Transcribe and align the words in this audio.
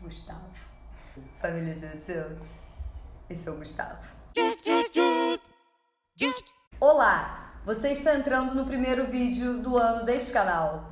Gustavo. 0.00 0.48
Família 1.40 1.74
Zutz. 1.74 2.60
Esse 3.28 3.48
é 3.48 3.50
o 3.52 3.56
Gustavo. 3.56 3.98
Olá! 6.80 7.52
Você 7.64 7.88
está 7.92 8.14
entrando 8.14 8.54
no 8.54 8.64
primeiro 8.64 9.06
vídeo 9.06 9.58
do 9.58 9.76
ano 9.76 10.04
deste 10.04 10.32
canal. 10.32 10.90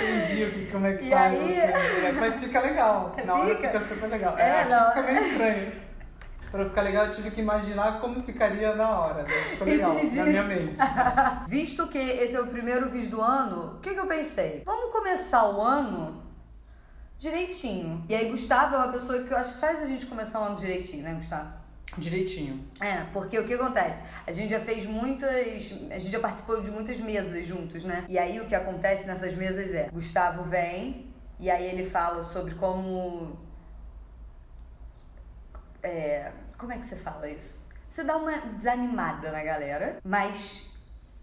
Entendi 0.00 0.44
o 0.44 0.52
que, 0.52 0.66
como 0.70 0.86
é 0.86 0.96
que 0.96 1.04
E 1.04 1.10
faz. 1.10 1.34
aí? 1.34 2.12
Mas 2.18 2.36
fica 2.36 2.60
legal. 2.60 3.14
Na 3.24 3.34
hora 3.34 3.54
Fica? 3.56 3.68
fica 3.68 3.80
super 3.82 4.08
legal. 4.08 4.38
É, 4.38 4.42
É, 4.42 4.60
aqui 4.62 4.70
não. 4.70 4.86
fica 4.88 5.02
meio 5.02 5.26
estranho. 5.26 5.87
Pra 6.50 6.64
ficar 6.64 6.82
legal, 6.82 7.06
eu 7.06 7.10
tive 7.10 7.30
que 7.30 7.40
imaginar 7.40 8.00
como 8.00 8.22
ficaria 8.22 8.74
na 8.74 8.98
hora. 8.98 9.24
Daí 9.24 9.42
Ficou 9.42 9.66
legal, 9.66 9.98
Entendi. 9.98 10.16
na 10.16 10.24
minha 10.24 10.44
mente. 10.44 10.76
Visto 11.48 11.86
que 11.88 11.98
esse 11.98 12.34
é 12.34 12.40
o 12.40 12.46
primeiro 12.46 12.88
vídeo 12.90 13.10
do 13.10 13.20
ano, 13.20 13.76
o 13.76 13.80
que, 13.80 13.92
que 13.92 14.00
eu 14.00 14.06
pensei? 14.06 14.62
Vamos 14.64 14.92
começar 14.92 15.48
o 15.48 15.60
ano 15.60 16.22
direitinho. 17.18 18.04
E 18.08 18.14
aí, 18.14 18.30
Gustavo 18.30 18.76
é 18.76 18.78
uma 18.78 18.92
pessoa 18.92 19.22
que 19.22 19.30
eu 19.30 19.36
acho 19.36 19.54
que 19.54 19.60
faz 19.60 19.82
a 19.82 19.86
gente 19.86 20.06
começar 20.06 20.40
o 20.40 20.44
ano 20.44 20.56
direitinho, 20.56 21.02
né, 21.02 21.14
Gustavo? 21.14 21.58
Direitinho. 21.96 22.64
É, 22.80 23.04
porque 23.12 23.38
o 23.38 23.44
que 23.44 23.54
acontece? 23.54 24.02
A 24.26 24.30
gente 24.30 24.50
já 24.50 24.60
fez 24.60 24.86
muitas. 24.86 25.28
A 25.90 25.98
gente 25.98 26.10
já 26.10 26.20
participou 26.20 26.60
de 26.60 26.70
muitas 26.70 27.00
mesas 27.00 27.44
juntos, 27.46 27.84
né? 27.84 28.04
E 28.08 28.18
aí 28.18 28.38
o 28.40 28.46
que 28.46 28.54
acontece 28.54 29.06
nessas 29.06 29.34
mesas 29.34 29.74
é: 29.74 29.88
Gustavo 29.92 30.44
vem 30.44 31.06
e 31.40 31.50
aí 31.50 31.66
ele 31.66 31.84
fala 31.84 32.22
sobre 32.22 32.54
como. 32.54 33.36
É, 35.82 36.32
como 36.56 36.72
é 36.72 36.78
que 36.78 36.86
você 36.86 36.96
fala 36.96 37.28
isso? 37.28 37.58
Você 37.88 38.04
dá 38.04 38.16
uma 38.16 38.32
desanimada 38.38 39.30
na 39.32 39.42
galera, 39.42 39.98
mas 40.04 40.66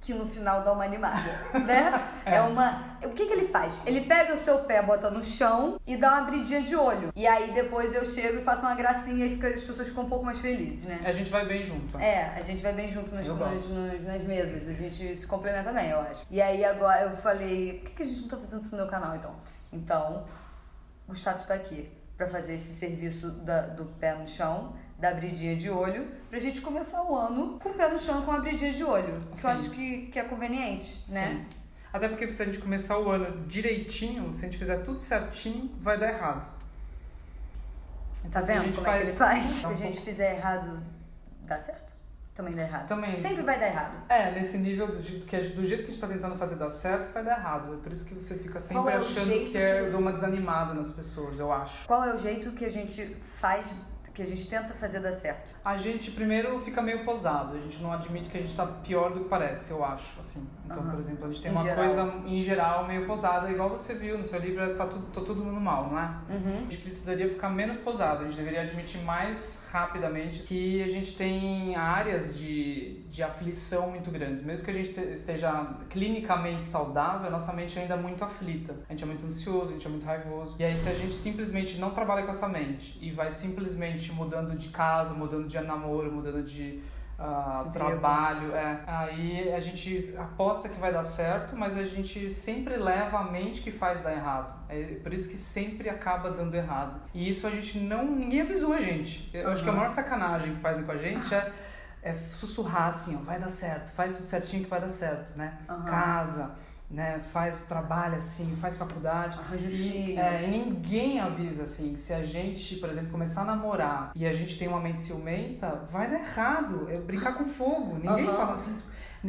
que 0.02 0.14
no 0.14 0.28
final 0.28 0.64
dá 0.64 0.72
uma 0.72 0.84
animada, 0.84 1.20
né? 1.66 1.92
É. 2.26 2.40
uma. 2.42 2.96
O 3.04 3.10
que, 3.10 3.26
que 3.26 3.34
ele 3.34 3.48
faz? 3.48 3.82
Ele 3.88 4.02
pega 4.02 4.34
o 4.36 4.38
seu 4.38 4.60
pé, 4.60 4.80
bota 4.82 5.10
no 5.10 5.22
chão 5.24 5.80
e 5.86 5.98
dá 5.98 6.10
uma 6.14 6.22
abridinha 6.28 6.62
de 6.62 6.76
olho. 6.76 7.12
E 7.16 7.26
aí 7.26 7.52
depois 7.54 7.94
eu 7.94 8.06
chego 8.06 8.40
e 8.40 8.44
faço 8.44 8.62
uma 8.62 8.76
gracinha 8.76 9.26
e 9.26 9.32
fica, 9.32 9.48
as 9.48 9.64
pessoas 9.64 9.88
ficam 9.88 10.04
um 10.04 10.10
pouco 10.10 10.24
mais 10.24 10.40
felizes, 10.40 10.86
né? 10.86 11.02
A 11.04 11.12
gente 11.12 11.32
vai 11.32 11.46
bem 11.48 11.64
junto. 11.64 11.98
É, 12.00 12.36
a 12.36 12.42
gente 12.42 12.62
vai 12.62 12.74
bem 12.74 12.88
junto 12.90 13.14
nas, 13.16 13.28
nas, 13.28 13.70
nas- 13.70 14.02
nas 14.04 14.22
mesas, 14.24 14.68
a 14.68 14.74
gente 14.74 15.16
se 15.16 15.26
complementa 15.26 15.72
bem, 15.74 15.90
eu 15.90 16.00
acho. 16.02 16.24
E 16.30 16.40
aí 16.42 16.64
agora 16.64 17.02
eu 17.02 17.18
falei, 17.18 17.80
por 17.80 17.90
que, 17.90 17.96
que 17.98 18.04
a 18.04 18.06
gente 18.06 18.22
não 18.22 18.28
tá 18.28 18.38
fazendo 18.38 18.62
isso 18.62 18.72
no 18.72 18.78
meu 18.78 18.88
canal 18.88 19.16
então? 19.16 19.36
Então, 19.74 20.26
Gustavo 21.08 21.38
está 21.40 21.56
aqui 21.56 21.92
pra 22.18 22.28
fazer 22.28 22.56
esse 22.56 22.74
serviço 22.74 23.30
da- 23.30 23.68
do 23.68 23.86
pé 23.86 24.16
no 24.16 24.28
chão, 24.28 24.74
da 24.98 25.10
abridinha 25.10 25.56
de 25.56 25.70
olho, 25.70 26.08
pra 26.30 26.40
gente 26.40 26.62
começar 26.62 27.04
o 27.04 27.16
ano 27.16 27.60
com 27.60 27.70
o 27.70 27.74
pé 27.74 27.90
no 27.90 27.98
chão 27.98 28.22
com 28.24 28.32
abridinha 28.32 28.72
de 28.72 28.84
olho. 28.84 29.22
Que 29.34 29.40
Sim. 29.40 29.48
eu 29.48 29.54
acho 29.54 29.70
que, 29.72 30.08
que 30.08 30.20
é 30.20 30.24
conveniente, 30.24 31.04
né? 31.12 31.28
Sim. 31.28 31.46
Até 31.92 32.08
porque 32.10 32.30
se 32.32 32.42
a 32.42 32.46
gente 32.46 32.58
começar 32.60 32.98
o 33.00 33.10
ano 33.10 33.46
direitinho, 33.48 34.34
se 34.34 34.42
a 34.46 34.50
gente 34.50 34.58
fizer 34.58 34.78
tudo 34.84 35.00
certinho, 35.00 35.70
vai 35.80 35.98
dar 35.98 36.10
errado. 36.10 36.46
Tá 38.32 38.40
Então, 38.40 38.42
a 38.42 38.46
vendo 38.46 38.76
como 38.76 38.88
é 38.88 38.98
que 38.98 39.04
ele 39.04 39.12
faz? 39.14 39.38
É 39.38 39.42
Se 39.62 39.66
a 39.68 39.74
gente 39.76 40.02
fizer 40.02 40.36
errado, 40.38 40.82
dá 41.44 41.60
certo? 41.60 41.85
Também 42.36 42.54
dá 42.54 42.64
errado. 42.64 42.88
Também. 42.88 43.16
Sempre 43.16 43.44
vai 43.44 43.58
dar 43.58 43.68
errado. 43.68 43.96
É, 44.10 44.32
nesse 44.32 44.58
nível, 44.58 44.88
do 44.88 45.02
jeito 45.02 45.26
que, 45.26 45.36
a- 45.38 45.40
do 45.40 45.66
jeito 45.66 45.84
que 45.84 45.90
a 45.90 45.94
gente 45.94 46.02
tá 46.02 46.08
tentando 46.08 46.36
fazer 46.36 46.58
dar 46.58 46.70
certo, 46.70 47.14
vai 47.14 47.24
dar 47.24 47.40
errado. 47.40 47.74
É 47.76 47.78
por 47.78 47.94
isso 47.94 48.06
que 48.06 48.14
você 48.14 48.36
fica 48.36 48.60
sempre 48.60 48.92
é 48.92 48.96
achando 48.98 49.30
que 49.52 49.58
é 49.58 49.84
que- 49.86 49.90
dá 49.90 49.98
uma 49.98 50.12
desanimada 50.12 50.74
nas 50.74 50.92
pessoas, 50.92 51.40
eu 51.40 51.50
acho. 51.52 51.88
Qual 51.88 52.04
é 52.04 52.14
o 52.14 52.18
jeito 52.18 52.52
que 52.52 52.66
a 52.66 52.70
gente 52.70 53.16
faz, 53.40 53.74
que 54.14 54.22
a 54.22 54.26
gente 54.26 54.50
tenta 54.50 54.74
fazer 54.74 55.00
dar 55.00 55.14
certo? 55.14 55.55
A 55.66 55.76
gente 55.76 56.12
primeiro 56.12 56.60
fica 56.60 56.80
meio 56.80 57.04
posado, 57.04 57.58
a 57.58 57.60
gente 57.60 57.82
não 57.82 57.92
admite 57.92 58.30
que 58.30 58.38
a 58.38 58.42
gente 58.42 58.56
tá 58.56 58.68
pior 58.68 59.12
do 59.12 59.22
que 59.22 59.30
parece, 59.30 59.72
eu 59.72 59.84
acho, 59.84 60.20
assim. 60.20 60.48
Então, 60.64 60.82
Aham. 60.82 60.92
por 60.92 61.00
exemplo, 61.00 61.26
a 61.26 61.28
gente 61.28 61.42
tem 61.42 61.52
Em 61.52 61.56
uma 61.56 61.64
geral. 61.64 61.86
coisa 61.86 62.14
em 62.28 62.42
geral 62.44 62.88
meio 62.88 63.06
posada, 63.08 63.50
igual 63.52 63.70
você 63.70 63.96
viu 63.96 64.18
no 64.18 64.26
seu 64.26 64.40
livro, 64.40 64.76
tá 64.76 64.86
tudo, 64.86 65.06
tá 65.08 65.22
todo 65.22 65.44
mundo 65.44 65.60
mal, 65.60 65.90
não 65.90 66.00
é? 66.00 66.04
Uhum. 66.30 66.58
A 66.58 66.62
gente 66.62 66.78
precisaria 66.78 67.28
ficar 67.28 67.50
menos 67.50 67.78
posado, 67.80 68.22
a 68.22 68.24
gente 68.26 68.38
deveria 68.38 68.62
admitir 68.62 69.02
mais 69.02 69.68
rapidamente 69.72 70.44
que 70.44 70.84
a 70.84 70.88
gente 70.88 71.16
tem 71.16 71.76
áreas 71.76 72.38
de, 72.38 73.02
de 73.10 73.24
aflição 73.24 73.90
muito 73.90 74.12
grandes. 74.12 74.44
Mesmo 74.44 74.66
que 74.66 74.72
a 74.72 74.74
gente 74.74 74.94
te- 74.94 75.02
esteja 75.14 75.52
clinicamente 75.90 76.66
saudável, 76.66 77.28
a 77.28 77.32
nossa 77.32 77.52
mente 77.54 77.78
ainda 77.80 77.96
é 77.96 77.98
muito 77.98 78.24
aflita. 78.24 78.76
A 78.88 78.92
gente 78.94 79.04
é 79.04 79.08
muito 79.08 79.26
ansioso, 79.26 79.70
a 79.70 79.74
gente 79.74 79.86
é 79.86 79.90
muito 79.90 80.06
raivoso. 80.06 80.56
E 80.60 80.64
aí, 80.64 80.78
se 80.78 80.90
a 80.90 80.94
gente 80.94 81.14
simplesmente 81.14 81.78
não 81.80 81.90
trabalha 81.92 82.24
com 82.24 82.32
essa 82.32 82.48
mente 82.48 82.98
e 83.02 83.12
vai 83.12 83.32
simplesmente 83.32 84.12
mudando 84.12 84.56
de 84.56 84.70
casa, 84.70 85.14
mudando 85.14 85.48
de 85.48 85.55
namoro, 85.64 86.12
mudando 86.12 86.44
de. 86.44 86.82
Emprego. 87.18 87.72
trabalho, 87.72 88.54
é. 88.54 88.82
Aí 88.86 89.54
a 89.54 89.60
gente 89.62 90.14
aposta 90.18 90.68
que 90.68 90.78
vai 90.78 90.92
dar 90.92 91.04
certo, 91.04 91.56
mas 91.56 91.78
a 91.78 91.84
gente 91.84 92.30
sempre 92.30 92.76
leva 92.76 93.20
a 93.20 93.24
mente 93.24 93.62
que 93.62 93.72
faz 93.72 94.02
dar 94.02 94.12
errado. 94.12 94.54
É 94.68 94.96
por 95.02 95.14
isso 95.14 95.30
que 95.30 95.38
sempre 95.38 95.88
acaba 95.88 96.30
dando 96.32 96.54
errado. 96.56 97.00
E 97.14 97.30
isso 97.30 97.48
a 97.48 97.50
gente 97.50 97.80
não. 97.80 98.04
ninguém 98.06 98.42
avisou 98.42 98.74
a 98.74 98.82
gente. 98.82 99.30
Eu 99.34 99.50
acho 99.50 99.64
que 99.64 99.70
a 99.70 99.72
Uhum. 99.72 99.78
maior 99.78 99.90
sacanagem 99.90 100.56
que 100.56 100.60
fazem 100.60 100.84
com 100.84 100.92
a 100.92 100.98
gente 100.98 101.34
é, 101.34 101.54
é 102.04 102.14
sussurrar 102.14 102.88
assim, 102.90 103.16
ó, 103.16 103.20
vai 103.24 103.40
dar 103.40 103.48
certo, 103.48 103.92
faz 103.94 104.12
tudo 104.14 104.26
certinho 104.26 104.66
que 104.66 104.70
vai 104.70 104.82
dar 104.82 104.90
certo, 104.90 105.38
né? 105.38 105.58
Aham. 105.70 105.86
Casa, 105.86 106.56
né? 106.96 107.20
Faz 107.20 107.64
trabalho 107.64 108.16
assim, 108.16 108.56
faz 108.56 108.78
faculdade. 108.78 109.38
Arranja 109.38 109.68
E, 109.68 110.18
é, 110.18 110.46
e 110.46 110.48
ninguém 110.48 111.20
avisa 111.20 111.64
assim, 111.64 111.98
se 111.98 112.14
a 112.14 112.24
gente, 112.24 112.78
por 112.78 112.90
exemplo, 112.90 113.12
começar 113.12 113.42
a 113.42 113.46
namorar 113.46 114.12
e 114.16 114.26
a 114.26 114.32
gente 114.32 114.58
tem 114.58 114.68
uma 114.70 114.80
mente 114.80 115.02
ciumenta, 115.02 115.86
vai 115.92 116.10
dar 116.10 116.20
errado. 116.20 116.88
É 116.90 116.98
brincar 116.98 117.34
com 117.38 117.44
fogo. 117.44 117.96
Ninguém 117.96 118.28
Aham. 118.28 118.38
fala 118.38 118.54
assim. 118.54 118.82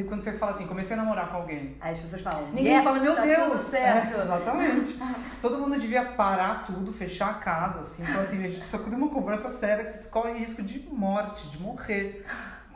Quando 0.09 0.21
você 0.21 0.33
fala 0.33 0.53
assim, 0.53 0.67
comecei 0.67 0.95
a 0.95 0.99
namorar 0.99 1.31
com 1.31 1.39
alguém. 1.39 1.75
Aí 1.81 1.93
as 1.93 1.99
pessoas 1.99 2.21
falam, 2.21 2.49
Ninguém 2.53 2.75
yes, 2.75 2.85
fala, 2.85 3.01
meu 3.01 3.17
tá 3.17 3.23
Deus! 3.23 3.53
tudo 3.53 3.59
certo. 3.63 4.15
É, 4.15 4.23
exatamente. 4.23 4.99
Todo 5.41 5.59
mundo 5.59 5.79
devia 5.79 6.05
parar 6.05 6.67
tudo, 6.67 6.93
fechar 6.93 7.31
a 7.31 7.35
casa, 7.35 7.81
assim, 7.81 8.05
falar 8.05 8.25
assim, 8.25 8.45
a 8.45 8.49
gente 8.49 8.61
precisa 8.61 8.79
ter 8.83 8.95
uma 8.95 9.09
conversa 9.09 9.49
séria, 9.49 9.83
que 9.83 9.91
você 9.93 10.09
corre 10.11 10.33
risco 10.33 10.63
de 10.63 10.81
morte, 10.91 11.49
de 11.49 11.59
morrer. 11.59 12.27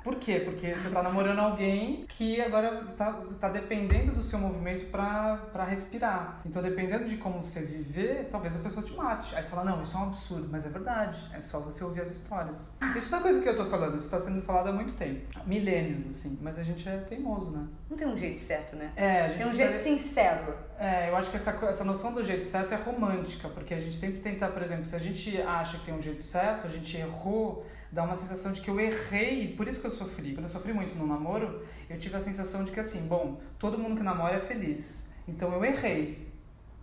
Por 0.02 0.16
quê? 0.16 0.40
Porque 0.40 0.76
você 0.76 0.88
tá 0.90 1.02
namorando 1.02 1.38
alguém 1.40 2.04
que 2.08 2.40
agora 2.40 2.84
tá, 2.96 3.20
tá 3.38 3.48
dependendo 3.48 4.12
do 4.12 4.22
seu 4.22 4.38
movimento 4.38 4.86
pra, 4.90 5.36
pra 5.52 5.64
respirar. 5.64 6.40
Então, 6.44 6.62
dependendo 6.62 7.04
de 7.04 7.16
como 7.16 7.42
você 7.42 7.60
viver, 7.60 8.28
talvez 8.30 8.56
a 8.56 8.60
pessoa 8.60 8.84
te 8.84 8.94
mate. 8.94 9.34
Aí 9.36 9.42
você 9.42 9.50
fala, 9.50 9.64
não, 9.64 9.82
isso 9.82 9.96
é 9.96 10.00
um 10.00 10.04
absurdo, 10.04 10.48
mas 10.50 10.64
é 10.64 10.68
verdade. 10.68 11.22
É 11.34 11.40
só 11.40 11.60
você 11.60 11.84
ouvir 11.84 12.00
as 12.00 12.10
histórias. 12.10 12.72
Isso 12.96 13.10
não 13.10 13.18
é 13.18 13.22
coisa 13.22 13.42
que 13.42 13.48
eu 13.48 13.56
tô 13.56 13.66
falando, 13.66 13.96
isso 13.98 14.10
tá 14.10 14.18
sendo 14.18 14.40
falado 14.42 14.68
há 14.68 14.72
muito 14.72 14.94
tempo. 14.94 15.20
Milênios, 15.46 16.06
assim. 16.08 16.38
Mas 16.40 16.58
a 16.58 16.62
gente 16.62 16.88
é 16.88 16.96
teimoso, 16.98 17.50
né? 17.50 17.66
Não 17.88 17.96
tem 17.96 18.06
um 18.06 18.16
jeito 18.16 18.40
certo, 18.42 18.76
né? 18.76 18.92
É, 18.96 19.22
a 19.22 19.28
gente 19.28 19.38
Tem 19.38 19.46
um 19.48 19.54
jeito 19.54 19.76
sincero. 19.76 20.54
é, 20.78 21.10
eu 21.10 21.16
acho 21.16 21.30
que 21.30 21.36
essa, 21.36 21.50
essa 21.66 21.84
noção 21.84 22.12
do 22.12 22.24
jeito 22.24 22.44
certo 22.44 22.72
é 22.72 22.76
romântica, 22.76 23.48
porque 23.48 23.74
a 23.74 23.78
gente 23.78 23.96
sempre 23.96 24.20
tenta, 24.20 24.48
por 24.48 24.62
exemplo, 24.62 24.86
se 24.86 24.96
a 24.96 24.98
gente 24.98 25.40
acha 25.42 25.78
que 25.78 25.86
tem 25.86 25.94
um 25.94 26.00
jeito 26.00 26.22
certo, 26.22 26.66
a 26.66 26.70
gente 26.70 26.96
errou, 26.96 27.66
dá 27.92 28.02
uma 28.04 28.14
sensação 28.14 28.52
de 28.52 28.60
que 28.60 28.68
eu 28.68 28.78
errei, 28.78 29.44
e 29.44 29.48
por 29.56 29.66
isso 29.66 29.80
que 29.80 29.86
eu 29.86 29.90
sofri. 29.90 30.32
Quando 30.32 30.44
eu 30.44 30.50
sofri 30.50 30.72
muito 30.72 30.94
no 30.94 31.06
namoro, 31.06 31.62
eu 31.88 31.98
tive 31.98 32.16
a 32.16 32.20
sensação 32.20 32.64
de 32.64 32.70
que 32.70 32.80
assim, 32.80 33.06
bom, 33.06 33.40
todo 33.58 33.78
mundo 33.78 33.96
que 33.96 34.02
namora 34.02 34.36
é 34.36 34.40
feliz. 34.40 35.08
Então 35.26 35.52
eu 35.52 35.64
errei, 35.64 36.28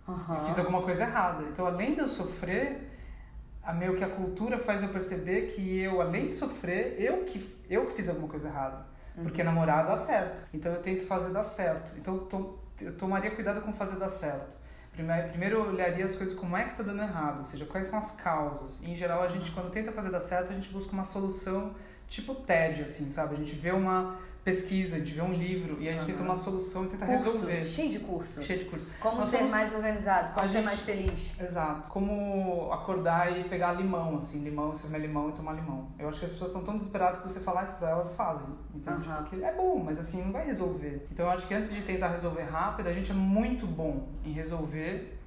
Aham. 0.08 0.34
eu 0.34 0.40
fiz 0.42 0.58
alguma 0.58 0.82
coisa 0.82 1.04
errada. 1.04 1.44
Então 1.44 1.66
além 1.66 1.94
de 1.94 2.00
eu 2.00 2.08
sofrer, 2.08 2.90
a 3.62 3.72
meio 3.72 3.96
que 3.96 4.04
a 4.04 4.08
cultura 4.08 4.58
faz 4.58 4.82
eu 4.82 4.88
perceber 4.88 5.48
que 5.48 5.80
eu, 5.80 6.00
além 6.00 6.28
de 6.28 6.34
sofrer, 6.34 6.96
eu 6.98 7.24
que, 7.24 7.56
eu 7.68 7.86
que 7.86 7.92
fiz 7.92 8.08
alguma 8.08 8.28
coisa 8.28 8.48
errada. 8.48 8.86
Porque 9.22 9.42
namorar 9.42 9.86
dá 9.86 9.96
certo. 9.96 10.42
Então 10.54 10.72
eu 10.72 10.80
tento 10.80 11.04
fazer 11.04 11.32
dar 11.32 11.42
certo. 11.42 11.92
Então 11.98 12.14
eu, 12.14 12.20
to, 12.20 12.58
eu 12.80 12.96
tomaria 12.96 13.30
cuidado 13.32 13.60
com 13.62 13.72
fazer 13.72 13.98
dar 13.98 14.08
certo. 14.08 14.56
Primeiro, 15.30 15.58
eu 15.58 15.68
olharia 15.68 16.04
as 16.04 16.16
coisas 16.16 16.34
como 16.34 16.56
é 16.56 16.64
que 16.64 16.76
tá 16.76 16.82
dando 16.82 17.02
errado, 17.02 17.38
ou 17.38 17.44
seja, 17.44 17.64
quais 17.64 17.86
são 17.86 17.98
as 17.98 18.12
causas. 18.12 18.80
E, 18.82 18.90
em 18.90 18.96
geral, 18.96 19.22
a 19.22 19.28
gente, 19.28 19.50
quando 19.52 19.70
tenta 19.70 19.92
fazer 19.92 20.10
dar 20.10 20.20
certo, 20.20 20.50
a 20.50 20.54
gente 20.54 20.68
busca 20.70 20.92
uma 20.92 21.04
solução 21.04 21.74
tipo 22.08 22.34
TED, 22.34 22.82
assim, 22.82 23.10
sabe? 23.10 23.34
A 23.34 23.38
gente 23.38 23.54
vê 23.54 23.70
uma 23.70 24.16
pesquisa, 24.52 24.98
gente 24.98 25.12
vê 25.12 25.20
um 25.20 25.32
livro 25.34 25.76
e 25.78 25.88
a 25.88 25.92
gente 25.92 26.00
Aham. 26.00 26.06
tenta 26.12 26.22
uma 26.22 26.34
solução 26.34 26.84
e 26.86 26.88
tenta 26.88 27.04
Curso, 27.04 27.24
resolver. 27.24 27.64
cheio 27.66 27.90
de 27.90 27.98
curso. 27.98 28.42
Cheio 28.42 28.58
de 28.60 28.64
curso. 28.64 28.86
Como 28.98 29.18
Nós 29.18 29.26
ser 29.26 29.36
somos- 29.38 29.52
mais 29.52 29.74
organizado, 29.74 30.32
como 30.32 30.40
A 30.44 30.48
ser 30.48 30.54
gente- 30.54 30.64
mais 30.64 30.80
feliz. 30.80 31.32
Exato. 31.38 31.90
Como 31.90 32.72
acordar 32.72 33.38
e 33.38 33.44
pegar 33.44 33.72
limão, 33.72 34.16
assim, 34.16 34.42
limão, 34.42 34.70
você 34.70 34.84
comer 34.84 35.00
limão 35.00 35.28
e 35.28 35.32
tomar 35.32 35.52
limão. 35.52 35.88
Eu 35.98 36.08
acho 36.08 36.18
que 36.18 36.24
as 36.24 36.32
pessoas 36.32 36.50
estão 36.50 36.64
tão 36.64 36.76
desesperadas 36.78 37.18
que 37.20 37.28
você 37.28 37.40
falar 37.40 37.64
isso 37.64 37.74
pra 37.74 37.90
elas, 37.90 38.16
fazem, 38.16 38.46
entende? 38.74 39.06
Aham. 39.06 39.22
Porque 39.24 39.44
é 39.44 39.52
bom, 39.52 39.82
mas 39.84 39.98
assim, 39.98 40.24
não 40.24 40.32
vai 40.32 40.46
resolver. 40.46 41.06
Então 41.12 41.26
eu 41.26 41.30
acho 41.32 41.46
que 41.46 41.52
antes 41.52 41.74
de 41.74 41.82
tentar 41.82 42.08
resolver 42.08 42.44
rápido, 42.44 42.86
a 42.88 42.92
gente 42.92 43.10
é 43.10 43.14
muito 43.14 43.66
bom 43.66 44.08
em 44.24 44.32
resolver 44.32 45.18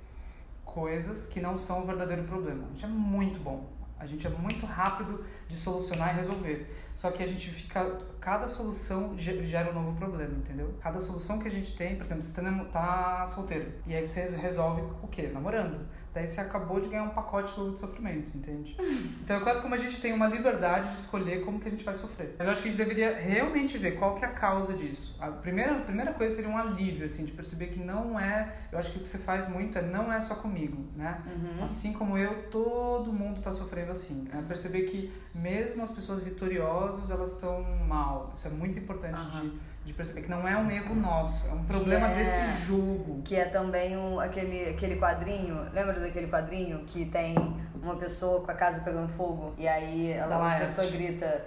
coisas 0.65 1.27
que 1.27 1.39
não 1.39 1.57
são 1.59 1.81
o 1.81 1.85
verdadeiro 1.85 2.23
problema. 2.23 2.63
A 2.65 2.71
gente 2.73 2.85
é 2.85 2.87
muito 2.87 3.39
bom. 3.39 3.65
A 3.99 4.07
gente 4.07 4.25
é 4.25 4.29
muito 4.31 4.65
rápido 4.65 5.23
de 5.47 5.55
solucionar 5.55 6.11
e 6.13 6.17
resolver. 6.17 6.65
Só 6.93 7.11
que 7.11 7.23
a 7.23 7.27
gente 7.27 7.49
fica. 7.49 7.97
Cada 8.19 8.47
solução 8.47 9.17
ge- 9.17 9.43
gera 9.47 9.71
um 9.71 9.73
novo 9.73 9.97
problema, 9.97 10.35
entendeu? 10.35 10.75
Cada 10.79 10.99
solução 10.99 11.39
que 11.39 11.47
a 11.47 11.51
gente 11.51 11.75
tem, 11.75 11.95
por 11.95 12.05
exemplo, 12.05 12.21
você 12.21 12.39
tá, 12.39 12.51
tá 12.71 13.25
solteiro. 13.25 13.71
E 13.87 13.95
aí 13.95 14.07
você 14.07 14.21
resolve 14.37 14.81
o 15.01 15.07
quê? 15.07 15.31
Namorando. 15.33 15.79
Daí 16.13 16.27
você 16.27 16.41
acabou 16.41 16.79
de 16.81 16.89
ganhar 16.89 17.03
um 17.03 17.09
pacote 17.11 17.57
novo 17.57 17.73
de 17.73 17.79
sofrimentos, 17.79 18.35
entende? 18.35 18.75
Então 19.23 19.37
é 19.37 19.39
quase 19.39 19.61
como 19.61 19.73
a 19.73 19.77
gente 19.77 19.99
tem 20.01 20.11
uma 20.11 20.27
liberdade 20.27 20.89
de 20.89 20.95
escolher 20.99 21.43
como 21.45 21.57
que 21.59 21.69
a 21.69 21.71
gente 21.71 21.85
vai 21.85 21.95
sofrer. 21.95 22.35
Mas 22.37 22.45
eu 22.45 22.51
acho 22.51 22.61
que 22.61 22.67
a 22.67 22.71
gente 22.71 22.77
deveria 22.79 23.17
realmente 23.17 23.77
ver 23.77 23.93
qual 23.97 24.15
que 24.15 24.25
é 24.25 24.27
a 24.27 24.31
causa 24.33 24.73
disso. 24.73 25.17
A 25.21 25.27
primeira, 25.31 25.71
a 25.77 25.81
primeira 25.81 26.11
coisa 26.13 26.35
seria 26.35 26.51
um 26.51 26.57
alívio, 26.57 27.05
assim, 27.05 27.23
de 27.23 27.31
perceber 27.31 27.67
que 27.67 27.79
não 27.79 28.19
é. 28.19 28.53
Eu 28.73 28.77
acho 28.77 28.91
que 28.91 28.97
o 28.97 29.01
que 29.01 29.07
você 29.07 29.19
faz 29.19 29.47
muito 29.47 29.77
é 29.77 29.81
não 29.81 30.11
é 30.11 30.19
só 30.19 30.35
comigo, 30.35 30.85
né? 30.97 31.17
Uhum. 31.25 31.63
Assim 31.63 31.93
como 31.93 32.17
eu, 32.17 32.43
todo 32.51 33.11
mundo 33.13 33.37
está 33.37 33.53
sofrendo 33.53 33.93
assim. 33.93 34.27
Né? 34.31 34.43
Perceber 34.47 34.81
que 34.83 35.13
mesmo 35.33 35.83
as 35.83 35.91
pessoas 35.91 36.21
vitoriosas, 36.21 37.09
elas 37.09 37.33
estão 37.33 37.63
mal. 37.87 38.31
Isso 38.35 38.47
é 38.47 38.51
muito 38.51 38.77
importante 38.77 39.19
Aham. 39.19 39.41
de, 39.41 39.59
de 39.85 39.93
perceber 39.93 40.21
que 40.23 40.29
não 40.29 40.47
é 40.47 40.55
um 40.57 40.69
erro 40.69 40.93
nosso, 40.95 41.47
é 41.47 41.51
um 41.53 41.63
problema 41.63 42.07
é- 42.11 42.15
desse 42.15 42.65
jogo. 42.65 43.21
Que 43.23 43.35
é 43.35 43.45
também 43.45 43.97
um, 43.97 44.19
aquele, 44.19 44.69
aquele 44.69 44.97
quadrinho, 44.97 45.67
lembra 45.73 45.99
daquele 45.99 46.27
quadrinho 46.27 46.79
que 46.85 47.05
tem 47.05 47.35
uma 47.81 47.95
pessoa 47.95 48.41
com 48.41 48.51
a 48.51 48.53
casa 48.53 48.81
pegando 48.81 49.09
fogo 49.09 49.53
e 49.57 49.67
aí 49.67 50.11
ela, 50.11 50.55
a 50.55 50.59
pessoa 50.59 50.85
grita 50.87 51.45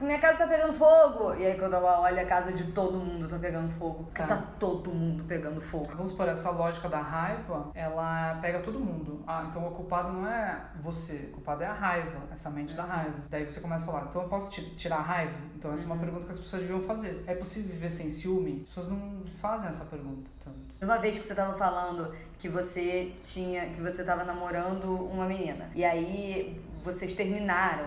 minha 0.00 0.18
casa 0.18 0.38
tá 0.38 0.46
pegando 0.46 0.72
fogo! 0.72 1.34
E 1.34 1.46
aí 1.46 1.58
quando 1.58 1.74
ela 1.74 2.00
olha 2.00 2.22
a 2.22 2.26
casa 2.26 2.52
de 2.52 2.72
todo 2.72 2.98
mundo 2.98 3.28
tá 3.28 3.38
pegando 3.38 3.70
fogo. 3.72 4.04
Porque 4.04 4.22
Tá. 4.22 4.28
tá 4.28 4.42
todo 4.58 4.90
mundo 4.90 5.24
pegando 5.24 5.60
fogo. 5.60 5.88
Vamos 5.94 6.10
supor, 6.12 6.28
essa 6.28 6.50
lógica 6.50 6.88
da 6.88 7.00
raiva, 7.00 7.70
ela 7.74 8.38
pega 8.40 8.60
todo 8.60 8.78
mundo. 8.78 9.22
Ah, 9.26 9.46
então 9.48 9.66
o 9.66 9.70
culpado 9.70 10.12
não 10.12 10.26
é 10.28 10.60
você, 10.80 11.28
o 11.30 11.34
culpado 11.34 11.62
é 11.62 11.66
a 11.66 11.72
raiva, 11.72 12.20
essa 12.32 12.50
mente 12.50 12.74
da 12.74 12.84
raiva. 12.84 13.16
Daí 13.30 13.44
você 13.48 13.60
começa 13.60 13.84
a 13.84 13.86
falar, 13.92 14.06
então 14.08 14.22
eu 14.22 14.28
posso 14.28 14.50
ti- 14.50 14.74
tirar 14.76 14.96
a 14.98 15.02
raiva? 15.02 15.38
Então 15.56 15.72
essa 15.72 15.84
é 15.84 15.86
uma 15.86 15.96
pergunta 15.96 16.24
que 16.26 16.32
as 16.32 16.38
pessoas 16.38 16.62
deviam 16.62 16.80
fazer. 16.80 17.24
É 17.26 17.34
possível 17.34 17.72
viver 17.72 17.90
sem 17.90 18.10
ciúme? 18.10 18.60
As 18.62 18.68
pessoas 18.68 18.88
não 18.90 19.22
fazem 19.40 19.68
essa 19.68 19.84
pergunta 19.84 20.30
tanto. 20.44 20.56
Uma 20.82 20.98
vez 20.98 21.18
que 21.18 21.24
você 21.26 21.34
tava 21.34 21.56
falando 21.56 22.14
que 22.38 22.48
você 22.48 23.12
tinha, 23.22 23.66
que 23.66 23.80
você 23.80 24.04
tava 24.04 24.22
namorando 24.24 24.94
uma 25.10 25.24
menina. 25.26 25.70
E 25.74 25.84
aí 25.84 26.60
vocês 26.84 27.14
terminaram, 27.14 27.86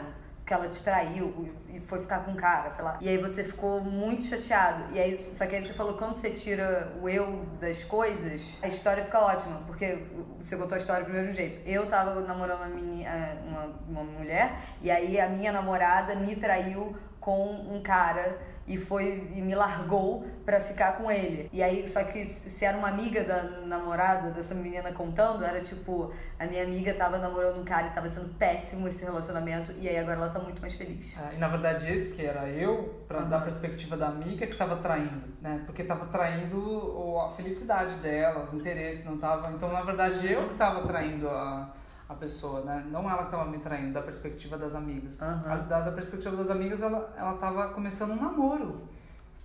que 0.49 0.53
ela 0.55 0.67
te 0.67 0.83
traiu 0.83 1.47
e 1.71 1.79
foi 1.79 1.99
ficar 1.99 2.25
com 2.25 2.31
um 2.31 2.35
cara, 2.35 2.71
sei 2.71 2.83
lá. 2.83 2.97
E 2.99 3.07
aí 3.07 3.17
você 3.17 3.43
ficou 3.43 3.81
muito 3.81 4.25
chateado. 4.25 4.91
E 4.95 4.99
aí, 4.99 5.31
só 5.35 5.45
que 5.45 5.55
aí 5.55 5.63
você 5.63 5.73
falou 5.73 5.93
quando 5.93 6.15
você 6.15 6.31
tira 6.31 6.91
o 6.99 7.07
eu 7.07 7.45
das 7.61 7.83
coisas, 7.83 8.57
a 8.63 8.67
história 8.67 9.03
fica 9.03 9.19
ótima, 9.19 9.61
porque 9.67 9.99
você 10.41 10.57
contou 10.57 10.73
a 10.73 10.79
história 10.79 11.05
do 11.05 11.11
mesmo 11.11 11.33
jeito. 11.33 11.59
Eu 11.69 11.85
tava 11.85 12.19
namorando 12.21 12.61
uma, 12.61 12.67
menina, 12.67 13.37
uma, 13.45 13.65
uma 13.87 14.03
mulher 14.03 14.55
e 14.81 14.89
aí 14.89 15.19
a 15.19 15.29
minha 15.29 15.51
namorada 15.51 16.15
me 16.15 16.35
traiu 16.35 16.97
com 17.19 17.51
um 17.51 17.79
cara 17.83 18.39
e 18.69 18.77
foi 18.77 19.27
e 19.35 19.41
me 19.41 19.55
largou 19.55 20.25
pra 20.45 20.61
ficar 20.61 20.93
com 20.97 21.11
ele. 21.11 21.49
E 21.51 21.61
aí, 21.61 21.87
só 21.87 22.03
que 22.03 22.23
se 22.23 22.63
era 22.63 22.77
uma 22.77 22.87
amiga 22.87 23.23
da 23.23 23.43
namorada 23.65 24.29
dessa 24.29 24.53
menina 24.53 24.91
contando, 24.91 25.43
era 25.43 25.59
tipo, 25.59 26.13
a 26.37 26.45
minha 26.45 26.63
amiga 26.63 26.93
tava 26.93 27.17
namorando 27.17 27.59
um 27.59 27.65
cara 27.65 27.87
e 27.87 27.89
tava 27.89 28.07
sendo 28.07 28.29
péssimo 28.35 28.87
esse 28.87 29.03
relacionamento, 29.03 29.73
e 29.79 29.89
aí 29.89 29.97
agora 29.97 30.17
ela 30.17 30.29
tá 30.29 30.39
muito 30.39 30.61
mais 30.61 30.75
feliz. 30.75 31.17
É, 31.17 31.35
e 31.35 31.37
na 31.37 31.47
verdade 31.47 31.91
esse 31.91 32.15
que 32.15 32.23
era 32.23 32.47
eu, 32.47 33.03
pra 33.07 33.19
Aham. 33.19 33.29
dar 33.29 33.41
perspectiva 33.41 33.97
da 33.97 34.07
amiga, 34.07 34.45
que 34.45 34.55
tava 34.55 34.77
traindo, 34.77 35.23
né? 35.41 35.63
Porque 35.65 35.83
tava 35.83 36.05
traindo 36.05 37.17
a 37.25 37.29
felicidade 37.29 37.95
dela, 37.95 38.43
os 38.43 38.53
interesses, 38.53 39.03
não 39.03 39.17
tava. 39.17 39.51
Então, 39.51 39.71
na 39.71 39.81
verdade, 39.81 40.31
eu 40.31 40.47
que 40.49 40.53
tava 40.55 40.85
traindo 40.87 41.27
a, 41.27 41.73
a 42.09 42.15
pessoa, 42.15 42.61
né? 42.61 42.83
Não 42.89 43.07
ela 43.07 43.25
que 43.25 43.31
tava 43.31 43.45
me 43.45 43.59
traindo, 43.59 43.93
da 43.93 44.01
perspectiva 44.01 44.57
das 44.57 44.73
amigas. 44.73 45.21
Aham. 45.21 45.53
As, 45.53 45.67
da, 45.67 45.81
da 45.81 45.91
perspectiva 45.91 46.35
das 46.35 46.49
amigas, 46.49 46.81
ela, 46.81 47.13
ela 47.15 47.33
tava 47.33 47.67
começando 47.69 48.11
um 48.13 48.15
namoro. 48.15 48.81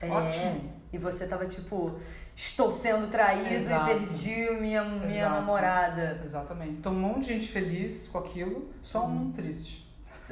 É, 0.00 0.11
Ótimo. 0.11 0.72
E 0.90 0.96
você 0.96 1.26
tava 1.26 1.46
tipo, 1.46 1.99
estou 2.34 2.72
sendo 2.72 3.11
traído 3.11 3.52
Exato. 3.52 3.90
e 3.90 3.94
perdi 3.94 4.50
minha, 4.61 4.82
minha 4.82 5.26
Exato. 5.26 5.34
namorada. 5.34 6.22
Exatamente. 6.25 6.72
Então, 6.72 6.93
um 6.93 6.99
monte 6.99 7.26
de 7.26 7.34
gente 7.34 7.49
feliz 7.49 8.08
com 8.08 8.19
aquilo, 8.19 8.70
só 8.82 9.05
um 9.06 9.31
triste. 9.31 9.84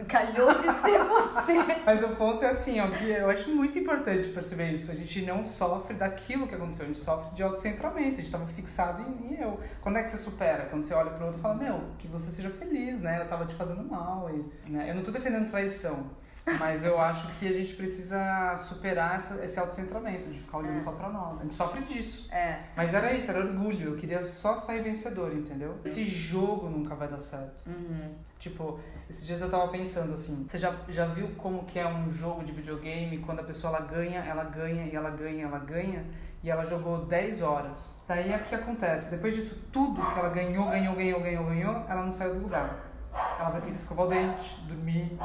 Calhou 0.08 0.54
de 0.54 0.62
ser 0.62 0.98
você. 1.04 1.82
Mas 1.84 2.02
o 2.02 2.16
ponto 2.16 2.42
é 2.44 2.50
assim, 2.50 2.80
ó, 2.80 2.88
que 2.88 3.10
eu 3.10 3.28
acho 3.28 3.50
muito 3.50 3.78
importante 3.78 4.28
perceber 4.28 4.72
isso. 4.72 4.90
A 4.90 4.94
gente 4.94 5.22
não 5.22 5.44
sofre 5.44 5.94
daquilo 5.94 6.46
que 6.46 6.54
aconteceu, 6.54 6.84
a 6.84 6.88
gente 6.88 6.98
sofre 6.98 7.34
de 7.34 7.42
autocentramento, 7.42 8.14
a 8.14 8.16
gente 8.16 8.24
estava 8.24 8.46
fixado 8.46 9.02
em, 9.02 9.34
em 9.34 9.40
eu. 9.40 9.60
Quando 9.80 9.98
é 9.98 10.02
que 10.02 10.08
você 10.08 10.16
supera? 10.16 10.66
Quando 10.66 10.82
você 10.82 10.94
olha 10.94 11.10
pro 11.10 11.26
outro 11.26 11.38
e 11.38 11.42
fala, 11.42 11.54
meu, 11.54 11.80
que 11.98 12.08
você 12.08 12.30
seja 12.30 12.50
feliz, 12.50 13.00
né? 13.00 13.20
Eu 13.20 13.28
tava 13.28 13.44
te 13.44 13.54
fazendo 13.54 13.84
mal. 13.84 14.30
E, 14.30 14.70
né? 14.70 14.88
Eu 14.88 14.94
não 14.94 15.02
tô 15.02 15.10
defendendo 15.10 15.50
traição, 15.50 16.10
mas 16.58 16.84
eu 16.84 17.00
acho 17.00 17.28
que 17.38 17.46
a 17.46 17.52
gente 17.52 17.74
precisa 17.74 18.56
superar 18.56 19.14
essa, 19.16 19.44
esse 19.44 19.60
autocentramento, 19.60 20.28
de 20.28 20.40
ficar 20.40 20.58
olhando 20.58 20.78
É. 20.78 20.80
só 20.80 20.90
pra 20.92 21.08
nós. 21.08 21.40
A 21.40 21.44
gente 21.44 21.54
sofre 21.54 21.82
disso. 21.82 22.32
É. 22.32 22.58
Mas 22.76 22.92
era 22.94 23.12
isso, 23.12 23.30
era 23.30 23.40
orgulho. 23.40 23.90
Eu 23.90 23.96
queria 23.96 24.22
só 24.22 24.54
sair 24.54 24.82
vencedor, 24.82 25.32
entendeu? 25.32 25.78
Esse 25.84 26.04
jogo 26.04 26.68
nunca 26.68 26.94
vai 26.96 27.06
dar 27.06 27.18
certo. 27.18 27.62
Uhum. 27.68 28.12
Tipo, 28.40 28.80
esses 29.08 29.24
dias 29.24 29.40
eu 29.40 29.48
tava 29.48 29.68
pensando 29.68 30.14
assim, 30.14 30.44
você 30.48 30.58
já, 30.58 30.74
já 30.88 31.06
viu 31.06 31.28
como 31.36 31.62
que 31.64 31.78
é 31.78 31.86
um 31.86 32.10
jogo 32.12 32.42
de 32.42 32.50
videogame 32.50 33.18
quando 33.18 33.38
a 33.38 33.44
pessoa 33.44 33.76
ela 33.76 33.86
ganha, 33.86 34.18
ela 34.20 34.42
ganha 34.42 34.84
e 34.86 34.96
ela 34.96 35.10
ganha, 35.10 35.44
ela 35.46 35.60
ganha 35.60 36.04
e 36.42 36.50
ela 36.50 36.64
jogou 36.64 37.04
10 37.06 37.40
horas. 37.40 38.02
Daí 38.08 38.34
o 38.34 38.38
que 38.40 38.56
acontece? 38.56 39.12
Depois 39.12 39.32
disso 39.36 39.56
tudo 39.70 40.04
que 40.04 40.18
ela 40.18 40.30
ganhou, 40.30 40.68
ganhou, 40.70 40.96
ganhou, 40.96 41.20
ganhou, 41.20 41.44
ganhou, 41.44 41.84
ela 41.88 42.02
não 42.04 42.10
saiu 42.10 42.34
do 42.34 42.40
lugar. 42.40 42.90
Ela 43.38 43.50
vai 43.50 43.60
ter 43.60 43.70
que 43.70 43.76
escovar 43.76 44.06
o 44.06 44.08
dente, 44.08 44.58
dormir, 44.66 45.16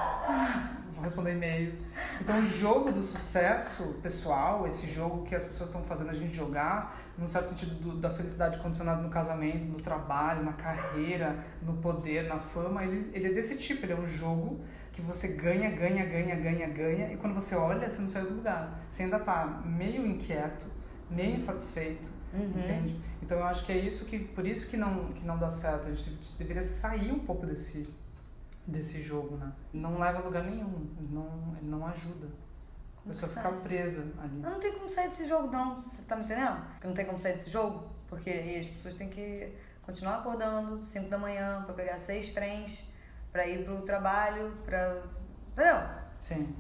responder 1.03 1.33
e-mails. 1.33 1.85
Então 2.21 2.39
o 2.39 2.45
jogo 2.47 2.91
do 2.91 3.01
sucesso 3.03 3.95
pessoal, 4.01 4.67
esse 4.67 4.87
jogo 4.87 5.23
que 5.25 5.35
as 5.35 5.45
pessoas 5.45 5.69
estão 5.69 5.83
fazendo 5.83 6.09
a 6.09 6.13
gente 6.13 6.35
jogar, 6.35 6.97
num 7.17 7.27
certo 7.27 7.49
sentido 7.49 7.75
do- 7.75 7.97
da 7.97 8.09
felicidade 8.09 8.57
condicionada 8.59 9.01
no 9.01 9.09
casamento, 9.09 9.65
no 9.65 9.77
trabalho, 9.81 10.43
na 10.43 10.53
carreira, 10.53 11.37
no 11.61 11.73
poder, 11.77 12.27
na 12.27 12.37
fama, 12.39 12.83
ele, 12.83 13.09
ele 13.13 13.27
é 13.27 13.33
desse 13.33 13.57
tipo, 13.57 13.85
ele 13.85 13.93
é 13.93 13.95
um 13.97 14.07
jogo 14.07 14.59
que 14.93 15.01
você 15.01 15.29
ganha, 15.29 15.69
ganha, 15.71 16.05
ganha, 16.05 16.35
ganha, 16.35 16.67
ganha, 16.67 17.13
e 17.13 17.17
quando 17.17 17.33
você 17.35 17.55
olha, 17.55 17.89
você 17.89 18.01
não 18.01 18.09
saiu 18.09 18.27
do 18.29 18.35
lugar. 18.35 18.79
Você 18.89 19.03
ainda 19.03 19.19
tá 19.19 19.61
meio 19.65 20.05
inquieto, 20.05 20.65
meio 21.09 21.35
insatisfeito, 21.35 22.09
Uhum. 22.33 22.43
entende? 22.59 22.99
Então 23.21 23.37
eu 23.37 23.45
acho 23.45 23.65
que 23.65 23.71
é 23.71 23.77
isso 23.77 24.05
que, 24.05 24.19
por 24.19 24.45
isso 24.45 24.69
que 24.69 24.75
não, 24.77 25.05
que 25.13 25.25
não 25.25 25.37
dá 25.37 25.49
certo. 25.49 25.87
A 25.87 25.93
gente 25.93 26.11
deveria 26.37 26.61
sair 26.63 27.11
um 27.11 27.19
pouco 27.19 27.45
desse, 27.45 27.87
desse 28.67 29.01
jogo, 29.01 29.37
né? 29.37 29.51
Não 29.73 29.97
leva 29.97 30.19
a 30.19 30.21
lugar 30.21 30.43
nenhum, 30.43 30.87
não, 31.09 31.55
ele 31.57 31.69
não 31.69 31.87
ajuda. 31.87 32.27
A 33.05 33.07
pessoa 33.07 33.31
fica 33.31 33.49
presa 33.49 34.05
ali. 34.19 34.39
Não 34.41 34.59
tem 34.59 34.73
como 34.73 34.89
sair 34.89 35.07
desse 35.07 35.27
jogo, 35.27 35.47
não. 35.47 35.79
Você 35.79 36.01
tá 36.01 36.17
me 36.17 36.25
entendendo? 36.25 36.61
Que 36.81 36.87
não 36.87 36.93
tem 36.93 37.05
como 37.05 37.17
sair 37.17 37.33
desse 37.33 37.49
jogo. 37.49 37.87
Porque 38.07 38.29
aí 38.29 38.59
as 38.59 38.67
pessoas 38.67 38.95
têm 38.95 39.09
que 39.09 39.53
continuar 39.81 40.17
acordando 40.17 40.83
5 40.83 41.09
da 41.09 41.17
manhã 41.17 41.63
pra 41.63 41.73
pegar 41.73 41.99
seis 41.99 42.33
trens, 42.33 42.83
pra 43.31 43.47
ir 43.47 43.63
pro 43.63 43.81
trabalho, 43.83 44.57
pra. 44.65 45.03
Entendeu? 45.53 45.77
Sim. 46.19 46.53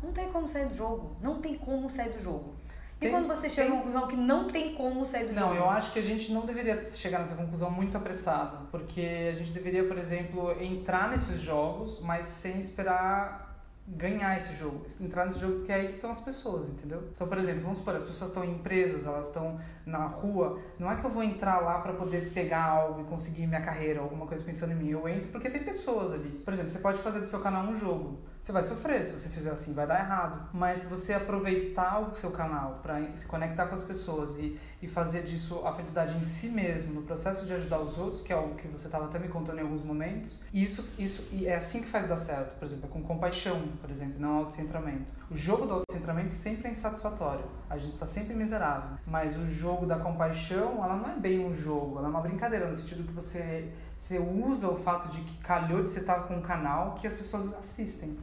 Não 0.00 0.12
tem 0.12 0.30
como 0.30 0.46
sair 0.46 0.68
do 0.68 0.74
jogo. 0.74 1.16
Não 1.20 1.40
tem 1.40 1.58
como 1.58 1.90
sair 1.90 2.12
do 2.12 2.22
jogo. 2.22 2.54
E 2.98 3.02
Tem- 3.02 3.10
quando 3.12 3.28
você 3.28 3.48
chega 3.48 3.68
à 3.68 3.70
tem- 3.70 3.78
conclusão 3.80 4.08
que 4.08 4.16
não 4.16 4.48
tem 4.48 4.74
como 4.74 5.06
sair 5.06 5.28
do 5.28 5.32
Não, 5.34 5.50
jogo? 5.50 5.54
eu 5.60 5.70
acho 5.70 5.92
que 5.92 6.00
a 6.00 6.02
gente 6.02 6.32
não 6.32 6.44
deveria 6.44 6.82
chegar 6.82 7.20
nessa 7.20 7.36
conclusão 7.36 7.70
muito 7.70 7.96
apressada, 7.96 8.58
porque 8.72 9.28
a 9.30 9.34
gente 9.34 9.52
deveria, 9.52 9.84
por 9.86 9.96
exemplo, 9.96 10.50
entrar 10.60 11.08
nesses 11.08 11.38
jogos, 11.40 12.00
mas 12.02 12.26
sem 12.26 12.58
esperar 12.58 13.46
ganhar 13.86 14.36
esse 14.36 14.54
jogo. 14.56 14.84
Entrar 15.00 15.24
nesse 15.26 15.38
jogo 15.38 15.58
porque 15.60 15.72
é 15.72 15.76
aí 15.76 15.88
que 15.88 15.94
estão 15.94 16.10
as 16.10 16.20
pessoas, 16.20 16.68
entendeu? 16.68 17.04
Então, 17.14 17.26
por 17.26 17.38
exemplo, 17.38 17.62
vamos 17.62 17.78
supor, 17.78 17.94
as 17.96 18.02
pessoas 18.02 18.30
estão 18.30 18.44
em 18.44 18.50
empresas, 18.50 19.06
elas 19.06 19.28
estão 19.28 19.58
na 19.86 20.04
rua, 20.06 20.58
não 20.78 20.90
é 20.90 20.96
que 20.96 21.04
eu 21.06 21.08
vou 21.10 21.22
entrar 21.22 21.60
lá 21.60 21.78
para 21.78 21.92
poder 21.94 22.30
pegar 22.34 22.64
algo 22.64 23.00
e 23.00 23.04
conseguir 23.04 23.46
minha 23.46 23.62
carreira, 23.62 24.00
alguma 24.00 24.26
coisa 24.26 24.42
pensando 24.44 24.72
em 24.72 24.76
mim. 24.76 24.90
Eu 24.90 25.08
entro 25.08 25.28
porque 25.28 25.48
tem 25.48 25.62
pessoas 25.62 26.12
ali. 26.12 26.28
Por 26.44 26.52
exemplo, 26.52 26.70
você 26.72 26.80
pode 26.80 26.98
fazer 26.98 27.20
do 27.20 27.26
seu 27.26 27.38
canal 27.40 27.64
um 27.64 27.76
jogo. 27.76 28.18
Você 28.40 28.52
vai 28.52 28.62
sofrer 28.62 29.04
se 29.04 29.18
você 29.18 29.28
fizer 29.28 29.50
assim, 29.50 29.74
vai 29.74 29.86
dar 29.86 30.00
errado. 30.00 30.48
Mas 30.52 30.80
se 30.80 30.86
você 30.86 31.14
aproveitar 31.14 32.00
o 32.00 32.14
seu 32.16 32.30
canal 32.30 32.80
para 32.82 33.14
se 33.16 33.26
conectar 33.26 33.66
com 33.66 33.74
as 33.74 33.82
pessoas 33.82 34.38
e, 34.38 34.58
e 34.80 34.88
fazer 34.88 35.22
disso 35.22 35.66
a 35.66 35.72
felicidade 35.72 36.16
em 36.16 36.22
si 36.22 36.48
mesmo, 36.48 36.94
no 36.94 37.02
processo 37.02 37.44
de 37.46 37.52
ajudar 37.54 37.80
os 37.80 37.98
outros, 37.98 38.22
que 38.22 38.32
é 38.32 38.36
algo 38.36 38.54
que 38.54 38.68
você 38.68 38.86
estava 38.86 39.06
até 39.06 39.18
me 39.18 39.28
contando 39.28 39.58
em 39.58 39.62
alguns 39.62 39.82
momentos, 39.82 40.40
isso, 40.52 40.88
isso 40.98 41.26
e 41.32 41.46
é 41.46 41.56
assim 41.56 41.82
que 41.82 41.88
faz 41.88 42.08
dar 42.08 42.16
certo. 42.16 42.58
Por 42.58 42.64
exemplo, 42.64 42.88
é 42.88 42.92
com 42.92 43.02
compaixão, 43.02 43.60
por 43.80 43.90
exemplo, 43.90 44.18
não 44.18 44.38
autocentramento. 44.38 45.18
O 45.30 45.36
jogo 45.36 45.66
do 45.66 45.74
autocentramento 45.74 46.32
sempre 46.32 46.68
é 46.68 46.70
insatisfatório. 46.70 47.44
A 47.68 47.76
gente 47.76 47.92
está 47.92 48.06
sempre 48.06 48.34
miserável. 48.34 48.96
Mas 49.06 49.36
o 49.36 49.46
jogo 49.46 49.84
da 49.84 49.98
compaixão, 49.98 50.82
ela 50.82 50.96
não 50.96 51.10
é 51.10 51.16
bem 51.16 51.44
um 51.44 51.52
jogo, 51.52 51.98
ela 51.98 52.08
é 52.08 52.10
uma 52.10 52.20
brincadeira, 52.20 52.66
no 52.66 52.74
sentido 52.74 53.06
que 53.06 53.12
você, 53.12 53.70
você 53.98 54.18
usa 54.18 54.68
o 54.68 54.76
fato 54.76 55.08
de 55.08 55.20
que 55.22 55.38
calhou 55.38 55.82
de 55.82 55.90
você 55.90 55.98
estar 55.98 56.20
com 56.28 56.36
um 56.36 56.40
canal 56.40 56.94
que 56.94 57.06
as 57.06 57.14
pessoas 57.14 57.52
assistem. 57.54 58.16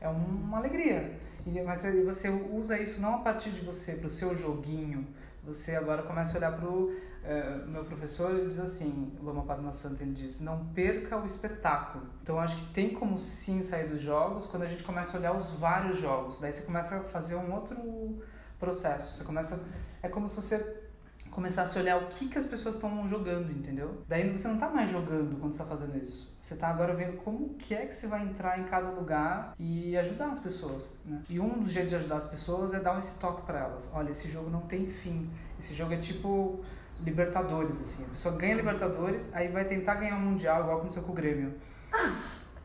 É 0.00 0.08
um- 0.08 0.14
uma 0.42 0.58
alegria. 0.58 1.16
Mas 1.64 1.84
você 2.04 2.28
usa 2.28 2.78
isso 2.78 3.00
não 3.00 3.14
a 3.16 3.18
partir 3.18 3.50
de 3.50 3.60
você, 3.60 3.92
pro 3.94 4.10
seu 4.10 4.34
joguinho. 4.34 5.06
Você 5.44 5.76
agora 5.76 6.02
começa 6.02 6.34
a 6.34 6.38
olhar 6.38 6.52
pro 6.58 6.92
é, 7.24 7.56
meu 7.68 7.84
professor 7.84 8.32
ele 8.34 8.48
diz 8.48 8.58
assim, 8.58 9.12
Loma 9.22 9.44
Padma 9.44 9.70
Santa, 9.70 10.02
ele 10.02 10.12
diz, 10.12 10.40
não 10.40 10.66
perca 10.74 11.16
o 11.16 11.24
espetáculo. 11.24 12.04
Então 12.20 12.36
acho 12.40 12.56
que 12.56 12.72
tem 12.72 12.92
como 12.94 13.16
sim 13.16 13.62
sair 13.62 13.86
dos 13.88 14.00
jogos 14.00 14.48
quando 14.48 14.64
a 14.64 14.66
gente 14.66 14.82
começa 14.82 15.16
a 15.16 15.20
olhar 15.20 15.32
os 15.32 15.52
vários 15.52 16.00
jogos. 16.00 16.40
Daí 16.40 16.52
você 16.52 16.62
começa 16.62 16.96
a 16.96 17.00
fazer 17.04 17.36
um 17.36 17.52
outro 17.54 17.76
processo. 18.58 19.18
Você 19.18 19.24
começa 19.24 19.64
é 20.02 20.08
como 20.08 20.28
se 20.28 20.34
você 20.34 20.81
começasse 21.32 21.78
a 21.78 21.80
olhar 21.80 21.96
o 21.96 22.06
que, 22.06 22.28
que 22.28 22.38
as 22.38 22.46
pessoas 22.46 22.74
estão 22.76 23.08
jogando, 23.08 23.50
entendeu? 23.50 24.02
Daí 24.06 24.30
você 24.30 24.46
não 24.46 24.54
está 24.54 24.68
mais 24.68 24.90
jogando 24.90 25.40
quando 25.40 25.52
está 25.52 25.64
fazendo 25.64 25.96
isso. 25.96 26.38
Você 26.40 26.54
está 26.54 26.68
agora 26.68 26.94
vendo 26.94 27.16
como 27.24 27.54
que 27.54 27.74
é 27.74 27.86
que 27.86 27.94
você 27.94 28.06
vai 28.06 28.22
entrar 28.22 28.60
em 28.60 28.64
cada 28.64 28.90
lugar 28.90 29.54
e 29.58 29.96
ajudar 29.96 30.26
as 30.26 30.38
pessoas. 30.38 30.90
Né? 31.04 31.22
E 31.30 31.40
um 31.40 31.58
dos 31.60 31.72
jeitos 31.72 31.90
de 31.90 31.96
ajudar 31.96 32.16
as 32.16 32.26
pessoas 32.26 32.74
é 32.74 32.80
dar 32.80 32.98
esse 32.98 33.18
toque 33.18 33.42
para 33.42 33.60
elas. 33.60 33.90
Olha, 33.94 34.10
esse 34.10 34.28
jogo 34.28 34.50
não 34.50 34.60
tem 34.60 34.86
fim. 34.86 35.30
Esse 35.58 35.74
jogo 35.74 35.94
é 35.94 35.96
tipo 35.96 36.62
Libertadores, 37.00 37.80
assim. 37.80 38.04
A 38.04 38.10
pessoa 38.10 38.36
ganha 38.36 38.54
Libertadores, 38.54 39.34
aí 39.34 39.48
vai 39.48 39.64
tentar 39.64 39.94
ganhar 39.94 40.16
o 40.16 40.18
um 40.18 40.32
Mundial, 40.32 40.60
igual 40.60 40.78
aconteceu 40.78 41.02
com 41.02 41.12
o 41.12 41.14
Grêmio. 41.14 41.54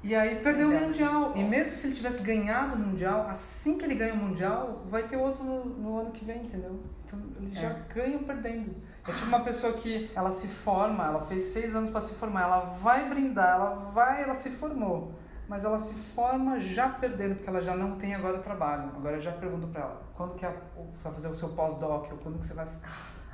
E 0.04 0.16
aí 0.16 0.36
perdeu 0.42 0.70
o 0.70 0.72
Mundial. 0.72 1.34
E 1.36 1.44
mesmo 1.44 1.76
se 1.76 1.88
ele 1.88 1.96
tivesse 1.96 2.22
ganhado 2.22 2.76
o 2.76 2.80
Mundial, 2.80 3.28
assim 3.30 3.78
que 3.78 3.86
ele 3.86 3.96
ganha 3.96 4.14
o 4.14 4.18
Mundial, 4.18 4.84
vai 4.88 5.04
ter 5.04 5.18
outro 5.18 5.44
no, 5.44 5.66
no 5.66 6.00
ano 6.00 6.12
que 6.12 6.24
vem, 6.24 6.44
entendeu? 6.44 6.80
Então 7.06 7.20
eles 7.40 7.58
é. 7.58 7.62
já 7.62 7.70
ganham 7.94 8.24
perdendo. 8.24 8.76
É 9.08 9.12
tipo 9.12 9.26
uma 9.26 9.40
pessoa 9.40 9.74
que 9.74 10.12
ela 10.14 10.30
se 10.30 10.48
forma, 10.48 11.06
ela 11.06 11.22
fez 11.22 11.44
seis 11.44 11.76
anos 11.76 11.90
para 11.90 12.02
se 12.02 12.14
formar, 12.16 12.44
ela 12.44 12.60
vai 12.60 13.10
brindar, 13.10 13.56
ela 13.56 13.76
vai, 13.76 14.24
ela 14.24 14.36
se 14.36 14.50
formou. 14.52 15.14
Mas 15.48 15.64
ela 15.64 15.80
se 15.80 15.94
forma 15.94 16.60
já 16.60 16.90
perdendo, 16.90 17.36
porque 17.36 17.50
ela 17.50 17.62
já 17.62 17.74
não 17.74 17.96
tem 17.96 18.14
agora 18.14 18.38
o 18.38 18.42
trabalho. 18.42 18.92
Agora 18.96 19.16
eu 19.16 19.22
já 19.22 19.32
pergunto 19.32 19.68
para 19.68 19.82
ela, 19.82 20.02
quando 20.14 20.36
que 20.36 20.46
é, 20.46 20.50
você 20.50 21.04
vai 21.06 21.14
fazer 21.14 21.30
o 21.30 21.36
seu 21.36 21.50
pós-doc, 21.50 22.12
ou 22.12 22.18
quando 22.18 22.38
que 22.38 22.46
você 22.46 22.54
vai 22.54 22.68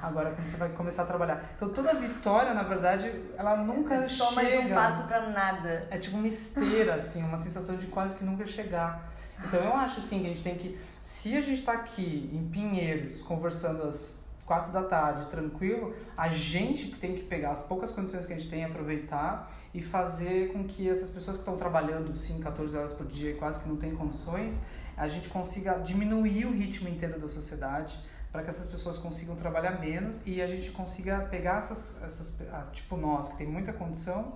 agora 0.03 0.31
quando 0.31 0.45
você 0.45 0.57
vai 0.57 0.69
começar 0.69 1.03
a 1.03 1.05
trabalhar. 1.05 1.51
Então 1.55 1.69
toda 1.69 1.93
vitória, 1.93 2.53
na 2.53 2.63
verdade, 2.63 3.09
ela 3.37 3.55
nunca 3.55 3.95
é 3.95 4.07
só 4.09 4.29
chega. 4.29 4.35
mais 4.35 4.65
um 4.65 4.73
passo 4.73 5.07
para 5.07 5.29
nada. 5.29 5.87
É 5.89 5.97
tipo 5.97 6.17
uma 6.17 6.27
esteira, 6.27 6.95
assim, 6.95 7.23
uma 7.23 7.37
sensação 7.37 7.77
de 7.77 7.87
quase 7.87 8.17
que 8.17 8.25
nunca 8.25 8.45
chegar. 8.45 9.11
Então 9.45 9.59
eu 9.61 9.73
acho 9.73 9.99
assim 9.99 10.19
que 10.19 10.25
a 10.25 10.29
gente 10.29 10.43
tem 10.43 10.55
que, 10.55 10.77
se 11.01 11.35
a 11.37 11.41
gente 11.41 11.59
está 11.59 11.73
aqui 11.73 12.29
em 12.33 12.47
Pinheiros 12.49 13.21
conversando 13.21 13.83
às 13.83 14.23
quatro 14.45 14.73
da 14.73 14.83
tarde, 14.83 15.25
tranquilo, 15.27 15.95
a 16.17 16.27
gente 16.27 16.91
tem 16.95 17.15
que 17.15 17.23
pegar 17.23 17.51
as 17.51 17.63
poucas 17.63 17.91
condições 17.91 18.25
que 18.25 18.33
a 18.33 18.37
gente 18.37 18.49
tem, 18.49 18.65
aproveitar 18.65 19.49
e 19.73 19.81
fazer 19.81 20.51
com 20.51 20.65
que 20.65 20.89
essas 20.89 21.09
pessoas 21.09 21.37
que 21.37 21.41
estão 21.41 21.55
trabalhando 21.55 22.13
5, 22.13 22.41
14 22.41 22.77
horas 22.77 22.91
por 22.91 23.07
dia 23.07 23.31
e 23.31 23.35
quase 23.35 23.61
que 23.61 23.69
não 23.69 23.77
têm 23.77 23.95
condições, 23.95 24.59
a 24.97 25.07
gente 25.07 25.29
consiga 25.29 25.75
diminuir 25.79 26.45
o 26.45 26.51
ritmo 26.51 26.89
inteiro 26.89 27.19
da 27.19 27.27
sociedade 27.27 27.97
para 28.33 28.41
que 28.41 28.49
essas 28.49 28.65
pessoas 28.65 28.97
consigam 28.97 29.35
trabalhar 29.35 29.79
menos 29.79 30.23
e 30.25 30.41
a 30.41 30.47
gente 30.47 30.71
consiga 30.71 31.19
pegar 31.29 31.57
essas, 31.57 32.01
essas 32.03 32.41
ah, 32.51 32.67
tipo 32.73 32.97
nós, 32.97 33.29
que 33.29 33.37
tem 33.37 33.47
muita 33.47 33.71
condição, 33.71 34.33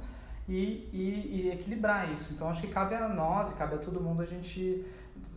e, 0.48 0.88
e, 0.94 1.42
e, 1.42 1.52
equilibrar 1.52 2.14
isso. 2.14 2.34
Então 2.34 2.48
acho 2.48 2.62
que 2.62 2.68
cabe 2.68 2.96
a 2.96 3.10
nós, 3.10 3.54
cabe 3.54 3.76
a 3.76 3.78
todo 3.80 4.00
mundo 4.00 4.22
a 4.22 4.26
gente 4.26 4.86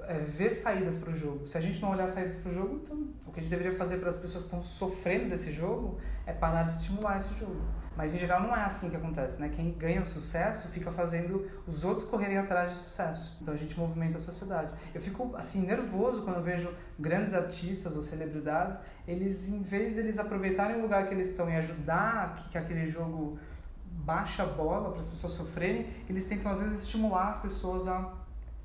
é, 0.06 0.18
ver 0.18 0.50
saídas 0.50 0.96
para 0.98 1.10
o 1.10 1.16
jogo. 1.16 1.46
Se 1.46 1.56
a 1.56 1.60
gente 1.60 1.80
não 1.80 1.90
olhar 1.90 2.06
saídas 2.06 2.36
para 2.36 2.50
o 2.50 2.54
jogo, 2.54 2.80
então 2.82 3.08
o 3.26 3.32
que 3.32 3.40
a 3.40 3.42
gente 3.42 3.50
deveria 3.50 3.76
fazer 3.76 3.98
para 3.98 4.08
as 4.08 4.18
pessoas 4.18 4.44
que 4.44 4.48
estão 4.48 4.62
sofrendo 4.62 5.30
desse 5.30 5.52
jogo 5.52 5.98
é 6.26 6.32
parar 6.32 6.64
de 6.64 6.72
estimular 6.72 7.18
esse 7.18 7.32
jogo. 7.38 7.60
Mas 7.96 8.14
em 8.14 8.18
geral 8.18 8.42
não 8.42 8.56
é 8.56 8.62
assim 8.62 8.88
que 8.88 8.96
acontece, 8.96 9.40
né? 9.40 9.50
Quem 9.54 9.72
ganha 9.72 10.00
o 10.00 10.06
sucesso 10.06 10.68
fica 10.68 10.90
fazendo 10.90 11.50
os 11.66 11.84
outros 11.84 12.08
correrem 12.08 12.38
atrás 12.38 12.70
de 12.70 12.76
sucesso. 12.76 13.38
Então 13.42 13.52
a 13.52 13.56
gente 13.56 13.78
movimenta 13.78 14.16
a 14.16 14.20
sociedade. 14.20 14.72
Eu 14.94 15.00
fico 15.00 15.34
assim 15.36 15.66
nervoso 15.66 16.22
quando 16.22 16.36
eu 16.36 16.42
vejo 16.42 16.72
grandes 16.98 17.34
artistas 17.34 17.96
ou 17.96 18.02
celebridades, 18.02 18.78
eles 19.06 19.48
em 19.48 19.62
vez 19.62 19.94
de 19.94 20.00
eles 20.00 20.18
aproveitarem 20.18 20.78
o 20.78 20.82
lugar 20.82 21.08
que 21.08 21.14
eles 21.14 21.30
estão 21.30 21.50
e 21.50 21.56
ajudar 21.56 22.36
que, 22.36 22.50
que 22.50 22.58
aquele 22.58 22.86
jogo 22.86 23.38
baixa 23.84 24.44
a 24.44 24.46
bola 24.46 24.90
para 24.90 25.00
as 25.00 25.08
pessoas 25.08 25.32
sofrerem, 25.34 25.86
eles 26.08 26.24
tentam 26.26 26.50
às 26.50 26.60
vezes 26.60 26.84
estimular 26.84 27.28
as 27.28 27.38
pessoas 27.38 27.86
a 27.86 28.19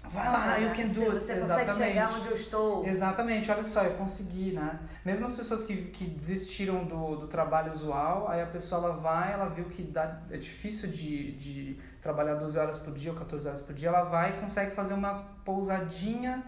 Vai 0.10 0.32
lá, 0.32 0.60
eu 0.60 0.74
can 0.74 0.86
do 0.86 0.94
Você 0.94 1.34
Exatamente. 1.34 1.68
consegue 1.68 1.74
chegar 1.74 2.14
onde 2.14 2.28
eu 2.28 2.34
estou. 2.34 2.86
Exatamente, 2.86 3.52
olha 3.52 3.64
só, 3.64 3.84
eu 3.84 3.94
consegui, 3.94 4.52
né? 4.52 4.80
Mesmo 5.04 5.26
as 5.26 5.34
pessoas 5.34 5.64
que, 5.64 5.76
que 5.88 6.06
desistiram 6.06 6.86
do, 6.86 7.16
do 7.16 7.28
trabalho 7.28 7.72
usual, 7.72 8.28
aí 8.30 8.42
a 8.42 8.48
pessoa 8.48 8.86
ela 8.86 8.96
vai, 8.96 9.34
ela 9.34 9.48
viu 9.48 9.66
que 9.66 9.84
dá, 9.84 10.22
é 10.30 10.38
difícil 10.38 10.90
de, 10.90 11.32
de 11.34 11.80
trabalhar 12.02 12.36
12 12.36 12.58
horas 12.58 12.78
por 12.78 12.94
dia 12.94 13.12
ou 13.12 13.18
14 13.18 13.48
horas 13.48 13.62
por 13.62 13.74
dia, 13.74 13.90
ela 13.90 14.04
vai 14.04 14.38
e 14.38 14.42
consegue 14.42 14.72
fazer 14.76 14.94
uma 14.94 15.24
pousadinha 15.44 16.44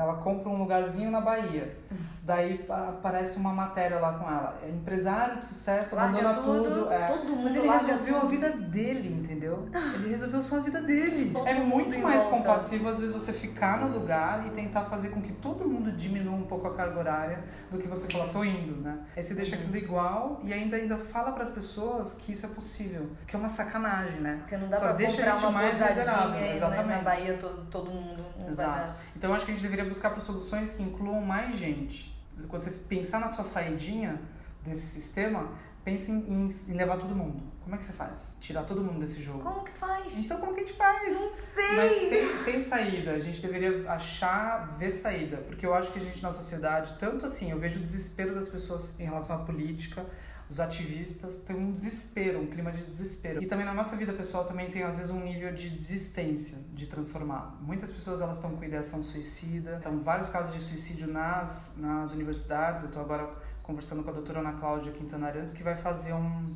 ela 0.00 0.14
compra 0.14 0.48
um 0.48 0.56
lugarzinho 0.56 1.10
na 1.10 1.20
Bahia. 1.20 1.76
Daí 2.24 2.64
aparece 2.68 3.36
uma 3.36 3.52
matéria 3.52 3.98
lá 3.98 4.12
com 4.14 4.30
ela. 4.30 4.58
É 4.62 4.70
empresário 4.70 5.40
de 5.40 5.44
sucesso, 5.44 5.96
larga 5.96 6.20
abandona 6.20 6.42
tudo. 6.42 6.74
tudo 6.80 6.92
é. 6.92 7.06
Todo 7.08 7.28
mundo 7.30 7.42
Mas 7.42 7.56
ele 7.56 7.68
resolveu 7.68 8.14
tudo. 8.14 8.26
a 8.26 8.30
vida 8.30 8.50
dele, 8.50 9.08
entendeu? 9.22 9.68
Ele 9.94 10.08
resolveu 10.08 10.40
só 10.40 10.56
a 10.56 10.60
vida 10.60 10.80
dele. 10.80 11.32
Todo 11.34 11.46
é 11.48 11.54
muito 11.54 11.98
mais 11.98 12.22
volta. 12.22 12.36
compassivo, 12.36 12.88
às 12.88 13.00
vezes, 13.00 13.12
você 13.12 13.32
ficar 13.32 13.80
no 13.80 13.88
lugar 13.88 14.46
e 14.46 14.50
tentar 14.50 14.84
fazer 14.84 15.08
com 15.08 15.20
que 15.20 15.32
todo 15.32 15.68
mundo 15.68 15.90
diminua 15.90 16.34
um 16.34 16.44
pouco 16.44 16.68
a 16.68 16.74
carga 16.74 16.98
horária 16.98 17.40
do 17.70 17.76
que 17.76 17.88
você 17.88 18.06
falar, 18.06 18.28
tô 18.28 18.44
indo, 18.44 18.80
né? 18.80 18.98
Aí 19.16 19.22
você 19.22 19.34
deixa 19.34 19.56
aquilo 19.56 19.76
igual 19.76 20.40
e 20.44 20.52
ainda, 20.52 20.76
ainda 20.76 20.96
fala 20.96 21.32
para 21.32 21.42
as 21.42 21.50
pessoas 21.50 22.14
que 22.14 22.32
isso 22.32 22.46
é 22.46 22.50
possível. 22.50 23.10
Que 23.26 23.34
é 23.34 23.38
uma 23.38 23.48
sacanagem, 23.48 24.20
né? 24.20 24.36
Porque 24.38 24.56
não 24.56 24.68
dá 24.68 24.76
só 24.76 24.84
pra 24.84 24.92
deixa 24.92 25.16
comprar 25.16 25.32
a 25.32 25.34
gente 25.34 25.44
uma 25.44 25.52
mais 25.52 25.74
miserável. 25.74 26.46
Exatamente. 26.46 26.96
Na 26.98 27.02
Bahia 27.02 27.38
todo, 27.40 27.66
todo 27.68 27.90
mundo. 27.90 28.24
Exato. 28.48 28.94
Então 29.16 29.34
acho 29.34 29.44
que 29.44 29.50
a 29.50 29.54
gente 29.54 29.62
deveria 29.62 29.81
deveria 29.82 29.88
buscar 29.88 30.10
por 30.10 30.22
soluções 30.22 30.72
que 30.72 30.82
incluam 30.82 31.20
mais 31.20 31.56
gente. 31.56 32.12
Quando 32.48 32.62
você 32.62 32.70
pensar 32.70 33.20
na 33.20 33.28
sua 33.28 33.44
saidinha 33.44 34.20
desse 34.64 34.86
sistema, 34.86 35.50
pense 35.84 36.10
em, 36.10 36.48
em, 36.68 36.72
levar 36.72 36.96
todo 36.96 37.14
mundo. 37.14 37.42
Como 37.62 37.74
é 37.74 37.78
que 37.78 37.84
você 37.84 37.92
faz? 37.92 38.36
Tirar 38.40 38.64
todo 38.64 38.82
mundo 38.82 39.00
desse 39.00 39.22
jogo. 39.22 39.40
Como 39.40 39.64
que 39.64 39.72
faz? 39.72 40.16
Então 40.18 40.38
como 40.40 40.54
que 40.54 40.60
a 40.60 40.64
gente 40.64 40.76
faz? 40.76 41.14
Não 41.14 41.30
sei! 41.54 41.76
Mas 41.76 41.92
tem, 41.92 42.44
tem 42.44 42.60
saída, 42.60 43.12
a 43.12 43.18
gente 43.18 43.40
deveria 43.40 43.90
achar, 43.90 44.76
ver 44.78 44.90
saída. 44.90 45.36
Porque 45.38 45.64
eu 45.64 45.74
acho 45.74 45.92
que 45.92 45.98
a 45.98 46.02
gente 46.02 46.22
na 46.22 46.32
sociedade, 46.32 46.96
tanto 46.98 47.26
assim, 47.26 47.50
eu 47.50 47.58
vejo 47.58 47.78
o 47.78 47.82
desespero 47.82 48.34
das 48.34 48.48
pessoas 48.48 48.98
em 48.98 49.04
relação 49.04 49.36
à 49.36 49.38
política, 49.40 50.04
os 50.52 50.60
ativistas 50.60 51.38
têm 51.38 51.56
um 51.56 51.72
desespero, 51.72 52.42
um 52.42 52.46
clima 52.46 52.70
de 52.70 52.84
desespero. 52.84 53.42
E 53.42 53.46
também 53.46 53.64
na 53.64 53.72
nossa 53.72 53.96
vida 53.96 54.12
pessoal 54.12 54.44
também 54.44 54.70
tem 54.70 54.82
às 54.82 54.98
vezes 54.98 55.10
um 55.10 55.18
nível 55.18 55.50
de 55.50 55.70
desistência 55.70 56.58
de 56.74 56.86
transformar. 56.86 57.56
Muitas 57.62 57.90
pessoas 57.90 58.20
elas 58.20 58.36
estão 58.36 58.54
com 58.54 58.62
ideação 58.62 59.02
suicida, 59.02 59.78
então 59.80 60.00
vários 60.00 60.28
casos 60.28 60.52
de 60.52 60.60
suicídio 60.60 61.10
nas, 61.10 61.74
nas 61.78 62.12
universidades. 62.12 62.82
Eu 62.82 62.90
estou 62.90 63.02
agora 63.02 63.30
conversando 63.62 64.02
com 64.02 64.10
a 64.10 64.12
doutora 64.12 64.40
Ana 64.40 64.52
Cláudia 64.52 64.92
Quintana 64.92 65.28
Arantes, 65.28 65.54
que 65.54 65.62
vai 65.62 65.74
fazer 65.74 66.12
um 66.12 66.54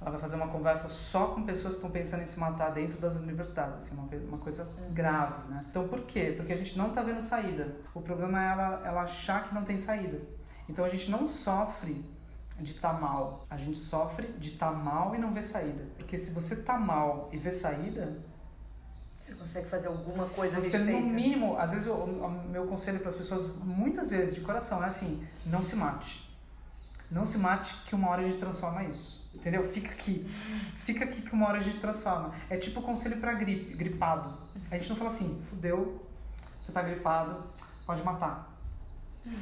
ela 0.00 0.10
vai 0.10 0.20
fazer 0.20 0.36
uma 0.36 0.48
conversa 0.48 0.88
só 0.88 1.28
com 1.28 1.42
pessoas 1.42 1.74
que 1.74 1.80
estão 1.80 1.90
pensando 1.90 2.22
em 2.22 2.26
se 2.26 2.38
matar 2.40 2.70
dentro 2.70 2.98
das 2.98 3.14
universidades, 3.16 3.76
assim, 3.76 3.94
uma, 3.94 4.08
uma 4.28 4.38
coisa 4.38 4.64
uhum. 4.64 4.94
grave, 4.94 5.48
né? 5.50 5.66
Então 5.68 5.86
por 5.86 6.00
quê? 6.02 6.32
Porque 6.34 6.52
a 6.52 6.56
gente 6.56 6.78
não 6.78 6.88
está 6.88 7.02
vendo 7.02 7.20
saída. 7.20 7.76
O 7.94 8.00
problema 8.00 8.42
é 8.42 8.52
ela, 8.52 8.82
ela 8.86 9.02
achar 9.02 9.48
que 9.48 9.54
não 9.54 9.64
tem 9.64 9.76
saída. 9.76 10.18
Então 10.66 10.82
a 10.82 10.88
gente 10.88 11.10
não 11.10 11.26
sofre 11.26 12.15
de 12.58 12.72
estar 12.72 12.94
tá 12.94 13.00
mal. 13.00 13.46
A 13.50 13.56
gente 13.56 13.78
sofre 13.78 14.26
de 14.38 14.50
estar 14.50 14.72
tá 14.72 14.76
mal 14.76 15.14
e 15.14 15.18
não 15.18 15.32
ver 15.32 15.42
saída. 15.42 15.84
Porque 15.96 16.16
se 16.16 16.32
você 16.32 16.56
tá 16.56 16.78
mal 16.78 17.28
e 17.32 17.38
vê 17.38 17.52
saída. 17.52 18.18
Você 19.20 19.34
consegue 19.34 19.68
fazer 19.68 19.88
alguma 19.88 20.24
coisa 20.24 20.60
Você, 20.60 20.78
no 20.78 21.00
mínimo, 21.00 21.58
às 21.58 21.72
vezes, 21.72 21.88
o 21.88 22.06
meu 22.48 22.68
conselho 22.68 23.00
para 23.00 23.08
as 23.08 23.16
pessoas, 23.16 23.56
muitas 23.56 24.10
vezes, 24.10 24.34
de 24.34 24.40
coração, 24.40 24.82
é 24.82 24.86
assim: 24.86 25.26
não 25.44 25.62
se 25.62 25.74
mate. 25.74 26.24
Não 27.10 27.26
se 27.26 27.38
mate, 27.38 27.74
que 27.86 27.94
uma 27.94 28.08
hora 28.08 28.22
a 28.22 28.24
gente 28.24 28.38
transforma 28.38 28.84
isso. 28.84 29.28
Entendeu? 29.34 29.64
Fica 29.72 29.90
aqui. 29.90 30.24
Fica 30.76 31.04
aqui 31.04 31.22
que 31.22 31.32
uma 31.32 31.48
hora 31.48 31.58
a 31.58 31.62
gente 31.62 31.78
transforma. 31.78 32.32
É 32.48 32.56
tipo 32.56 32.80
conselho 32.80 33.16
para 33.16 33.34
gripe, 33.34 33.74
gripado. 33.74 34.32
A 34.70 34.76
gente 34.76 34.88
não 34.88 34.96
fala 34.96 35.10
assim: 35.10 35.42
fudeu, 35.50 36.06
você 36.60 36.70
tá 36.70 36.82
gripado, 36.82 37.44
pode 37.84 38.02
matar 38.02 38.55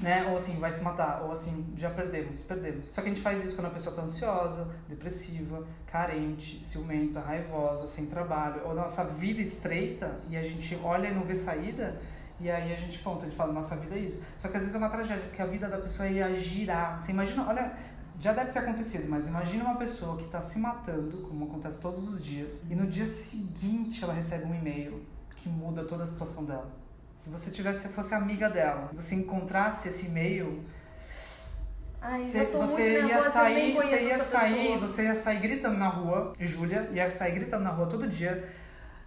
né? 0.00 0.26
Ou 0.30 0.36
assim, 0.36 0.58
vai 0.58 0.72
se 0.72 0.82
matar, 0.82 1.22
ou 1.22 1.32
assim, 1.32 1.72
já 1.76 1.90
perdemos, 1.90 2.42
perdemos. 2.42 2.88
Só 2.88 3.02
que 3.02 3.08
a 3.08 3.10
gente 3.10 3.22
faz 3.22 3.44
isso 3.44 3.56
quando 3.56 3.66
a 3.66 3.70
pessoa 3.70 3.94
tá 3.94 4.02
ansiosa, 4.02 4.68
depressiva, 4.88 5.66
carente, 5.86 6.64
ciumenta, 6.64 7.20
raivosa, 7.20 7.86
sem 7.88 8.06
trabalho, 8.06 8.62
ou 8.64 8.74
nossa 8.74 9.04
vida 9.04 9.40
estreita 9.40 10.20
e 10.28 10.36
a 10.36 10.42
gente 10.42 10.78
olha 10.82 11.08
e 11.08 11.14
não 11.14 11.22
vê 11.22 11.34
saída, 11.34 12.00
e 12.40 12.50
aí 12.50 12.72
a 12.72 12.76
gente, 12.76 12.98
ponto, 12.98 13.22
a 13.22 13.24
gente 13.28 13.36
fala, 13.36 13.52
nossa 13.52 13.76
vida 13.76 13.94
é 13.94 13.98
isso. 13.98 14.24
Só 14.38 14.48
que 14.48 14.56
às 14.56 14.62
vezes 14.62 14.74
é 14.74 14.78
uma 14.78 14.90
tragédia, 14.90 15.24
porque 15.24 15.40
a 15.40 15.46
vida 15.46 15.68
da 15.68 15.78
pessoa 15.78 16.08
ia 16.08 16.34
girar. 16.34 17.00
Você 17.00 17.12
imagina, 17.12 17.46
olha, 17.48 17.72
já 18.18 18.32
deve 18.32 18.52
ter 18.52 18.58
acontecido, 18.58 19.08
mas 19.08 19.26
imagina 19.26 19.64
uma 19.64 19.76
pessoa 19.76 20.16
que 20.16 20.24
está 20.24 20.40
se 20.40 20.58
matando, 20.58 21.22
como 21.22 21.44
acontece 21.44 21.80
todos 21.80 22.08
os 22.08 22.24
dias, 22.24 22.64
e 22.68 22.74
no 22.74 22.86
dia 22.86 23.06
seguinte 23.06 24.02
ela 24.02 24.12
recebe 24.12 24.44
um 24.46 24.54
e-mail 24.54 25.04
que 25.36 25.48
muda 25.48 25.84
toda 25.84 26.04
a 26.04 26.06
situação 26.06 26.44
dela. 26.44 26.83
Se 27.16 27.30
você 27.30 27.50
tivesse, 27.50 27.88
fosse 27.88 28.14
amiga 28.14 28.50
dela, 28.50 28.90
você 28.92 29.14
encontrasse 29.14 29.88
esse 29.88 30.06
e-mail, 30.06 30.62
Ai, 32.00 32.20
você, 32.20 32.44
você 32.44 33.00
ia 33.00 33.20
sair, 33.22 33.72
você 33.72 34.02
ia 34.02 34.18
sair, 34.18 34.78
você 34.78 35.02
ia 35.04 35.14
sair 35.14 35.40
gritando 35.40 35.78
na 35.78 35.88
rua, 35.88 36.34
Júlia 36.38 36.90
ia 36.92 37.10
sair 37.10 37.32
gritando 37.32 37.64
na 37.64 37.70
rua 37.70 37.86
todo 37.86 38.06
dia. 38.06 38.46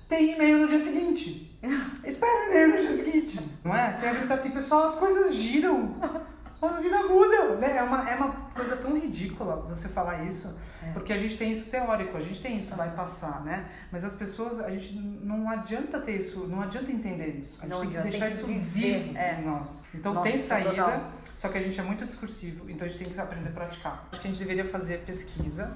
Tem 0.09 0.33
e-mail 0.33 0.59
no 0.59 0.67
dia 0.67 0.79
seguinte. 0.79 1.59
Espera 2.03 2.49
e-mail 2.49 2.69
no 2.69 2.77
dia 2.77 2.91
seguinte. 2.91 3.59
Não 3.63 3.75
é? 3.75 3.91
Você 3.91 4.05
ia 4.05 4.13
gritar 4.13 4.33
assim, 4.33 4.51
pessoal, 4.51 4.85
as 4.85 4.95
coisas 4.95 5.35
giram. 5.35 5.95
a 6.65 6.79
vida 6.81 7.03
muda, 7.03 7.55
né? 7.57 7.77
É 7.77 7.83
uma, 7.83 8.09
é 8.09 8.15
uma 8.15 8.31
coisa 8.55 8.75
tão 8.77 8.97
ridícula 8.97 9.57
você 9.69 9.87
falar 9.89 10.23
isso, 10.25 10.57
É. 10.83 10.91
porque 10.91 11.13
a 11.13 11.17
gente 11.17 11.37
tem 11.37 11.51
isso 11.51 11.69
teórico, 11.69 12.17
a 12.17 12.19
gente 12.19 12.41
tem 12.41 12.57
isso, 12.57 12.75
vai 12.75 12.89
passar, 12.95 13.43
né? 13.43 13.65
Mas 13.91 14.03
as 14.03 14.15
pessoas, 14.15 14.59
a 14.59 14.69
gente 14.71 14.95
não 14.97 15.49
adianta 15.49 15.99
ter 15.99 16.17
isso, 16.17 16.47
não 16.47 16.61
adianta 16.61 16.91
entender 16.91 17.27
isso. 17.39 17.59
A 17.59 17.65
gente 17.65 17.71
Não 17.73 17.81
tem 17.81 17.89
que 17.91 17.97
adianta, 17.97 18.09
deixar 18.17 18.25
tem 18.25 18.35
que 18.35 18.59
isso 18.59 18.71
viver, 18.71 18.99
vivo 19.03 19.17
é. 19.17 19.39
em 19.39 19.45
nós. 19.45 19.83
Então 19.93 20.13
Nossa, 20.13 20.29
tem 20.29 20.37
saída, 20.37 20.69
total. 20.71 21.11
só 21.35 21.49
que 21.49 21.57
a 21.57 21.61
gente 21.61 21.79
é 21.79 21.83
muito 21.83 22.05
discursivo, 22.05 22.69
então 22.69 22.85
a 22.87 22.89
gente 22.89 23.03
tem 23.03 23.13
que 23.13 23.19
aprender 23.19 23.49
a 23.49 23.51
praticar. 23.51 24.07
Acho 24.11 24.21
que 24.21 24.27
a 24.27 24.31
gente 24.31 24.39
deveria 24.39 24.65
fazer 24.65 24.99
pesquisa 25.05 25.75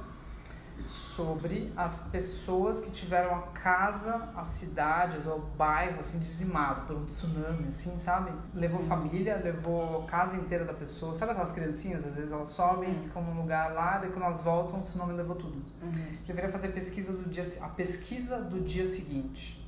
sobre 0.83 1.71
as 1.75 2.07
pessoas 2.11 2.79
que 2.81 2.91
tiveram 2.91 3.35
a 3.35 3.41
casa, 3.47 4.29
as 4.35 4.47
cidades 4.47 5.25
ou 5.25 5.37
o 5.37 5.41
bairro 5.41 5.99
assim 5.99 6.19
dizimado 6.19 6.87
por 6.87 6.95
um 6.95 7.05
tsunami, 7.05 7.67
assim, 7.67 7.97
sabe? 7.99 8.31
Levou 8.53 8.81
família, 8.81 9.39
levou 9.43 10.03
a 10.03 10.05
casa 10.05 10.37
inteira 10.37 10.65
da 10.65 10.73
pessoa. 10.73 11.15
Sabe 11.15 11.31
aquelas 11.31 11.51
criancinhas, 11.51 12.05
às 12.05 12.15
vezes 12.15 12.31
elas 12.31 12.49
sobem, 12.49 12.99
ficam 12.99 13.21
num 13.23 13.41
lugar 13.41 13.73
lá, 13.73 13.97
daí 13.99 14.09
quando 14.09 14.25
elas 14.25 14.41
voltam, 14.41 14.79
o 14.79 14.81
tsunami 14.81 15.13
levou 15.13 15.35
tudo. 15.35 15.61
Uhum. 15.81 16.17
Deveria 16.25 16.49
fazer 16.49 16.69
pesquisa 16.69 17.13
do 17.13 17.29
dia, 17.29 17.43
a 17.61 17.69
pesquisa 17.69 18.39
do 18.39 18.59
dia 18.61 18.85
seguinte. 18.85 19.59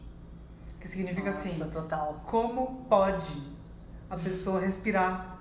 Que 0.79 0.88
significa 0.88 1.27
Nossa, 1.27 1.48
assim, 1.48 1.60
total. 1.69 2.22
como 2.25 2.86
pode 2.89 3.53
a 4.10 4.17
pessoa 4.17 4.60
respirar, 4.60 5.39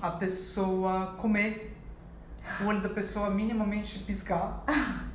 a 0.00 0.10
pessoa 0.10 1.14
comer, 1.18 1.75
o 2.60 2.66
olho 2.66 2.80
da 2.80 2.88
pessoa 2.88 3.30
minimamente 3.30 3.98
piscar, 4.00 4.62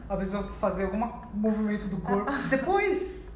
a 0.10 0.18
pessoa 0.18 0.44
fazer 0.54 0.86
algum 0.86 1.10
movimento 1.34 1.88
do 1.88 1.98
corpo. 1.98 2.32
Depois 2.50 3.34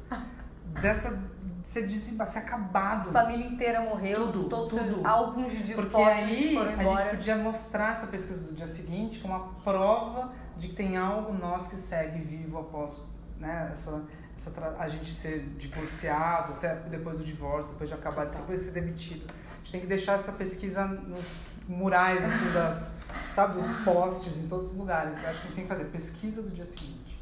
dessa 0.80 1.18
ser, 1.64 1.84
dizima- 1.86 2.24
ser 2.24 2.38
acabado. 2.40 3.10
A 3.10 3.12
família 3.12 3.46
inteira 3.46 3.80
morreu, 3.80 4.26
Tudo, 4.32 4.44
todos 4.48 4.72
os 4.72 4.78
tudo. 4.78 4.92
seus 4.94 5.04
álbuns 5.04 5.52
de 5.52 5.74
Porque 5.74 5.90
fotos 5.90 6.08
aí 6.08 6.54
foram 6.54 6.66
a 6.66 6.70
gente 6.70 6.80
embora. 6.80 7.04
podia 7.10 7.36
mostrar 7.36 7.92
essa 7.92 8.06
pesquisa 8.06 8.44
do 8.44 8.54
dia 8.54 8.66
seguinte 8.66 9.18
como 9.20 9.34
uma 9.34 9.48
prova 9.64 10.32
de 10.56 10.68
que 10.68 10.74
tem 10.76 10.96
algo 10.96 11.32
nós 11.34 11.66
que 11.68 11.76
segue 11.76 12.18
vivo 12.20 12.58
após 12.58 13.04
né, 13.38 13.70
essa, 13.72 14.02
essa 14.36 14.76
a 14.78 14.88
gente 14.88 15.12
ser 15.12 15.40
divorciado, 15.58 16.54
até 16.54 16.74
depois 16.76 17.18
do 17.18 17.24
divórcio, 17.24 17.72
depois 17.72 17.90
de 17.90 17.94
acabar, 17.94 18.24
Total. 18.26 18.40
depois 18.40 18.60
de 18.60 18.64
ser 18.66 18.72
demitido. 18.72 19.26
A 19.28 19.58
gente 19.58 19.72
tem 19.72 19.80
que 19.80 19.86
deixar 19.86 20.12
essa 20.14 20.32
pesquisa 20.32 20.86
nos 20.86 21.40
murais, 21.68 22.24
assim, 22.24 22.52
das, 22.54 23.00
sabe, 23.36 23.60
dos 23.60 23.68
postes 23.84 24.38
em 24.38 24.48
todos 24.48 24.72
os 24.72 24.76
lugares. 24.78 25.18
Acho 25.18 25.24
que 25.24 25.28
a 25.28 25.32
gente 25.48 25.54
tem 25.54 25.64
que 25.64 25.68
fazer 25.68 25.84
pesquisa 25.84 26.40
do 26.40 26.48
dia 26.48 26.64
seguinte. 26.64 27.20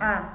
Ah, 0.00 0.34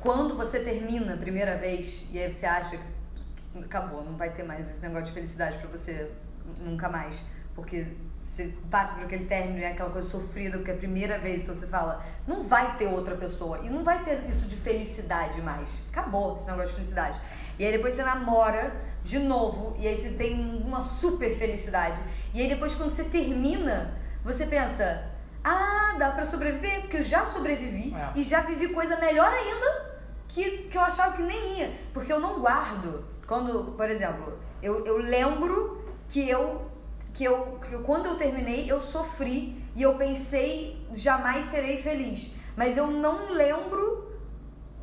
quando 0.00 0.34
você 0.34 0.60
termina 0.60 1.12
a 1.12 1.16
primeira 1.18 1.58
vez 1.58 2.06
e 2.10 2.18
aí 2.18 2.32
você 2.32 2.46
acha 2.46 2.78
que 2.78 3.58
acabou, 3.62 4.02
não 4.02 4.16
vai 4.16 4.30
ter 4.30 4.44
mais 4.44 4.70
esse 4.70 4.80
negócio 4.80 5.06
de 5.08 5.12
felicidade 5.12 5.58
pra 5.58 5.68
você 5.68 6.10
nunca 6.58 6.88
mais. 6.88 7.18
Porque 7.54 7.86
você 8.18 8.54
passa 8.70 8.94
por 8.94 9.04
aquele 9.04 9.26
término 9.26 9.58
e 9.58 9.64
é 9.64 9.72
aquela 9.72 9.90
coisa 9.90 10.08
sofrida, 10.08 10.56
porque 10.56 10.70
é 10.70 10.74
a 10.74 10.78
primeira 10.78 11.18
vez, 11.18 11.42
então 11.42 11.54
você 11.54 11.66
fala, 11.66 12.02
não 12.26 12.48
vai 12.48 12.78
ter 12.78 12.86
outra 12.86 13.14
pessoa. 13.14 13.58
E 13.62 13.68
não 13.68 13.84
vai 13.84 14.04
ter 14.04 14.24
isso 14.30 14.46
de 14.46 14.56
felicidade 14.56 15.42
mais. 15.42 15.68
Acabou 15.90 16.36
esse 16.36 16.46
negócio 16.46 16.70
de 16.70 16.76
felicidade. 16.76 17.20
E 17.58 17.64
aí 17.64 17.72
depois 17.72 17.92
você 17.92 18.02
namora 18.02 18.74
de 19.04 19.18
novo, 19.18 19.76
e 19.78 19.86
aí 19.86 19.96
você 19.96 20.10
tem 20.12 20.34
uma 20.64 20.80
super 20.80 21.36
felicidade. 21.36 22.00
E 22.32 22.40
aí 22.40 22.48
depois 22.48 22.74
quando 22.74 22.94
você 22.94 23.04
termina, 23.04 24.05
você 24.26 24.44
pensa, 24.46 25.10
ah, 25.42 25.94
dá 25.98 26.10
pra 26.10 26.24
sobreviver, 26.24 26.82
porque 26.82 26.98
eu 26.98 27.02
já 27.02 27.24
sobrevivi 27.24 27.94
É. 27.94 28.10
e 28.16 28.22
já 28.24 28.40
vivi 28.40 28.68
coisa 28.68 28.96
melhor 28.96 29.32
ainda 29.32 29.96
que, 30.28 30.44
que 30.68 30.76
eu 30.76 30.82
achava 30.82 31.16
que 31.16 31.22
nem 31.22 31.58
ia. 31.60 31.80
Porque 31.94 32.12
eu 32.12 32.20
não 32.20 32.40
guardo. 32.40 33.04
Quando, 33.26 33.72
por 33.76 33.88
exemplo, 33.88 34.38
eu, 34.62 34.84
eu 34.84 34.98
lembro 34.98 35.84
que 36.08 36.28
eu, 36.28 36.70
que 37.14 37.24
eu, 37.24 37.58
que 37.66 37.72
eu- 37.74 37.82
quando 37.82 38.06
eu 38.06 38.16
terminei, 38.16 38.70
eu 38.70 38.80
sofri 38.80 39.64
e 39.74 39.82
eu 39.82 39.94
pensei, 39.94 40.86
jamais 40.94 41.46
serei 41.46 41.80
feliz. 41.82 42.32
Mas 42.56 42.76
eu 42.76 42.86
não 42.88 43.32
lembro 43.32 44.12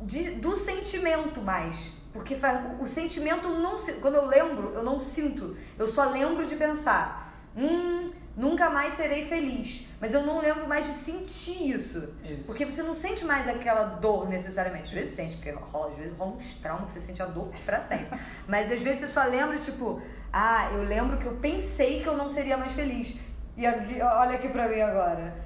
de, 0.02 0.30
do 0.32 0.56
sentimento 0.56 1.40
mais. 1.40 1.92
Porque 2.12 2.36
o 2.80 2.86
sentimento 2.86 3.48
não 3.48 3.76
se- 3.78 3.94
quando 3.94 4.14
eu 4.14 4.26
lembro, 4.26 4.72
eu 4.74 4.82
não 4.82 5.00
sinto. 5.00 5.56
Eu 5.78 5.88
só 5.88 6.04
lembro 6.10 6.46
de 6.46 6.54
pensar, 6.56 7.34
hum, 7.56 8.12
nunca 8.36 8.70
mais 8.70 8.94
serei 8.94 9.26
feliz. 9.26 9.88
Mas 10.00 10.12
eu 10.12 10.22
não 10.22 10.40
lembro 10.40 10.68
mais 10.68 10.86
de 10.86 10.92
sentir 10.92 11.70
isso. 11.70 12.08
Isso. 12.24 12.46
Porque 12.46 12.64
você 12.64 12.82
não 12.82 12.94
sente 12.94 13.24
mais 13.24 13.48
aquela 13.48 13.84
dor 13.84 14.28
necessariamente. 14.28 14.86
Às 14.86 14.92
vezes 14.92 15.14
sente, 15.14 15.36
porque 15.36 15.50
rola, 15.50 15.92
às 15.92 15.96
vezes 15.96 16.16
rola 16.16 16.32
uns 16.32 16.56
traumas 16.56 16.86
que 16.86 16.92
você 16.92 17.00
sente 17.00 17.22
a 17.22 17.26
dor 17.26 17.50
pra 17.64 17.80
sempre. 17.80 18.18
Mas 18.46 18.70
às 18.70 18.80
vezes 18.80 19.00
você 19.00 19.08
só 19.08 19.24
lembra, 19.24 19.58
tipo, 19.58 20.00
ah, 20.32 20.68
eu 20.72 20.82
lembro 20.82 21.18
que 21.18 21.26
eu 21.26 21.36
pensei 21.36 22.02
que 22.02 22.08
eu 22.08 22.16
não 22.16 22.28
seria 22.28 22.56
mais 22.56 22.72
feliz. 22.72 23.18
E 23.56 23.66
olha 23.66 24.34
aqui 24.34 24.48
pra 24.48 24.68
mim 24.68 24.80
agora. 24.80 25.43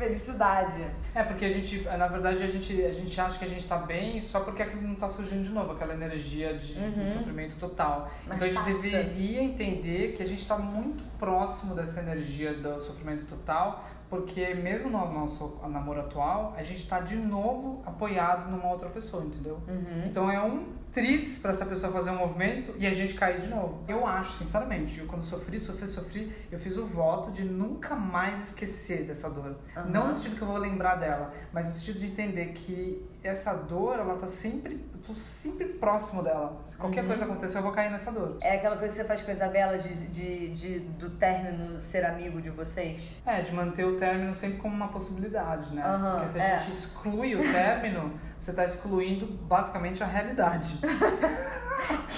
Felicidade. 0.00 0.86
É, 1.14 1.22
porque 1.22 1.44
a 1.44 1.48
gente, 1.50 1.82
na 1.82 2.06
verdade, 2.06 2.42
a 2.42 2.46
gente, 2.46 2.82
a 2.82 2.90
gente 2.90 3.20
acha 3.20 3.38
que 3.38 3.44
a 3.44 3.48
gente 3.48 3.66
tá 3.68 3.76
bem 3.76 4.22
só 4.22 4.40
porque 4.40 4.62
aquilo 4.62 4.80
não 4.80 4.94
tá 4.94 5.06
surgindo 5.06 5.42
de 5.42 5.50
novo, 5.50 5.72
aquela 5.72 5.92
energia 5.92 6.56
de, 6.56 6.72
do 6.72 7.12
sofrimento 7.12 7.56
total. 7.56 8.00
Uhum. 8.00 8.08
Mas 8.28 8.36
então 8.36 8.48
a 8.48 8.50
gente 8.50 8.64
passa. 8.64 8.88
deveria 8.88 9.42
entender 9.42 10.14
que 10.16 10.22
a 10.22 10.26
gente 10.26 10.48
tá 10.48 10.56
muito 10.56 11.04
próximo 11.18 11.74
dessa 11.74 12.00
energia 12.00 12.54
do 12.54 12.80
sofrimento 12.80 13.26
total, 13.26 13.84
porque 14.08 14.54
mesmo 14.54 14.88
no 14.88 15.12
nosso 15.12 15.60
namoro 15.68 16.00
atual, 16.00 16.54
a 16.56 16.62
gente 16.62 16.88
tá 16.88 17.00
de 17.00 17.16
novo 17.16 17.82
apoiado 17.84 18.50
numa 18.50 18.70
outra 18.70 18.88
pessoa, 18.88 19.22
entendeu? 19.22 19.60
Uhum. 19.68 20.06
Então 20.06 20.30
é 20.30 20.42
um 20.42 20.79
tris 20.92 21.38
pra 21.38 21.52
essa 21.52 21.64
pessoa 21.66 21.92
fazer 21.92 22.10
um 22.10 22.16
movimento 22.16 22.74
e 22.76 22.86
a 22.86 22.92
gente 22.92 23.14
cair 23.14 23.40
de 23.40 23.48
novo. 23.48 23.84
Eu 23.88 24.06
acho, 24.06 24.32
sinceramente, 24.32 24.98
eu 24.98 25.06
quando 25.06 25.22
sofri, 25.22 25.58
sofri, 25.58 25.86
sofri, 25.86 26.32
eu 26.50 26.58
fiz 26.58 26.76
o 26.76 26.86
voto 26.86 27.30
de 27.30 27.44
nunca 27.44 27.94
mais 27.94 28.48
esquecer 28.48 29.04
dessa 29.04 29.30
dor. 29.30 29.56
Aham. 29.76 29.88
Não 29.88 30.08
no 30.08 30.14
sentido 30.14 30.36
que 30.36 30.42
eu 30.42 30.48
vou 30.48 30.58
lembrar 30.58 30.96
dela, 30.96 31.32
mas 31.52 31.66
no 31.66 31.72
sentido 31.72 32.00
de 32.00 32.06
entender 32.06 32.46
que 32.52 33.02
essa 33.22 33.52
dor, 33.54 33.98
ela 33.98 34.16
tá 34.16 34.26
sempre, 34.26 34.74
eu 34.94 35.00
tô 35.06 35.14
sempre 35.14 35.66
próximo 35.66 36.22
dela. 36.22 36.60
Se 36.64 36.76
qualquer 36.76 37.02
Uhum. 37.02 37.08
coisa 37.08 37.24
acontecer, 37.24 37.58
eu 37.58 37.62
vou 37.62 37.72
cair 37.72 37.90
nessa 37.90 38.10
dor. 38.10 38.36
É 38.40 38.56
aquela 38.56 38.76
coisa 38.76 38.92
que 38.94 39.00
você 39.02 39.04
faz 39.06 39.22
com 39.22 39.30
a 39.30 39.34
Isabela 39.34 39.78
de, 39.78 39.94
de, 40.08 40.48
de, 40.54 40.78
do 40.80 41.10
término 41.10 41.80
ser 41.80 42.04
amigo 42.04 42.40
de 42.40 42.50
vocês? 42.50 43.16
É, 43.26 43.40
de 43.42 43.52
manter 43.54 43.84
o 43.84 43.96
término 43.96 44.34
sempre 44.34 44.58
como 44.58 44.74
uma 44.74 44.88
possibilidade, 44.88 45.74
né? 45.74 45.82
Aham, 45.84 46.12
Porque 46.16 46.28
se 46.28 46.40
a 46.40 46.44
é. 46.44 46.58
gente 46.60 46.70
exclui 46.72 47.34
o 47.36 47.52
término, 47.52 48.12
você 48.40 48.52
tá 48.52 48.64
excluindo 48.64 49.26
basicamente 49.26 50.02
a 50.02 50.06
realidade. 50.06 50.78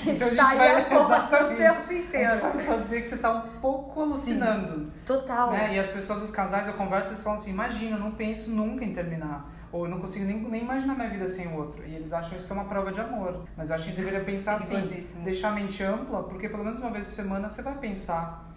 Que 0.02 0.10
Então 0.10 0.26
a 0.26 0.30
gente 0.30 0.56
vai- 0.56 0.80
a 0.82 0.84
porra 0.90 1.00
o 1.00 1.12
exatamente. 1.12 1.56
tempo 1.56 1.80
A 1.80 1.92
gente 1.92 2.06
inteiro. 2.06 2.40
vai 2.40 2.54
só 2.56 2.76
dizer 2.76 3.00
que 3.02 3.08
você 3.08 3.16
tá 3.16 3.30
um 3.32 3.48
pouco 3.60 4.02
alucinando. 4.02 4.90
Total. 5.06 5.50
Né? 5.52 5.74
E 5.76 5.78
as 5.78 5.88
pessoas, 5.88 6.20
os 6.22 6.30
casais, 6.30 6.66
eu 6.66 6.74
converso, 6.74 7.10
eles 7.10 7.22
falam 7.22 7.38
assim, 7.38 7.50
imagina, 7.50 7.96
eu 7.96 8.00
não 8.00 8.10
penso 8.10 8.50
nunca 8.50 8.84
em 8.84 8.92
terminar. 8.92 9.50
Ou 9.72 9.86
eu 9.86 9.90
não 9.90 9.98
consigo 9.98 10.26
nem, 10.26 10.38
nem 10.38 10.62
imaginar 10.62 10.94
minha 10.94 11.08
vida 11.08 11.26
sem 11.26 11.48
o 11.48 11.56
outro. 11.56 11.82
E 11.86 11.94
eles 11.94 12.12
acham 12.12 12.36
isso 12.36 12.46
que 12.46 12.52
é 12.52 12.56
uma 12.56 12.66
prova 12.66 12.92
de 12.92 13.00
amor. 13.00 13.42
Mas 13.56 13.70
eu 13.70 13.74
acho 13.74 13.84
que 13.84 13.90
a 13.90 13.92
gente 13.94 14.04
deveria 14.04 14.24
pensar 14.24 14.54
assim, 14.56 14.74
Perigosíssimo. 14.74 15.24
deixar 15.24 15.48
a 15.48 15.52
mente 15.52 15.82
ampla, 15.82 16.22
porque 16.24 16.48
pelo 16.48 16.62
menos 16.64 16.78
uma 16.80 16.90
vez 16.90 17.06
por 17.06 17.14
semana 17.14 17.48
você 17.48 17.62
vai 17.62 17.74
pensar 17.78 18.51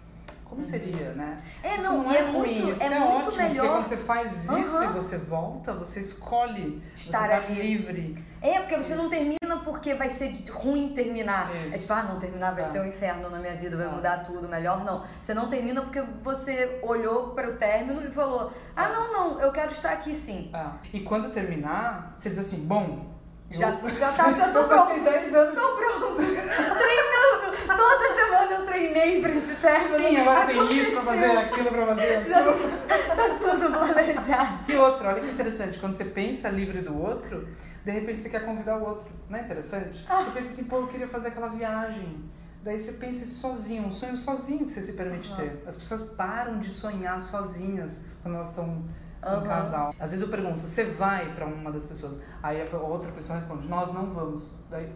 como 0.48 0.62
seria, 0.62 1.12
né? 1.12 1.38
É, 1.62 1.76
isso 1.76 1.82
não, 1.88 2.04
não 2.04 2.12
é, 2.12 2.18
é 2.18 2.22
ruim, 2.22 2.32
muito- 2.60 2.70
isso 2.72 2.82
é 2.82 2.86
é, 2.86 2.90
muito 2.98 3.12
ótimo, 3.12 3.24
porque 3.32 3.42
melhor. 3.42 3.68
quando 3.72 3.84
você 3.86 3.96
faz 3.96 4.44
isso 4.44 4.52
Aham. 4.76 4.84
e 4.84 4.94
você 4.94 5.18
volta, 5.18 5.72
você 5.74 6.00
escolhe, 6.00 6.82
Estar 6.94 7.18
você 7.20 7.28
tá 7.28 7.36
ali. 7.36 7.62
livre. 7.62 8.24
É, 8.40 8.60
porque 8.60 8.76
você 8.76 8.94
não 8.94 9.02
Isso. 9.06 9.10
termina 9.10 9.56
porque 9.64 9.94
vai 9.94 10.08
ser 10.08 10.44
ruim 10.50 10.92
terminar. 10.94 11.52
Isso. 11.54 11.74
É 11.74 11.78
tipo, 11.78 11.92
ah, 11.92 12.02
não, 12.04 12.18
terminar 12.18 12.54
vai 12.54 12.62
É. 12.62 12.66
ser 12.66 12.80
um 12.80 12.86
inferno 12.86 13.28
na 13.28 13.38
minha 13.40 13.54
vida, 13.56 13.76
vai 13.76 13.86
É. 13.86 13.90
mudar 13.90 14.18
tudo, 14.24 14.48
melhor 14.48 14.84
não. 14.84 15.04
Você 15.20 15.34
não 15.34 15.48
termina 15.48 15.80
porque 15.82 16.00
você 16.22 16.78
olhou 16.82 17.30
para 17.30 17.50
o 17.50 17.56
término 17.56 18.00
e 18.06 18.10
falou, 18.10 18.52
ah, 18.76 18.84
É. 18.88 18.92
não, 18.92 19.12
não, 19.12 19.40
eu 19.40 19.50
quero 19.50 19.72
estar 19.72 19.90
aqui 19.92 20.14
sim. 20.14 20.52
E 20.92 21.00
quando 21.00 21.30
terminar, 21.32 22.14
você 22.16 22.30
diz 22.30 22.38
assim, 22.38 22.66
bom... 22.66 23.14
Já, 23.50 23.70
eu- 23.70 23.90
já, 23.96 24.12
tá, 24.12 24.32
já 24.32 24.48
tô 24.52 24.64
pronto. 24.64 24.68
passei 24.68 25.00
10 25.00 25.34
anos 25.34 25.48
Estou 25.48 25.76
pronto. 25.76 26.16
Treinando. 26.76 27.76
Toda 27.76 28.05
semana 28.26 28.52
eu 28.52 28.66
treinei 28.66 29.20
pra 29.20 29.30
esse 29.30 29.54
término. 29.56 29.96
Sim, 29.96 30.16
agora 30.18 30.46
tem 30.46 30.68
isso 30.68 30.90
pra 30.92 31.02
fazer, 31.02 31.38
aquilo 31.38 31.68
pra 31.70 31.86
fazer. 31.86 32.26
Já 32.26 32.44
tá 32.44 33.36
tudo 33.38 33.72
planejado. 33.72 34.72
E 34.72 34.76
outro, 34.76 35.06
olha 35.06 35.20
que 35.20 35.30
interessante, 35.30 35.78
quando 35.78 35.94
você 35.94 36.04
pensa 36.04 36.48
livre 36.48 36.80
do 36.80 36.96
outro, 36.96 37.48
de 37.84 37.90
repente 37.90 38.22
você 38.22 38.28
quer 38.28 38.44
convidar 38.44 38.76
o 38.78 38.84
outro. 38.84 39.08
Não 39.28 39.38
é 39.38 39.42
interessante? 39.42 40.04
Ah. 40.08 40.22
Você 40.22 40.30
pensa 40.30 40.52
assim, 40.52 40.64
pô, 40.64 40.78
eu 40.78 40.86
queria 40.88 41.08
fazer 41.08 41.28
aquela 41.28 41.48
viagem. 41.48 42.24
Daí 42.62 42.78
você 42.78 42.92
pensa 42.94 43.22
isso 43.22 43.36
sozinho, 43.40 43.84
um 43.86 43.92
sonho 43.92 44.16
sozinho 44.16 44.64
que 44.64 44.72
você 44.72 44.82
se 44.82 44.94
permite 44.94 45.30
Aham. 45.32 45.42
ter. 45.42 45.62
As 45.66 45.76
pessoas 45.76 46.02
param 46.02 46.58
de 46.58 46.68
sonhar 46.68 47.20
sozinhas 47.20 48.06
quando 48.22 48.34
elas 48.34 48.48
estão 48.48 48.66
em 48.66 49.28
Aham. 49.28 49.46
casal. 49.46 49.94
Às 50.00 50.10
vezes 50.10 50.24
eu 50.24 50.30
pergunto, 50.30 50.58
você 50.58 50.82
vai 50.84 51.32
pra 51.32 51.46
uma 51.46 51.70
das 51.70 51.84
pessoas? 51.84 52.20
Aí 52.42 52.60
a 52.60 52.76
outra 52.76 53.12
pessoa 53.12 53.38
responde, 53.38 53.68
nós 53.68 53.94
não 53.94 54.06
vamos. 54.10 54.52
Daí 54.68 54.90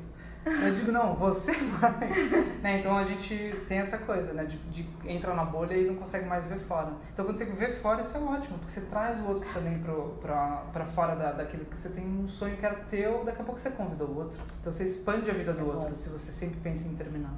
eu 0.46 0.74
digo, 0.74 0.90
não, 0.90 1.14
você 1.14 1.52
vai. 1.80 2.08
Né, 2.62 2.78
Então 2.80 2.96
a 2.96 3.02
gente 3.04 3.54
tem 3.68 3.78
essa 3.78 3.98
coisa, 3.98 4.32
né? 4.32 4.44
De, 4.44 4.56
de 4.70 4.88
entrar 5.04 5.34
na 5.34 5.44
bolha 5.44 5.74
e 5.76 5.86
não 5.86 5.96
consegue 5.96 6.26
mais 6.26 6.44
ver 6.46 6.58
fora. 6.58 6.92
Então 7.12 7.24
quando 7.24 7.36
você 7.36 7.44
vê 7.44 7.72
fora, 7.74 8.00
isso 8.00 8.16
é 8.16 8.20
ótimo, 8.20 8.58
porque 8.58 8.70
você 8.72 8.82
traz 8.82 9.20
o 9.20 9.28
outro 9.28 9.46
também 9.52 9.78
pro, 9.80 10.16
pra, 10.20 10.64
pra 10.72 10.84
fora 10.86 11.14
da, 11.14 11.32
daquilo 11.32 11.64
que 11.66 11.78
você 11.78 11.90
tem 11.90 12.06
um 12.06 12.26
sonho 12.26 12.56
que 12.56 12.64
era 12.64 12.74
teu, 12.76 13.24
daqui 13.24 13.42
a 13.42 13.44
pouco 13.44 13.60
você 13.60 13.70
convida 13.70 14.04
o 14.04 14.16
outro. 14.16 14.38
Então 14.60 14.72
você 14.72 14.84
expande 14.84 15.30
a 15.30 15.34
vida 15.34 15.52
do 15.52 15.60
É 15.60 15.64
bom. 15.64 15.74
outro 15.78 15.94
se 15.94 16.08
você 16.08 16.32
sempre 16.32 16.60
pensa 16.60 16.88
em 16.88 16.94
terminar. 16.96 17.34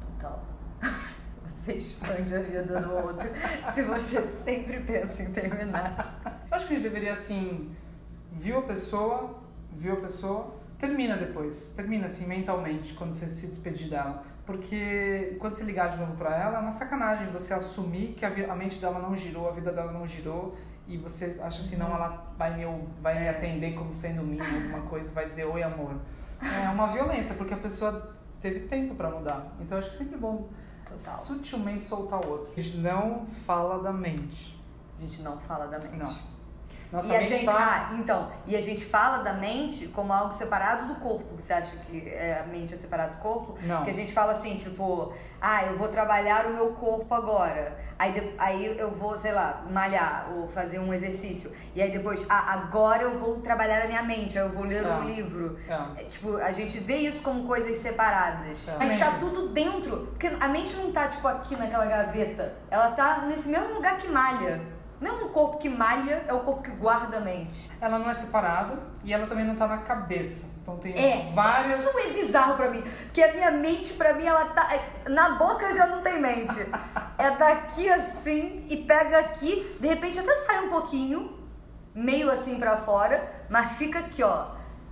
Total. 0.00 0.44
Você 1.46 1.72
expande 1.72 2.34
a 2.34 2.40
vida 2.40 2.80
do 2.80 2.92
outro 2.94 3.28
se 3.72 3.82
você 3.82 4.22
sempre 4.22 4.80
pensa 4.80 5.22
em 5.24 5.32
terminar? 5.32 6.20
Eu 6.48 6.56
acho 6.56 6.66
que 6.68 6.74
a 6.74 6.76
gente 6.76 6.84
deveria, 6.88 7.12
assim, 7.12 7.74
viu 8.32 8.58
a 8.58 8.62
pessoa, 8.62 9.34
viu 9.72 9.92
a 9.94 9.96
pessoa, 9.96 10.54
termina 10.80 11.16
depois. 11.16 11.74
Termina, 11.76 12.06
assim, 12.06 12.26
mentalmente, 12.26 12.94
quando 12.94 13.12
você 13.12 13.26
se 13.26 13.46
despedir 13.46 13.88
dela. 13.90 14.24
Porque 14.46 15.36
quando 15.38 15.52
você 15.52 15.62
ligar 15.62 15.90
de 15.90 15.98
novo 15.98 16.16
pra 16.16 16.34
ela, 16.34 16.56
é 16.56 16.60
uma 16.60 16.72
sacanagem 16.72 17.30
você 17.30 17.54
assumir 17.54 18.14
que 18.14 18.24
a, 18.24 18.52
a 18.52 18.56
mente 18.56 18.80
dela 18.80 18.98
não 18.98 19.14
girou, 19.14 19.48
a 19.48 19.52
vida 19.52 19.70
dela 19.70 19.92
não 19.92 20.06
girou, 20.06 20.56
e 20.88 20.96
você 20.96 21.38
acha 21.40 21.62
assim, 21.62 21.76
não, 21.76 21.94
ela 21.94 22.32
vai 22.36 22.56
me, 22.56 22.64
vai 23.00 23.20
me 23.20 23.28
atender 23.28 23.74
como 23.74 23.94
sendo 23.94 24.22
minha, 24.22 24.42
alguma 24.42 24.80
coisa, 24.88 25.12
vai 25.12 25.28
dizer 25.28 25.44
oi, 25.44 25.62
amor. 25.62 25.94
É 26.42 26.68
uma 26.70 26.88
violência, 26.88 27.34
porque 27.36 27.54
a 27.54 27.58
pessoa 27.58 28.16
teve 28.40 28.60
tempo 28.60 28.94
pra 28.94 29.10
mudar. 29.10 29.54
Então 29.60 29.76
eu 29.76 29.78
acho 29.78 29.90
que 29.90 29.96
é 29.96 29.98
sempre 29.98 30.18
bom 30.18 30.48
Total. 30.84 30.98
sutilmente 30.98 31.84
soltar 31.84 32.24
o 32.24 32.28
outro. 32.28 32.52
A 32.56 32.60
gente 32.60 32.78
não 32.78 33.26
fala 33.26 33.80
da 33.82 33.92
mente. 33.92 34.58
A 34.96 35.00
gente 35.00 35.22
não 35.22 35.38
fala 35.38 35.66
da 35.66 35.78
mente. 35.78 35.96
Não. 35.96 36.39
Nossa 36.92 37.12
e 37.12 37.16
a 37.16 37.20
gente, 37.22 37.44
tá... 37.44 37.88
ah, 37.90 37.94
então, 37.94 38.32
e 38.46 38.56
a 38.56 38.60
gente 38.60 38.84
fala 38.84 39.18
da 39.22 39.32
mente 39.34 39.86
como 39.88 40.12
algo 40.12 40.32
separado 40.32 40.86
do 40.86 40.96
corpo. 40.96 41.36
Você 41.38 41.52
acha 41.52 41.76
que 41.86 42.08
é, 42.08 42.42
a 42.44 42.46
mente 42.48 42.74
é 42.74 42.76
separada 42.76 43.12
do 43.12 43.18
corpo? 43.18 43.56
Não. 43.62 43.76
Porque 43.76 43.90
a 43.90 43.94
gente 43.94 44.12
fala 44.12 44.32
assim, 44.32 44.56
tipo, 44.56 45.12
ah, 45.40 45.64
eu 45.66 45.76
vou 45.78 45.86
trabalhar 45.88 46.46
o 46.46 46.52
meu 46.54 46.72
corpo 46.72 47.14
agora. 47.14 47.78
Aí, 47.96 48.12
de- 48.12 48.34
aí 48.38 48.78
eu 48.78 48.90
vou, 48.90 49.16
sei 49.16 49.30
lá, 49.30 49.62
malhar 49.70 50.30
ou 50.34 50.48
fazer 50.48 50.78
um 50.80 50.92
exercício. 50.92 51.52
E 51.74 51.82
aí 51.82 51.90
depois, 51.92 52.26
ah, 52.30 52.54
agora 52.54 53.02
eu 53.02 53.18
vou 53.18 53.40
trabalhar 53.40 53.82
a 53.82 53.86
minha 53.86 54.02
mente, 54.02 54.38
aí 54.38 54.44
eu 54.44 54.50
vou 54.50 54.64
ler 54.64 54.82
Tá. 54.82 54.96
um 54.98 55.04
livro. 55.04 55.58
É. 55.68 56.00
É, 56.00 56.04
tipo, 56.04 56.36
a 56.38 56.50
gente 56.50 56.78
vê 56.80 56.96
isso 56.96 57.22
como 57.22 57.46
coisas 57.46 57.76
separadas. 57.78 58.66
É. 58.68 58.76
Mas 58.78 58.98
tá 58.98 59.16
tudo 59.20 59.50
dentro. 59.50 60.08
Porque 60.08 60.26
a 60.40 60.48
mente 60.48 60.74
não 60.76 60.90
tá, 60.90 61.06
tipo, 61.08 61.28
aqui 61.28 61.54
naquela 61.56 61.84
gaveta. 61.84 62.54
Ela 62.70 62.90
tá 62.92 63.18
nesse 63.28 63.48
mesmo 63.48 63.74
lugar 63.74 63.96
que 63.98 64.08
malha. 64.08 64.60
Mesmo 65.00 65.30
corpo 65.30 65.56
que 65.58 65.68
malha 65.68 66.24
é 66.28 66.32
o 66.34 66.40
corpo 66.40 66.62
que 66.62 66.70
guarda 66.72 67.16
a 67.16 67.20
mente. 67.20 67.70
Ela 67.80 67.98
não 67.98 68.10
é 68.10 68.14
separada 68.14 68.78
e 69.02 69.12
ela 69.12 69.26
também 69.26 69.46
não 69.46 69.56
tá 69.56 69.66
na 69.66 69.78
cabeça. 69.78 70.58
Então 70.62 70.76
tem 70.76 70.92
É, 70.94 71.32
várias. 71.34 71.80
isso 71.80 71.98
é 71.98 72.12
bizarro 72.12 72.54
pra 72.56 72.68
mim. 72.70 72.82
Porque 73.04 73.22
a 73.22 73.32
minha 73.32 73.50
mente, 73.50 73.94
pra 73.94 74.12
mim, 74.12 74.26
ela 74.26 74.44
tá. 74.46 74.68
é, 74.74 75.08
Na 75.08 75.30
boca 75.36 75.72
já 75.72 75.86
não 75.86 76.02
tem 76.02 76.20
mente. 76.20 76.56
É 77.18 77.30
daqui 77.32 77.86
assim 77.90 78.64
e 78.70 78.78
pega 78.78 79.18
aqui, 79.18 79.76
de 79.78 79.86
repente 79.86 80.18
até 80.18 80.34
sai 80.36 80.64
um 80.64 80.70
pouquinho, 80.70 81.38
meio 81.94 82.30
assim 82.30 82.58
pra 82.58 82.78
fora, 82.78 83.30
mas 83.50 83.72
fica 83.72 83.98
aqui, 83.98 84.22
ó. 84.22 84.46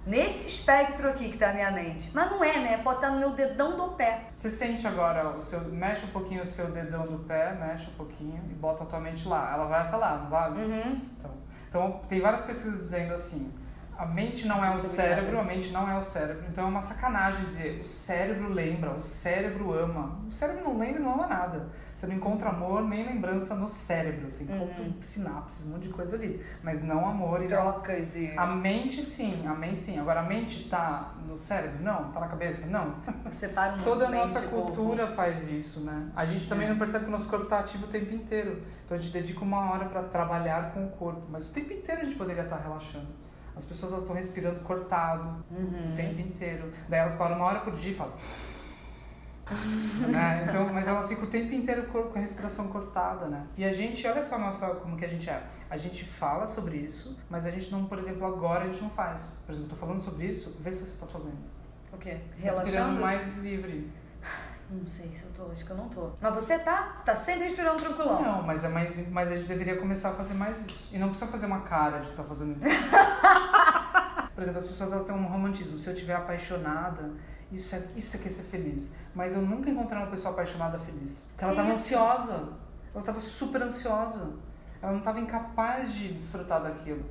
Nesse 0.08 0.46
espectro 0.46 1.10
aqui 1.10 1.28
que 1.28 1.36
tá 1.36 1.50
a 1.50 1.52
minha 1.52 1.70
mente. 1.70 2.10
Mas 2.14 2.30
não 2.30 2.42
é, 2.42 2.58
né? 2.58 2.78
Pode 2.78 2.96
estar 2.96 3.10
no 3.10 3.20
meu 3.20 3.30
dedão 3.30 3.76
do 3.76 3.88
pé. 3.94 4.30
Você 4.32 4.48
sente 4.48 4.86
agora 4.86 5.36
o 5.36 5.42
seu. 5.42 5.60
Mexe 5.64 6.06
um 6.06 6.08
pouquinho 6.08 6.42
o 6.42 6.46
seu 6.46 6.70
dedão 6.70 7.04
do 7.04 7.18
pé, 7.18 7.54
mexe 7.54 7.90
um 7.90 7.94
pouquinho 7.94 8.42
e 8.50 8.54
bota 8.54 8.84
a 8.84 8.86
tua 8.86 9.00
mente 9.00 9.28
lá. 9.28 9.52
Ela 9.52 9.66
vai 9.66 9.82
até 9.82 9.96
lá, 9.96 10.16
não 10.16 10.30
vai? 10.30 10.50
Uhum. 10.50 11.00
Então, 11.18 11.30
então 11.68 12.00
tem 12.08 12.22
várias 12.22 12.42
pesquisas 12.42 12.78
dizendo 12.78 13.12
assim. 13.12 13.52
A 13.98 14.06
mente 14.06 14.46
não 14.46 14.64
é 14.64 14.70
o 14.74 14.78
cérebro, 14.78 15.40
a 15.40 15.42
mente 15.42 15.72
não 15.72 15.90
é 15.90 15.98
o 15.98 16.02
cérebro. 16.02 16.44
Então 16.48 16.64
é 16.64 16.68
uma 16.68 16.80
sacanagem 16.80 17.44
dizer 17.46 17.80
o 17.80 17.84
cérebro 17.84 18.48
lembra, 18.48 18.92
o 18.92 19.00
cérebro 19.02 19.72
ama. 19.72 20.20
O 20.28 20.30
cérebro 20.30 20.62
não 20.62 20.78
lembra 20.78 21.00
e 21.00 21.02
não 21.04 21.14
ama 21.14 21.26
nada. 21.26 21.66
Você 21.96 22.06
não 22.06 22.14
encontra 22.14 22.50
amor 22.50 22.84
nem 22.84 23.04
lembrança 23.04 23.56
no 23.56 23.66
cérebro. 23.68 24.30
Você 24.30 24.44
encontra 24.44 24.82
Uhum. 24.84 24.94
sinapses, 25.00 25.66
um 25.66 25.70
monte 25.72 25.82
de 25.82 25.88
coisa 25.88 26.14
ali. 26.14 26.40
Mas 26.62 26.80
não 26.80 27.08
amor 27.08 27.40
e 27.42 27.48
não 27.48 27.60
Trocas 27.72 28.14
e. 28.14 28.32
A 28.38 28.46
mente 28.46 29.02
sim, 29.02 29.44
a 29.48 29.52
mente 29.54 29.82
sim. 29.82 29.98
Agora 29.98 30.20
a 30.20 30.22
mente 30.22 30.68
tá 30.68 31.14
no 31.26 31.36
cérebro? 31.36 31.82
Não. 31.82 32.12
Tá 32.12 32.20
na 32.20 32.28
cabeça? 32.28 32.68
Não. 32.68 32.94
Separa 33.32 33.78
Toda 33.82 34.06
a 34.06 34.10
nossa 34.10 34.38
e 34.38 34.42
corpo. 34.46 34.76
cultura 34.76 35.08
faz 35.08 35.48
isso, 35.48 35.80
né? 35.80 36.08
A 36.14 36.24
gente 36.24 36.48
também 36.48 36.68
É. 36.68 36.70
não 36.70 36.78
percebe 36.78 37.02
que 37.06 37.10
o 37.10 37.12
nosso 37.12 37.28
corpo 37.28 37.46
tá 37.46 37.58
ativo 37.58 37.86
o 37.86 37.88
tempo 37.88 38.14
inteiro. 38.14 38.62
Então 38.84 38.96
a 38.96 39.00
gente 39.00 39.12
dedica 39.12 39.40
uma 39.42 39.72
hora 39.72 39.86
para 39.86 40.04
trabalhar 40.04 40.70
com 40.72 40.84
o 40.86 40.88
corpo, 40.90 41.22
mas 41.28 41.48
o 41.48 41.52
tempo 41.52 41.72
inteiro 41.72 42.02
a 42.02 42.04
gente 42.04 42.16
poderia 42.16 42.44
estar 42.44 42.58
relaxando. 42.58 43.08
As 43.58 43.64
pessoas 43.66 43.92
estão 44.00 44.14
respirando 44.14 44.60
cortado 44.60 45.44
Uhum. 45.50 45.90
o 45.92 45.96
tempo 45.96 46.20
inteiro. 46.20 46.72
Daí 46.88 47.00
elas 47.00 47.14
param 47.16 47.36
uma 47.36 47.44
hora 47.46 47.60
por 47.60 47.74
dia 47.74 47.90
e 47.90 47.94
falam. 47.94 48.14
né? 50.10 50.44
Então, 50.48 50.72
mas 50.72 50.86
ela 50.86 51.06
fica 51.08 51.24
o 51.24 51.26
tempo 51.26 51.52
inteiro 51.54 51.84
com 51.86 52.02
com 52.04 52.18
a 52.18 52.20
respiração 52.20 52.68
cortada, 52.68 53.26
né? 53.26 53.46
E 53.56 53.64
a 53.64 53.72
gente, 53.72 54.06
olha 54.06 54.22
só 54.22 54.38
nossa, 54.38 54.66
como 54.76 54.96
que 54.96 55.04
a 55.04 55.08
gente 55.08 55.28
é. 55.28 55.42
A 55.70 55.76
gente 55.76 56.04
fala 56.04 56.46
sobre 56.46 56.76
isso, 56.76 57.16
mas 57.30 57.44
a 57.46 57.50
gente 57.50 57.70
não, 57.72 57.84
por 57.86 57.98
exemplo, 57.98 58.26
agora 58.26 58.64
a 58.64 58.68
gente 58.68 58.82
não 58.82 58.90
faz. 58.90 59.38
Por 59.44 59.52
exemplo, 59.52 59.70
eu 59.70 59.74
tô 59.74 59.76
falando 59.86 60.00
sobre 60.00 60.26
isso, 60.26 60.56
vê 60.60 60.70
se 60.70 60.84
você 60.84 60.98
tá 61.00 61.06
fazendo. 61.06 61.38
O 61.92 61.96
quê? 61.98 62.18
Respirando 62.36 62.68
Relaxando? 62.70 63.00
mais 63.00 63.36
livre. 63.38 63.90
Não 64.70 64.86
sei 64.86 65.08
se 65.08 65.24
eu 65.24 65.30
tô, 65.34 65.50
acho 65.50 65.64
que 65.64 65.70
eu 65.70 65.76
não 65.76 65.88
tô. 65.88 66.10
Mas 66.20 66.34
você 66.34 66.58
tá? 66.58 66.92
Você 66.94 67.04
tá 67.04 67.16
sempre 67.16 67.44
respirando 67.44 67.78
tranquilão. 67.82 68.20
Não, 68.22 68.42
mas, 68.42 68.64
é 68.64 68.68
mais, 68.68 69.08
mas 69.08 69.32
a 69.32 69.36
gente 69.36 69.48
deveria 69.48 69.76
começar 69.78 70.10
a 70.10 70.12
fazer 70.12 70.34
mais 70.34 70.64
isso. 70.66 70.94
E 70.94 70.98
não 70.98 71.08
precisa 71.08 71.30
fazer 71.30 71.46
uma 71.46 71.60
cara 71.60 71.98
de 71.98 72.08
que 72.08 72.14
tá 72.14 72.22
fazendo 72.22 72.52
isso. 72.52 72.60
Por 74.34 74.42
exemplo, 74.42 74.60
as 74.60 74.66
pessoas 74.66 74.92
elas 74.92 75.06
têm 75.06 75.14
um 75.14 75.26
romantismo. 75.26 75.78
Se 75.78 75.88
eu 75.88 75.94
estiver 75.94 76.14
apaixonada, 76.14 77.10
isso 77.50 77.74
é, 77.74 77.82
isso 77.96 78.16
é 78.16 78.20
que 78.20 78.28
é 78.28 78.30
ser 78.30 78.44
feliz. 78.44 78.94
Mas 79.14 79.34
eu 79.34 79.42
nunca 79.42 79.70
encontrei 79.70 79.98
uma 79.98 80.10
pessoa 80.10 80.32
apaixonada 80.32 80.78
feliz. 80.78 81.28
Porque 81.32 81.44
ela 81.44 81.54
tava 81.54 81.68
Isso. 81.72 81.78
ansiosa. 81.94 82.48
Ela 82.94 83.04
tava 83.04 83.20
super 83.20 83.62
ansiosa. 83.62 84.36
Ela 84.82 84.92
não 84.92 85.00
tava 85.00 85.18
incapaz 85.18 85.92
de 85.92 86.08
desfrutar 86.12 86.62
daquilo. 86.62 87.04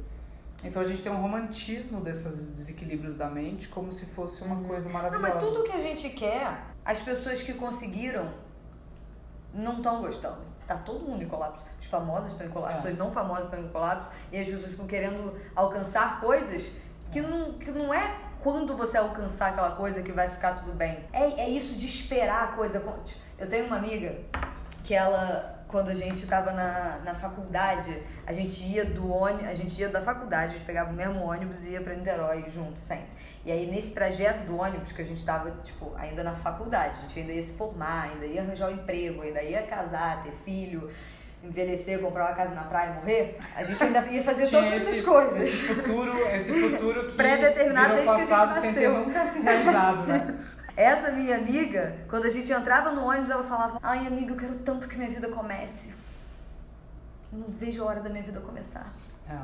Então 0.64 0.82
a 0.82 0.86
gente 0.86 1.02
tem 1.04 1.12
um 1.12 1.22
romantismo 1.22 2.02
desses 2.02 2.52
desequilíbrios 2.52 3.16
da 3.16 3.30
mente 3.30 3.68
como 3.68 3.92
se 3.92 4.08
fosse 4.08 4.44
uma 4.44 4.56
coisa 4.68 4.90
Não, 4.90 4.94
maravilhosa. 4.94 5.36
mas 5.36 5.44
tudo 5.44 5.64
que 5.64 5.72
a 5.72 5.82
gente 5.82 6.10
quer, 6.10 6.66
as 6.88 7.00
pessoas 7.02 7.42
que 7.42 7.54
conseguiram 7.54 8.30
não 9.54 9.78
estão 9.78 10.00
gostando. 10.02 10.38
Tá 10.66 10.76
todo 10.76 11.04
mundo 11.04 11.22
em 11.22 11.28
colapso. 11.28 11.64
Os 11.80 11.86
famosos 11.88 12.32
estão 12.32 12.48
em 12.48 12.50
colapso, 12.50 12.88
É. 12.88 12.92
os 12.92 12.98
não 12.98 13.12
famosos 13.12 13.46
estão 13.46 13.60
em 13.60 13.68
colapso. 13.68 14.10
E 14.32 14.40
as 14.40 14.48
pessoas 14.48 14.72
estão 14.72 14.88
querendo 14.88 15.38
alcançar 15.54 16.22
coisas 16.22 16.72
que 17.12 17.20
não, 17.22 17.54
que 17.54 17.72
não 17.72 17.94
é 17.94 18.16
quando 18.42 18.78
você 18.78 18.98
alcançar 18.98 19.50
aquela 19.50 19.72
coisa 19.72 20.02
que 20.02 20.14
vai 20.14 20.30
ficar 20.30 20.56
tudo 20.56 20.72
bem. 20.74 21.04
É, 21.12 21.42
é 21.42 21.50
isso 21.50 21.76
de 21.76 21.86
esperar 21.86 22.44
a 22.46 22.48
coisa. 22.54 22.82
Eu 23.38 23.50
tenho 23.50 23.66
uma 23.66 23.76
amiga 23.76 24.16
que 24.84 24.94
ela, 24.94 25.64
quando 25.68 25.90
a 25.90 25.94
gente 25.96 26.26
tava 26.26 26.54
na, 26.54 27.00
na 27.04 27.14
faculdade, 27.16 28.02
a 28.26 28.32
gente 28.32 28.64
ia 28.64 28.86
do 28.86 29.12
ônibus, 29.12 29.50
a 29.50 29.54
gente 29.54 29.78
ia 29.80 29.90
da 29.90 30.02
faculdade, 30.02 30.52
a 30.52 30.58
gente 30.58 30.66
pegava 30.66 30.90
o 30.90 30.94
mesmo 30.94 31.22
ônibus 31.22 31.66
e 31.66 31.72
ia 31.72 31.82
pra 31.82 31.94
Niterói 31.94 32.46
junto, 32.48 32.80
sempre. 32.80 33.17
E 33.48 33.52
aí, 33.52 33.66
nesse 33.66 33.92
trajeto 33.92 34.44
do 34.44 34.58
ônibus, 34.58 34.92
que 34.92 35.02
a 35.02 35.06
gente 35.06 35.24
tava, 35.26 35.52
tipo, 35.64 35.96
ainda 35.96 36.22
na 36.22 36.36
faculdade, 36.36 36.96
a 36.98 37.02
gente 37.04 37.20
ainda 37.22 37.32
ia 37.32 37.44
se 37.44 37.54
formar, 37.54 38.10
ainda 38.12 38.26
ia 38.26 38.42
arranjar 38.42 38.70
um 38.70 38.74
emprego, 38.74 39.22
ainda 39.22 39.42
ia 39.42 39.64
casar, 39.64 40.22
ter 40.22 40.34
filho, 40.44 40.92
envelhecer, 41.42 42.02
comprar 42.02 42.26
uma 42.26 42.36
casa 42.36 42.54
na 42.54 42.66
praia 42.66 42.92
e 42.92 42.94
morrer, 42.96 43.40
a 43.56 43.64
gente 43.64 43.82
ainda 43.82 44.02
ia 44.08 44.22
fazer 44.22 44.50
todas 44.50 44.74
esse, 44.74 44.90
essas 44.90 45.06
coisas. 45.06 45.40
Esse 45.40 45.74
futuro, 45.74 46.18
esse 46.28 46.52
futuro 46.52 47.08
que 47.08 47.16
Pré-determinado 47.16 47.96
desde 47.96 48.04
que 48.04 48.10
a 48.10 48.18
gente 48.18 48.30
passado 48.30 48.60
sem 48.60 48.74
ter 48.74 48.90
nasceu. 48.90 49.06
nunca 49.06 49.26
se 49.26 49.40
realizado, 49.40 50.08
né? 50.08 50.40
Essa 50.78 51.12
minha 51.12 51.38
amiga, 51.38 52.06
quando 52.08 52.26
a 52.26 52.30
gente 52.30 52.52
entrava 52.52 52.92
no 52.92 53.04
ônibus, 53.08 53.32
ela 53.32 53.44
falava: 53.46 53.80
Ai, 53.82 54.06
amiga, 54.06 54.34
eu 54.34 54.38
quero 54.38 54.60
tanto 54.60 54.88
que 54.88 54.96
minha 54.96 55.10
vida 55.10 55.28
comece. 55.30 55.96
Eu 57.34 57.40
não 57.40 57.48
vejo 57.48 57.82
a 57.82 57.88
hora 57.88 58.02
da 58.02 58.10
minha 58.10 58.24
vida 58.24 58.40
começar. 58.42 58.92
É. 59.28 59.40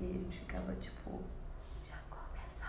E 0.00 0.06
a 0.06 0.12
gente 0.12 0.38
ficava 0.40 0.74
tipo: 0.74 1.22
Já 1.84 1.98
começa. 2.10 2.66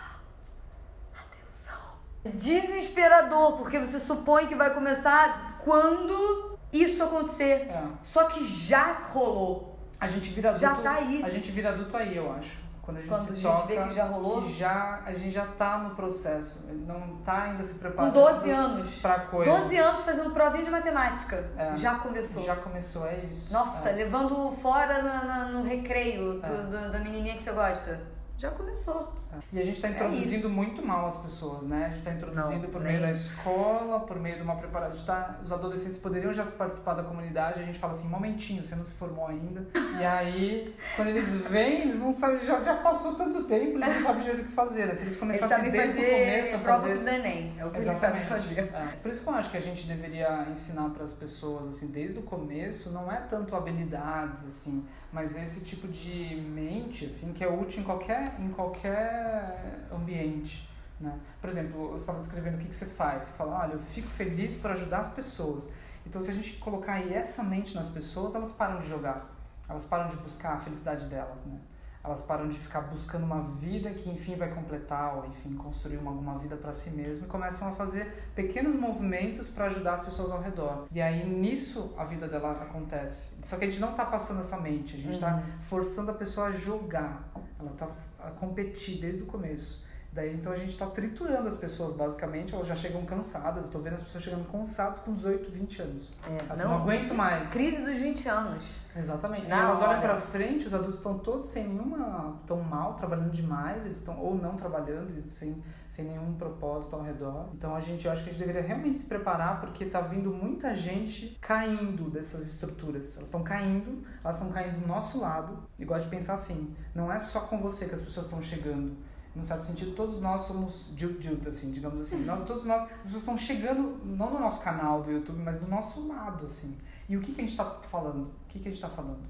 Atenção. 1.12 1.96
Desesperador, 2.24 3.58
porque 3.58 3.78
você 3.78 3.98
supõe 3.98 4.46
que 4.46 4.54
vai 4.54 4.72
começar 4.74 5.58
quando 5.64 6.58
isso 6.72 7.02
acontecer. 7.02 7.68
É. 7.68 7.82
Só 8.02 8.24
que 8.24 8.44
já 8.44 8.92
rolou. 9.12 9.78
A 10.00 10.06
gente 10.06 10.30
vira 10.30 10.50
adulto. 10.50 10.66
Já 10.66 10.74
tá 10.76 10.94
aí. 10.94 11.22
A 11.24 11.28
gente 11.28 11.50
vira 11.50 11.70
adulto 11.70 11.96
aí, 11.96 12.16
eu 12.16 12.32
acho. 12.32 12.62
Quando 12.82 12.96
a 12.96 13.00
gente 13.00 13.08
Quando 13.10 13.22
se 13.22 13.30
a 13.30 13.34
gente 13.34 13.42
toca, 13.44 13.66
vê 13.68 13.88
que 13.88 13.94
já 13.94 14.04
rolou? 14.06 14.42
que 14.42 14.52
já, 14.54 15.02
a 15.06 15.12
gente 15.12 15.30
já 15.30 15.46
tá 15.46 15.78
no 15.78 15.94
processo. 15.94 16.64
Não 16.68 17.18
tá 17.24 17.42
ainda 17.44 17.62
se 17.62 17.74
Com 17.74 17.78
preparando 17.78 18.12
12 18.12 18.50
anos. 18.50 19.00
pra 19.00 19.20
coisa. 19.20 19.52
12 19.52 19.76
anos 19.76 20.00
fazendo 20.00 20.30
provinha 20.30 20.64
de 20.64 20.70
matemática. 20.70 21.48
É. 21.56 21.76
Já 21.76 21.94
começou. 21.96 22.42
Já 22.42 22.56
começou, 22.56 23.06
é 23.06 23.18
isso. 23.30 23.52
Nossa, 23.52 23.88
É. 23.88 23.92
levando 23.92 24.52
fora 24.60 25.00
na- 25.00 25.24
na- 25.24 25.44
no 25.52 25.62
recreio 25.62 26.40
do- 26.40 26.46
É. 26.46 26.48
do- 26.48 26.90
da 26.90 26.98
menininha 26.98 27.36
que 27.36 27.42
você 27.42 27.52
gosta. 27.52 28.00
Já 28.42 28.50
começou. 28.50 29.12
E 29.52 29.58
a 29.60 29.62
gente 29.62 29.76
está 29.76 29.86
É 29.86 29.92
introduzindo 29.92 30.50
muito 30.50 30.84
mal 30.84 31.06
as 31.06 31.16
pessoas, 31.18 31.64
né? 31.64 31.84
A 31.84 31.88
gente 31.90 31.98
está 31.98 32.10
introduzindo 32.12 32.64
Não, 32.64 32.70
por 32.70 32.80
nem. 32.82 32.94
meio 32.94 33.02
da 33.02 33.12
escola, 33.12 34.00
por 34.00 34.18
meio 34.18 34.34
de 34.34 34.42
uma 34.42 34.56
preparação. 34.56 35.06
Tá, 35.06 35.38
os 35.44 35.52
adolescentes 35.52 35.96
poderiam 35.98 36.32
já 36.32 36.44
participar 36.44 36.94
da 36.94 37.04
comunidade, 37.04 37.60
a 37.60 37.62
gente 37.62 37.78
fala 37.78 37.92
assim, 37.92 38.08
momentinho, 38.08 38.66
você 38.66 38.74
não 38.74 38.84
se 38.84 38.94
formou 38.94 39.28
ainda. 39.28 39.64
E 40.00 40.04
aí, 40.04 40.74
quando 40.96 41.08
eles 41.08 41.36
vêm, 41.36 41.82
eles 41.82 42.00
não 42.00 42.12
sabem, 42.12 42.42
já, 42.42 42.58
já 42.58 42.74
passou 42.78 43.14
tanto 43.14 43.44
tempo, 43.44 43.78
eles 43.78 43.88
não 43.88 44.02
sabem 44.02 44.22
direito 44.22 44.42
o 44.42 44.44
que 44.46 44.50
fazer, 44.52 44.86
né? 44.86 44.94
Se 44.96 45.02
eles 45.02 45.06
Eles 45.12 45.16
começassem 45.18 45.56
sabem 45.56 45.70
desde 45.70 45.98
o 45.98 46.02
fazer 46.02 46.10
começo 46.10 46.56
a 46.56 46.58
prova 46.58 46.82
fazer. 46.82 46.98
do 46.98 47.08
Enem. 47.08 47.54
É 47.58 47.64
o 47.66 47.70
que 47.70 47.78
eles 47.78 47.96
sabem 47.96 48.20
fazer. 48.22 48.58
É. 48.74 48.86
Por 49.00 49.10
isso 49.12 49.22
que 49.22 49.28
eu 49.30 49.34
acho 49.34 49.50
que 49.52 49.56
a 49.56 49.60
gente 49.60 49.86
deveria 49.86 50.48
ensinar 50.50 50.90
para 50.90 51.04
as 51.04 51.12
pessoas, 51.12 51.68
assim, 51.68 51.86
desde 51.92 52.18
o 52.18 52.22
começo, 52.22 52.90
não 52.90 53.10
é 53.10 53.18
tanto 53.20 53.54
habilidades, 53.54 54.44
assim, 54.44 54.84
mas 55.12 55.36
esse 55.36 55.60
tipo 55.60 55.86
de 55.86 56.34
mente, 56.48 57.06
assim, 57.06 57.32
que 57.32 57.44
é 57.44 57.48
útil 57.48 57.82
em 57.82 57.84
qualquer, 57.84 58.31
em 58.38 58.48
qualquer 58.50 59.86
ambiente, 59.92 60.68
né? 61.00 61.18
Por 61.40 61.48
exemplo, 61.50 61.90
eu 61.92 61.96
estava 61.96 62.18
descrevendo 62.18 62.56
o 62.56 62.58
que, 62.58 62.66
que 62.68 62.76
você 62.76 62.86
faz. 62.86 63.24
Você 63.24 63.36
fala, 63.36 63.60
olha, 63.60 63.72
eu 63.74 63.78
fico 63.80 64.08
feliz 64.08 64.54
por 64.54 64.70
ajudar 64.70 64.98
as 64.98 65.08
pessoas. 65.12 65.68
Então, 66.06 66.20
se 66.20 66.30
a 66.30 66.34
gente 66.34 66.54
colocar 66.58 66.94
aí 66.94 67.12
essa 67.14 67.42
mente 67.44 67.74
nas 67.74 67.88
pessoas, 67.88 68.34
elas 68.34 68.52
param 68.52 68.80
de 68.80 68.88
jogar. 68.88 69.30
Elas 69.68 69.84
param 69.84 70.08
de 70.08 70.16
buscar 70.16 70.54
a 70.54 70.58
felicidade 70.58 71.06
delas, 71.06 71.38
né? 71.46 71.58
Elas 72.04 72.20
param 72.20 72.48
de 72.48 72.58
ficar 72.58 72.80
buscando 72.80 73.22
uma 73.22 73.42
vida 73.44 73.90
que, 73.90 74.10
enfim, 74.10 74.34
vai 74.34 74.50
completar, 74.52 75.18
ou, 75.18 75.26
enfim, 75.26 75.54
construir 75.54 75.98
uma, 75.98 76.10
alguma 76.10 76.36
vida 76.36 76.56
para 76.56 76.72
si 76.72 76.90
mesmo 76.90 77.26
e 77.26 77.28
começam 77.28 77.68
a 77.68 77.70
fazer 77.70 78.30
pequenos 78.34 78.74
movimentos 78.74 79.46
para 79.48 79.66
ajudar 79.66 79.94
as 79.94 80.02
pessoas 80.02 80.32
ao 80.32 80.42
redor. 80.42 80.88
E 80.90 81.00
aí, 81.00 81.24
nisso, 81.24 81.94
a 81.96 82.02
vida 82.02 82.26
dela 82.26 82.60
acontece. 82.60 83.38
Só 83.44 83.56
que 83.56 83.64
a 83.66 83.70
gente 83.70 83.80
não 83.80 83.92
tá 83.94 84.04
passando 84.04 84.40
essa 84.40 84.60
mente, 84.60 84.96
a 84.96 84.98
gente 84.98 85.14
está 85.14 85.36
Uhum. 85.36 85.42
forçando 85.60 86.10
a 86.10 86.14
pessoa 86.14 86.48
a 86.48 86.50
jogar. 86.52 87.22
Ela 87.60 87.70
tá 87.78 87.86
a 88.26 88.30
competir 88.30 89.00
desde 89.00 89.22
o 89.22 89.26
começo. 89.26 89.84
Daí 90.12 90.34
então 90.34 90.52
a 90.52 90.56
gente 90.56 90.70
está 90.70 90.86
triturando 90.86 91.48
as 91.48 91.56
pessoas, 91.56 91.94
basicamente, 91.94 92.54
elas 92.54 92.66
já 92.66 92.76
chegam 92.76 93.04
cansadas. 93.06 93.68
Tô 93.70 93.78
vendo 93.78 93.94
as 93.94 94.02
pessoas 94.02 94.22
chegando 94.22 94.50
cansadas 94.50 94.98
com 94.98 95.14
18, 95.14 95.50
20 95.50 95.82
anos. 95.82 96.12
É, 96.28 96.52
Assim, 96.52 96.64
não, 96.64 96.82
aguento 96.82 97.14
mais. 97.14 97.50
Crise 97.50 97.82
dos 97.82 97.96
20 97.96 98.28
anos. 98.28 98.81
Exatamente. 98.94 99.46
Na 99.46 99.62
elas 99.62 99.80
olham 99.80 100.00
pra 100.00 100.16
frente, 100.18 100.66
os 100.66 100.74
adultos 100.74 100.96
estão 100.96 101.18
todos 101.18 101.46
sem 101.46 101.68
nenhuma. 101.68 102.38
estão 102.40 102.60
mal, 102.60 102.94
trabalhando 102.94 103.30
demais, 103.30 103.86
eles 103.86 103.98
estão 103.98 104.18
ou 104.18 104.34
não 104.34 104.54
trabalhando, 104.54 105.28
sem, 105.30 105.62
sem 105.88 106.04
nenhum 106.06 106.34
propósito 106.34 106.96
ao 106.96 107.02
redor. 107.02 107.48
Então 107.54 107.74
a 107.74 107.80
gente, 107.80 108.04
eu 108.04 108.12
acho 108.12 108.22
que 108.22 108.30
a 108.30 108.32
gente 108.32 108.40
deveria 108.40 108.62
realmente 108.62 108.98
se 108.98 109.04
preparar, 109.04 109.60
porque 109.60 109.86
tá 109.86 110.00
vindo 110.00 110.30
muita 110.30 110.74
gente 110.74 111.38
caindo 111.40 112.10
dessas 112.10 112.46
estruturas. 112.46 113.16
Elas 113.16 113.28
estão 113.28 113.42
caindo, 113.42 114.04
elas 114.22 114.36
estão 114.36 114.52
caindo 114.52 114.80
do 114.80 114.86
nosso 114.86 115.20
lado. 115.20 115.58
E 115.78 115.84
gosto 115.84 116.04
de 116.04 116.10
pensar 116.10 116.34
assim: 116.34 116.74
não 116.94 117.10
é 117.10 117.18
só 117.18 117.40
com 117.40 117.58
você 117.58 117.86
que 117.86 117.94
as 117.94 118.00
pessoas 118.00 118.26
estão 118.26 118.42
chegando. 118.42 118.96
Num 119.34 119.42
certo 119.42 119.62
sentido, 119.62 119.92
todos 119.92 120.20
nós 120.20 120.42
somos 120.42 120.92
jut 120.94 121.48
assim, 121.48 121.72
digamos 121.72 121.98
assim. 121.98 122.22
Nós, 122.22 122.46
todos 122.46 122.64
nós, 122.64 122.82
as 122.82 122.98
pessoas 122.98 123.22
estão 123.22 123.38
chegando, 123.38 123.98
não 124.04 124.30
no 124.30 124.38
nosso 124.38 124.62
canal 124.62 125.02
do 125.02 125.10
YouTube, 125.10 125.40
mas 125.42 125.58
do 125.58 125.66
nosso 125.66 126.06
lado, 126.06 126.44
assim. 126.44 126.76
E 127.12 127.16
o 127.18 127.20
que, 127.20 127.30
que 127.32 127.42
a 127.42 127.44
gente 127.44 127.54
tá 127.54 127.66
falando? 127.82 128.22
O 128.22 128.48
que, 128.48 128.58
que 128.58 128.68
a 128.68 128.70
gente 128.70 128.80
tá 128.80 128.88
falando 128.88 129.20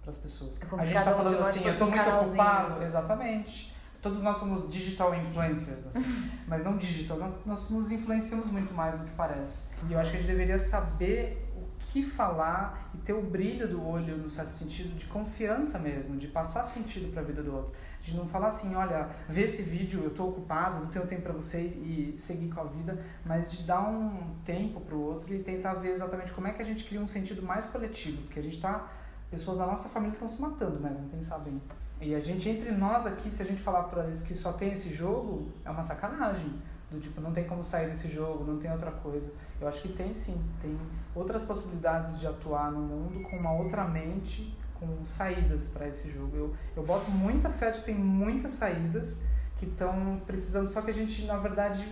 para 0.00 0.12
as 0.12 0.16
pessoas? 0.16 0.52
É 0.60 0.64
a 0.76 0.82
gente 0.84 0.94
tá 0.94 1.00
um 1.00 1.04
de 1.04 1.16
falando 1.16 1.38
assim, 1.40 1.66
eu 1.66 1.72
um 1.72 1.90
muito 1.90 2.04
canalzinho. 2.04 2.40
ocupado. 2.40 2.82
Exatamente. 2.84 3.74
Todos 4.00 4.22
nós 4.22 4.36
somos 4.36 4.72
digital 4.72 5.12
influencers, 5.12 5.88
assim. 5.88 6.04
mas 6.46 6.62
não 6.62 6.76
digital, 6.76 7.18
nós, 7.18 7.34
nós 7.44 7.68
nos 7.68 7.90
influenciamos 7.90 8.46
muito 8.46 8.72
mais 8.72 9.00
do 9.00 9.06
que 9.06 9.10
parece. 9.16 9.66
E 9.88 9.92
eu 9.92 9.98
acho 9.98 10.12
que 10.12 10.18
a 10.18 10.20
gente 10.20 10.28
deveria 10.28 10.56
saber 10.56 11.41
que 11.82 12.02
falar 12.02 12.90
e 12.94 12.98
ter 12.98 13.12
o 13.12 13.22
brilho 13.22 13.68
do 13.68 13.84
olho, 13.86 14.16
no 14.16 14.28
certo 14.28 14.52
sentido, 14.52 14.94
de 14.94 15.06
confiança 15.06 15.78
mesmo, 15.78 16.16
de 16.16 16.28
passar 16.28 16.64
sentido 16.64 17.12
para 17.12 17.22
a 17.22 17.24
vida 17.24 17.42
do 17.42 17.54
outro. 17.54 17.72
De 18.00 18.16
não 18.16 18.26
falar 18.26 18.48
assim, 18.48 18.74
olha, 18.74 19.10
vê 19.28 19.42
esse 19.42 19.62
vídeo, 19.62 20.02
eu 20.04 20.10
tô 20.10 20.28
ocupado, 20.28 20.80
não 20.80 20.86
tenho 20.86 21.06
tempo 21.06 21.22
para 21.22 21.32
você 21.32 21.60
e 21.60 22.14
seguir 22.16 22.48
com 22.48 22.60
a 22.60 22.64
vida, 22.64 22.98
mas 23.24 23.52
de 23.52 23.62
dar 23.64 23.82
um 23.88 24.34
tempo 24.44 24.80
pro 24.80 24.98
outro 24.98 25.32
e 25.34 25.38
tentar 25.40 25.74
ver 25.74 25.90
exatamente 25.90 26.32
como 26.32 26.48
é 26.48 26.52
que 26.52 26.62
a 26.62 26.64
gente 26.64 26.84
cria 26.84 27.00
um 27.00 27.08
sentido 27.08 27.42
mais 27.42 27.66
coletivo, 27.66 28.22
porque 28.22 28.40
a 28.40 28.42
gente 28.42 28.60
tá 28.60 28.88
pessoas 29.30 29.56
da 29.56 29.66
nossa 29.66 29.88
família 29.88 30.12
estão 30.12 30.28
se 30.28 30.40
matando, 30.42 30.78
né? 30.78 30.90
Vamos 30.94 31.10
pensar 31.10 31.38
bem. 31.38 31.60
E 32.02 32.14
a 32.14 32.20
gente, 32.20 32.48
entre 32.48 32.70
nós 32.72 33.06
aqui, 33.06 33.30
se 33.30 33.42
a 33.42 33.46
gente 33.46 33.62
falar 33.62 33.84
para 33.84 34.04
eles 34.04 34.20
que 34.20 34.34
só 34.34 34.52
tem 34.52 34.72
esse 34.72 34.92
jogo, 34.92 35.48
é 35.64 35.70
uma 35.70 35.82
sacanagem. 35.82 36.52
Do 36.92 37.00
tipo, 37.00 37.22
não 37.22 37.32
tem 37.32 37.44
como 37.44 37.64
sair 37.64 37.88
desse 37.88 38.06
jogo, 38.06 38.44
não 38.44 38.58
tem 38.58 38.70
outra 38.70 38.90
coisa. 38.90 39.32
Eu 39.58 39.66
acho 39.66 39.80
que 39.80 39.88
tem 39.88 40.12
sim. 40.12 40.38
Tem 40.60 40.78
outras 41.14 41.42
possibilidades 41.42 42.20
de 42.20 42.26
atuar 42.26 42.70
no 42.70 42.80
mundo 42.80 43.22
com 43.22 43.36
uma 43.38 43.50
outra 43.50 43.84
mente, 43.84 44.54
com 44.78 45.06
saídas 45.06 45.68
para 45.68 45.88
esse 45.88 46.10
jogo. 46.10 46.36
Eu, 46.36 46.56
eu 46.76 46.82
boto 46.84 47.10
muita 47.10 47.48
fé 47.48 47.70
de 47.70 47.78
que 47.78 47.86
tem 47.86 47.94
muitas 47.94 48.50
saídas 48.50 49.20
que 49.56 49.64
estão 49.64 50.20
precisando, 50.26 50.68
só 50.68 50.82
que 50.82 50.90
a 50.90 50.94
gente, 50.94 51.24
na 51.24 51.38
verdade, 51.38 51.86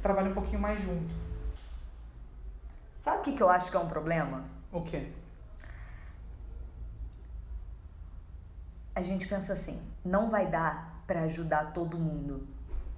trabalha 0.00 0.30
um 0.30 0.34
pouquinho 0.34 0.60
mais 0.60 0.80
junto. 0.80 1.14
Sabe 3.02 3.18
o 3.18 3.22
que, 3.22 3.32
que 3.32 3.42
eu 3.42 3.50
acho 3.50 3.70
que 3.70 3.76
é 3.76 3.80
um 3.80 3.88
problema? 3.88 4.44
O 4.72 4.80
quê? 4.80 5.12
A 8.94 9.02
gente 9.02 9.28
pensa 9.28 9.52
assim, 9.52 9.78
não 10.02 10.30
vai 10.30 10.46
dar 10.46 11.02
pra 11.06 11.24
ajudar 11.24 11.72
todo 11.72 11.98
mundo, 11.98 12.46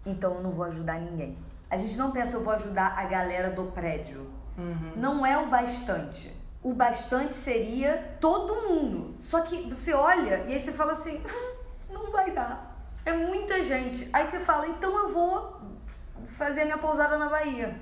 então 0.06 0.34
eu 0.36 0.42
não 0.42 0.50
vou 0.50 0.64
ajudar 0.64 1.00
ninguém. 1.00 1.36
A 1.68 1.76
gente 1.76 1.96
não 1.96 2.10
pensa 2.12 2.36
eu 2.36 2.42
vou 2.44 2.52
ajudar 2.54 2.94
a 2.96 3.04
galera 3.04 3.50
do 3.50 3.64
prédio. 3.64 4.30
Uhum. 4.56 4.92
Não 4.96 5.26
é 5.26 5.36
o 5.36 5.46
bastante. 5.48 6.34
O 6.62 6.72
bastante 6.72 7.34
seria 7.34 8.16
todo 8.20 8.68
mundo. 8.68 9.14
Só 9.20 9.40
que 9.42 9.62
você 9.72 9.92
olha 9.92 10.44
e 10.48 10.54
aí 10.54 10.60
você 10.60 10.72
fala 10.72 10.92
assim, 10.92 11.18
"Hum, 11.18 11.92
não 11.92 12.10
vai 12.10 12.30
dar. 12.30 12.74
É 13.04 13.12
muita 13.12 13.62
gente. 13.62 14.08
Aí 14.12 14.26
você 14.28 14.40
fala, 14.40 14.66
então 14.66 14.96
eu 15.04 15.12
vou 15.12 15.60
fazer 16.38 16.62
a 16.62 16.64
minha 16.64 16.78
pousada 16.78 17.16
na 17.18 17.28
Bahia. 17.28 17.76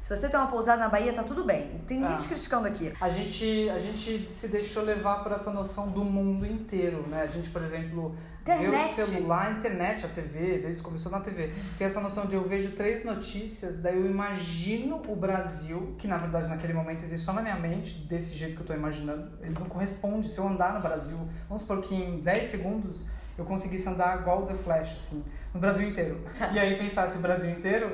Se 0.00 0.16
você 0.16 0.28
tem 0.28 0.38
uma 0.38 0.48
pousada 0.48 0.78
na 0.78 0.88
Bahia, 0.88 1.12
tá 1.12 1.22
tudo 1.24 1.42
bem. 1.44 1.68
Não 1.72 1.80
tem 1.80 1.98
ninguém 1.98 2.14
Tá. 2.16 2.22
te 2.22 2.28
criticando 2.28 2.68
aqui. 2.68 2.92
A 3.00 3.08
gente, 3.08 3.68
a 3.70 3.78
gente 3.78 4.28
se 4.32 4.48
deixou 4.48 4.82
levar 4.84 5.22
por 5.22 5.32
essa 5.32 5.50
noção 5.50 5.90
do 5.90 6.04
mundo 6.04 6.46
inteiro, 6.46 7.02
né? 7.08 7.22
A 7.22 7.26
gente, 7.26 7.50
por 7.50 7.62
exemplo, 7.62 8.14
vê 8.54 8.68
o 8.68 8.68
Internet. 8.68 8.92
celular, 8.92 9.46
a 9.46 9.50
internet, 9.50 10.06
a 10.06 10.08
TV, 10.08 10.58
desde 10.58 10.76
que 10.76 10.82
começou 10.82 11.10
na 11.10 11.20
TV. 11.20 11.50
Tem 11.76 11.86
essa 11.86 12.00
noção 12.00 12.26
de 12.26 12.34
eu 12.34 12.44
vejo 12.44 12.72
três 12.72 13.04
notícias, 13.04 13.78
daí 13.78 13.96
eu 13.96 14.06
imagino 14.06 15.02
o 15.08 15.16
Brasil, 15.16 15.94
que 15.98 16.06
na 16.06 16.16
verdade 16.16 16.48
naquele 16.48 16.72
momento 16.72 17.02
existe 17.02 17.24
só 17.24 17.32
na 17.32 17.42
minha 17.42 17.56
mente, 17.56 17.98
desse 18.06 18.34
jeito 18.34 18.54
que 18.54 18.62
eu 18.62 18.66
tô 18.66 18.74
imaginando. 18.74 19.32
Ele 19.40 19.54
não 19.58 19.66
corresponde. 19.66 20.28
Se 20.28 20.38
eu 20.38 20.46
andar 20.46 20.74
no 20.74 20.80
Brasil, 20.80 21.18
vamos 21.48 21.62
supor 21.62 21.80
que 21.80 21.94
em 21.94 22.20
10 22.20 22.46
segundos 22.46 23.04
eu 23.36 23.44
conseguisse 23.44 23.88
andar 23.88 24.20
igual 24.20 24.44
o 24.44 24.46
The 24.46 24.54
Flash, 24.54 24.96
assim, 24.96 25.24
no 25.52 25.60
Brasil 25.60 25.88
inteiro. 25.88 26.20
E 26.52 26.58
aí 26.58 26.78
pensasse 26.78 27.18
o 27.18 27.20
Brasil 27.20 27.50
inteiro, 27.50 27.90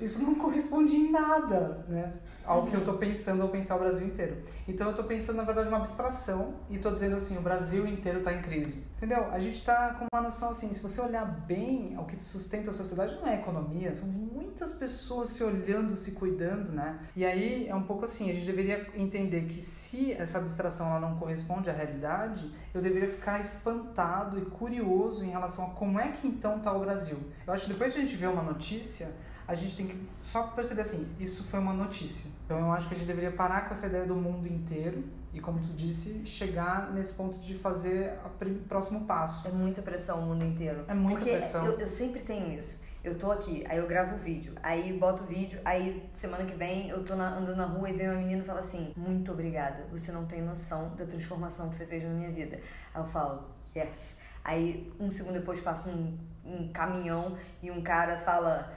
isso 0.00 0.22
não 0.22 0.34
corresponde 0.36 0.94
em 0.94 1.10
nada, 1.10 1.84
né? 1.88 2.12
Ao 2.46 2.66
que 2.66 2.74
eu 2.74 2.84
tô 2.84 2.94
pensando 2.94 3.42
ao 3.42 3.48
pensar 3.48 3.76
o 3.76 3.78
Brasil 3.78 4.06
inteiro. 4.06 4.36
Então 4.68 4.88
eu 4.88 4.94
tô 4.94 5.04
pensando, 5.04 5.36
na 5.36 5.44
verdade, 5.44 5.68
uma 5.68 5.78
abstração 5.78 6.54
e 6.68 6.78
tô 6.78 6.90
dizendo 6.90 7.16
assim, 7.16 7.38
o 7.38 7.40
Brasil 7.40 7.86
inteiro 7.86 8.20
tá 8.20 8.32
em 8.32 8.42
crise. 8.42 8.84
Entendeu? 8.96 9.26
A 9.30 9.38
gente 9.38 9.64
tá 9.64 9.94
com 9.94 10.06
uma 10.12 10.22
noção 10.22 10.50
assim, 10.50 10.72
se 10.72 10.82
você 10.82 11.00
olhar 11.00 11.24
bem, 11.24 11.96
o 11.98 12.04
que 12.04 12.22
sustenta 12.22 12.70
a 12.70 12.72
sociedade 12.72 13.14
não 13.16 13.26
é 13.26 13.32
a 13.32 13.40
economia, 13.40 13.94
são 13.94 14.08
muitas 14.08 14.72
pessoas 14.72 15.30
se 15.30 15.42
olhando, 15.42 15.96
se 15.96 16.12
cuidando, 16.12 16.72
né? 16.72 16.98
E 17.14 17.24
aí 17.24 17.68
é 17.68 17.74
um 17.74 17.82
pouco 17.82 18.04
assim, 18.04 18.30
a 18.30 18.32
gente 18.32 18.46
deveria 18.46 18.86
entender 18.94 19.42
que 19.42 19.60
se 19.60 20.12
essa 20.12 20.38
abstração 20.38 20.88
ela 20.88 21.00
não 21.00 21.16
corresponde 21.16 21.68
à 21.68 21.72
realidade, 21.72 22.50
eu 22.72 22.80
deveria 22.80 23.08
ficar 23.08 23.40
espantado 23.40 24.38
e 24.38 24.42
curioso 24.42 25.24
em 25.24 25.30
relação 25.30 25.66
a 25.66 25.70
como 25.70 25.98
é 25.98 26.08
que 26.08 26.26
então 26.26 26.58
tá 26.60 26.72
o 26.72 26.80
Brasil. 26.80 27.18
Eu 27.46 27.52
acho 27.52 27.64
que 27.66 27.72
depois 27.72 27.92
que 27.92 27.98
a 27.98 28.02
gente 28.02 28.16
vê 28.16 28.26
uma 28.26 28.42
notícia, 28.42 29.10
a 29.46 29.54
gente 29.54 29.76
tem 29.76 29.86
que 29.86 30.08
só 30.22 30.44
perceber 30.48 30.80
assim, 30.82 31.14
isso 31.20 31.44
foi 31.44 31.60
uma 31.60 31.72
notícia. 31.74 32.30
Então 32.44 32.58
eu 32.58 32.72
acho 32.72 32.88
que 32.88 32.94
a 32.94 32.96
gente 32.96 33.06
deveria 33.06 33.30
parar 33.32 33.66
com 33.66 33.72
essa 33.72 33.86
ideia 33.86 34.06
do 34.06 34.14
mundo 34.14 34.46
inteiro 34.46 35.04
e, 35.32 35.40
como 35.40 35.58
tu 35.58 35.72
disse, 35.74 36.24
chegar 36.24 36.92
nesse 36.92 37.14
ponto 37.14 37.38
de 37.38 37.54
fazer 37.54 38.18
o 38.24 38.54
próximo 38.68 39.04
passo. 39.04 39.46
É 39.46 39.50
muita 39.50 39.82
pressão 39.82 40.20
o 40.20 40.26
mundo 40.26 40.44
inteiro. 40.44 40.84
É 40.88 40.94
muita 40.94 41.18
Porque 41.18 41.32
pressão. 41.36 41.66
Eu, 41.66 41.80
eu 41.80 41.88
sempre 41.88 42.20
tenho 42.20 42.58
isso. 42.58 42.82
Eu 43.02 43.18
tô 43.18 43.30
aqui, 43.30 43.62
aí 43.68 43.76
eu 43.76 43.86
gravo 43.86 44.14
o 44.14 44.18
vídeo, 44.18 44.54
aí 44.62 44.96
boto 44.98 45.24
o 45.24 45.26
vídeo, 45.26 45.60
aí 45.62 46.08
semana 46.14 46.42
que 46.46 46.56
vem 46.56 46.88
eu 46.88 47.04
tô 47.04 47.14
na- 47.14 47.36
andando 47.36 47.56
na 47.56 47.66
rua 47.66 47.90
e 47.90 47.92
vem 47.92 48.08
uma 48.08 48.16
menina 48.16 48.42
e 48.42 48.46
fala 48.46 48.60
assim: 48.60 48.94
Muito 48.96 49.30
obrigada, 49.30 49.84
você 49.90 50.10
não 50.10 50.24
tem 50.24 50.40
noção 50.40 50.94
da 50.96 51.04
transformação 51.04 51.68
que 51.68 51.74
você 51.74 51.84
fez 51.84 52.02
na 52.02 52.08
minha 52.08 52.30
vida. 52.30 52.58
Aí 52.94 53.02
eu 53.02 53.06
falo: 53.06 53.44
Yes. 53.76 54.16
Aí 54.42 54.90
um 54.98 55.10
segundo 55.10 55.34
depois 55.34 55.60
passa 55.60 55.90
um, 55.90 56.16
um 56.46 56.72
caminhão 56.72 57.36
e 57.62 57.70
um 57.70 57.82
cara 57.82 58.20
fala: 58.20 58.72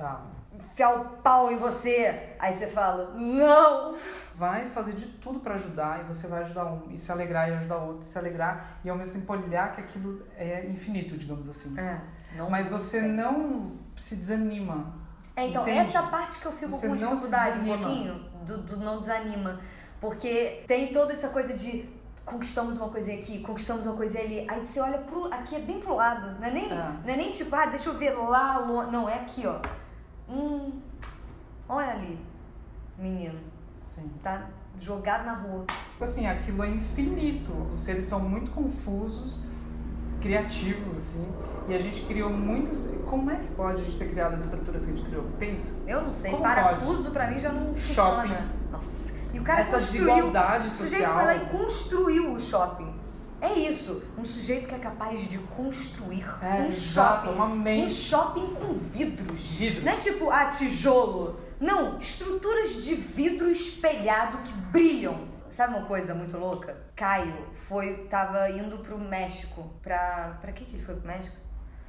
Ah, 0.00 0.22
Enfiar 0.52 1.00
o 1.00 1.04
pau 1.22 1.52
em 1.52 1.56
você. 1.56 2.34
Aí 2.38 2.52
você 2.52 2.66
fala: 2.66 3.12
Não! 3.14 3.96
vai 4.40 4.64
fazer 4.64 4.92
de 4.92 5.04
tudo 5.04 5.40
para 5.40 5.54
ajudar 5.56 6.00
e 6.00 6.04
você 6.04 6.26
vai 6.26 6.40
ajudar 6.40 6.64
um 6.64 6.90
e 6.90 6.96
se 6.96 7.12
alegrar 7.12 7.50
e 7.50 7.52
ajudar 7.52 7.76
outro, 7.76 8.02
se 8.02 8.18
alegrar 8.18 8.78
e 8.82 8.88
ao 8.88 8.96
mesmo 8.96 9.20
tempo 9.20 9.30
olhar 9.34 9.74
que 9.74 9.82
aquilo 9.82 10.26
é 10.34 10.66
infinito, 10.66 11.18
digamos 11.18 11.46
assim. 11.46 11.78
É, 11.78 12.00
não 12.34 12.48
Mas 12.48 12.66
você 12.66 13.02
não 13.02 13.72
se 13.94 14.16
desanima. 14.16 14.94
É, 15.36 15.46
então, 15.46 15.62
Entende? 15.62 15.78
essa 15.80 16.04
parte 16.04 16.38
que 16.40 16.46
eu 16.46 16.52
fico 16.52 16.72
Você 16.72 16.88
com 16.88 16.96
dificuldade 16.96 17.60
um 17.60 17.78
pouquinho, 17.78 18.14
do, 18.46 18.62
do 18.62 18.76
não 18.78 19.00
desanima. 19.00 19.60
Porque 20.00 20.64
tem 20.66 20.90
toda 20.90 21.12
essa 21.12 21.28
coisa 21.28 21.52
de 21.52 21.86
conquistamos 22.24 22.78
uma 22.78 22.88
coisinha 22.88 23.18
aqui, 23.18 23.40
conquistamos 23.40 23.84
uma 23.84 23.94
coisinha 23.94 24.24
ali. 24.24 24.46
Aí 24.48 24.64
você 24.64 24.80
olha 24.80 24.98
pro. 24.98 25.26
Aqui 25.26 25.56
é 25.56 25.58
bem 25.58 25.80
pro 25.80 25.96
lado. 25.96 26.38
Não 26.40 26.46
é 26.46 26.50
nem, 26.50 26.72
É. 26.72 26.76
Não 26.76 27.12
é 27.12 27.16
nem 27.16 27.30
tipo, 27.30 27.54
ah, 27.54 27.66
deixa 27.66 27.90
eu 27.90 27.98
ver 27.98 28.12
lá 28.12 28.58
longe. 28.58 28.90
Não, 28.90 29.06
é 29.06 29.16
aqui, 29.16 29.46
ó. 29.46 29.60
Hum. 30.30 30.72
Olha 31.68 31.90
ali, 31.92 32.18
menino. 32.98 33.38
Sim. 33.80 34.10
Tá 34.22 34.46
jogado 34.78 35.24
na 35.26 35.34
rua. 35.34 35.64
Tipo 35.66 36.04
assim, 36.04 36.26
aquilo 36.26 36.62
é 36.62 36.70
infinito. 36.70 37.52
Os 37.72 37.80
seres 37.80 38.04
são 38.04 38.20
muito 38.20 38.50
confusos, 38.52 39.40
criativos, 40.20 40.96
assim. 40.96 41.28
E 41.68 41.74
a 41.74 41.78
gente 41.78 42.02
criou 42.02 42.30
muitas. 42.30 42.88
Como 43.06 43.30
é 43.30 43.36
que 43.36 43.48
pode 43.54 43.82
a 43.82 43.84
gente 43.84 43.96
ter 43.98 44.08
criado 44.10 44.34
as 44.34 44.44
estruturas 44.44 44.84
que 44.84 44.92
a 44.92 44.94
gente 44.94 45.06
criou? 45.06 45.24
Pensa. 45.38 45.74
Eu 45.86 46.02
não 46.02 46.14
sei, 46.14 46.30
Como 46.30 46.42
parafuso 46.42 47.10
pra 47.10 47.30
mim 47.30 47.38
já 47.40 47.52
não 47.52 47.76
Shopping. 47.76 48.28
funciona. 48.28 48.48
Nossa. 48.70 49.20
E 49.32 49.38
o 49.38 49.42
cara 49.42 49.60
Essa 49.60 49.78
construiu. 49.78 50.06
desigualdade 50.06 50.68
O 50.68 50.70
sujeito 50.70 51.04
social. 51.04 51.14
foi 51.14 51.24
lá 51.24 51.34
e 51.36 51.46
construiu 51.46 52.32
o 52.32 52.40
shopping. 52.40 52.89
É 53.40 53.52
isso. 53.54 54.02
Um 54.18 54.24
sujeito 54.24 54.68
que 54.68 54.74
é 54.74 54.78
capaz 54.78 55.26
de 55.26 55.38
construir 55.38 56.24
É, 56.42 56.62
um 56.62 56.66
exato, 56.66 57.24
shopping. 57.26 57.34
uma 57.36 57.46
Um 57.46 57.56
mente. 57.56 57.92
shopping 57.92 58.54
com 58.54 58.74
vidros. 58.74 59.56
Vidros. 59.56 59.84
Não 59.84 59.92
é 59.92 59.96
tipo, 59.96 60.30
ah, 60.30 60.46
tijolo. 60.46 61.40
Não, 61.58 61.98
estruturas 61.98 62.82
de 62.84 62.94
vidro 62.94 63.50
espelhado 63.50 64.38
que 64.38 64.52
brilham. 64.52 65.28
Sabe 65.48 65.74
uma 65.76 65.86
coisa 65.86 66.14
muito 66.14 66.36
louca? 66.38 66.76
Caio 66.94 67.34
foi, 67.54 68.06
tava 68.08 68.48
indo 68.50 68.78
pro 68.78 68.98
México. 68.98 69.68
Pra. 69.82 70.38
Pra 70.40 70.52
que, 70.52 70.64
que 70.64 70.76
ele 70.76 70.84
foi 70.84 70.94
pro 70.94 71.06
México? 71.08 71.36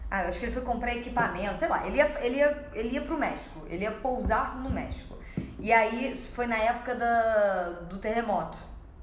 Ah, 0.10 0.24
eu 0.24 0.30
acho 0.30 0.40
que 0.40 0.46
ele 0.46 0.54
foi 0.54 0.64
comprar 0.64 0.96
equipamento, 0.96 1.60
sei 1.60 1.68
lá. 1.70 1.86
Ele 1.88 1.98
ia, 1.98 2.06
ele, 2.22 2.38
ia, 2.38 2.70
ele 2.74 2.90
ia 2.96 3.02
pro 3.02 3.18
México. 3.18 3.66
Ele 3.70 3.84
ia 3.84 3.92
pousar 3.92 4.58
no 4.60 4.70
México. 4.70 5.18
E 5.60 5.72
aí 5.72 6.14
foi 6.16 6.48
na 6.48 6.58
época 6.58 6.96
da, 6.96 7.70
do 7.88 7.98
terremoto. 8.00 8.58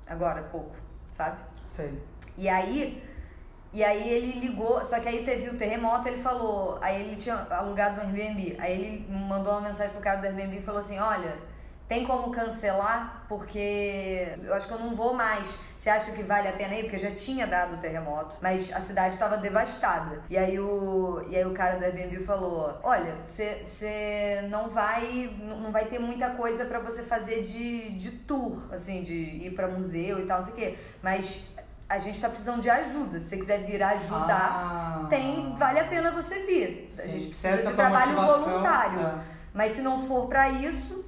Agora, 0.07 0.43
pouco, 0.43 0.75
sabe? 1.13 1.39
Sei. 1.65 1.99
E 2.39 2.49
aí, 2.49 3.03
e 3.73 3.83
aí 3.83 4.09
ele 4.09 4.39
ligou, 4.39 4.83
só 4.85 5.01
que 5.01 5.09
aí 5.09 5.25
teve 5.25 5.51
o 5.51 5.59
terremoto, 5.59 6.07
ele 6.07 6.23
falou, 6.23 6.79
aí 6.81 7.03
ele 7.03 7.17
tinha 7.17 7.47
alugado 7.51 8.01
um 8.01 8.05
Airbnb. 8.05 8.57
Aí 8.61 8.73
ele 8.73 9.07
mandou 9.13 9.53
uma 9.55 9.63
mensagem 9.63 9.93
pro 9.93 10.01
cara 10.01 10.21
do 10.21 10.27
Airbnb 10.27 10.57
e 10.57 10.63
falou 10.63 10.81
assim, 10.81 10.99
olha, 11.01 11.37
tem 11.89 12.05
como 12.05 12.31
cancelar? 12.31 13.25
Porque 13.29 14.37
eu 14.43 14.55
acho 14.55 14.69
que 14.69 14.75
eu 14.75 14.79
não 14.79 14.95
vou 14.95 15.15
mais. 15.15 15.59
Você 15.77 15.89
acha 15.89 16.13
que 16.13 16.23
vale 16.23 16.47
a 16.47 16.53
pena 16.53 16.75
ir? 16.75 16.83
Porque 16.83 16.99
já 16.99 17.11
tinha 17.11 17.47
dado 17.47 17.75
o 17.75 17.79
terremoto, 17.79 18.37
mas 18.43 18.73
a 18.73 18.81
cidade 18.81 19.15
estava 19.15 19.39
devastada. 19.39 20.23
E 20.29 20.37
aí 20.37 20.61
o, 20.61 21.25
e 21.29 21.37
aí 21.37 21.45
o 21.47 21.55
cara 21.55 21.79
do 21.79 21.85
Airbnb 21.85 22.25
falou: 22.25 22.79
Olha, 22.83 23.17
você 23.25 24.47
não 24.51 24.69
vai 24.69 25.35
não 25.41 25.73
vai 25.73 25.87
ter 25.87 25.99
muita 25.99 26.31
coisa 26.31 26.67
para 26.67 26.79
você 26.79 27.03
fazer 27.03 27.43
de, 27.43 27.91
de 27.91 28.11
tour, 28.11 28.69
assim, 28.73 29.03
de 29.03 29.15
ir 29.15 29.55
para 29.55 29.69
museu 29.69 30.21
e 30.21 30.27
tal, 30.27 30.39
não 30.39 30.45
sei 30.45 30.53
o 30.53 30.57
quê. 30.57 30.79
Mas 31.03 31.55
a 31.89 31.99
gente 31.99 32.21
tá 32.21 32.29
precisando 32.29 32.61
de 32.61 32.69
ajuda. 32.71 33.19
Se 33.21 33.29
você 33.29 33.37
quiser 33.39 33.65
vir 33.65 33.83
ajudar, 33.83 35.03
Ah. 35.05 35.07
tem, 35.09 35.55
vale 35.57 35.81
a 35.81 35.85
pena 35.85 36.11
você 36.11 36.41
vir. 36.45 36.87
A 36.89 37.03
Sim. 37.03 37.09
gente 37.09 37.35
Se 37.35 37.47
essa 37.49 37.71
precisa 37.71 37.75
de 37.75 37.81
a 37.81 37.85
trabalho 37.85 38.15
voluntário. 38.45 39.01
é. 39.01 39.15
Mas 39.55 39.73
se 39.73 39.81
não 39.81 40.07
for 40.07 40.27
pra 40.27 40.49
isso, 40.51 41.05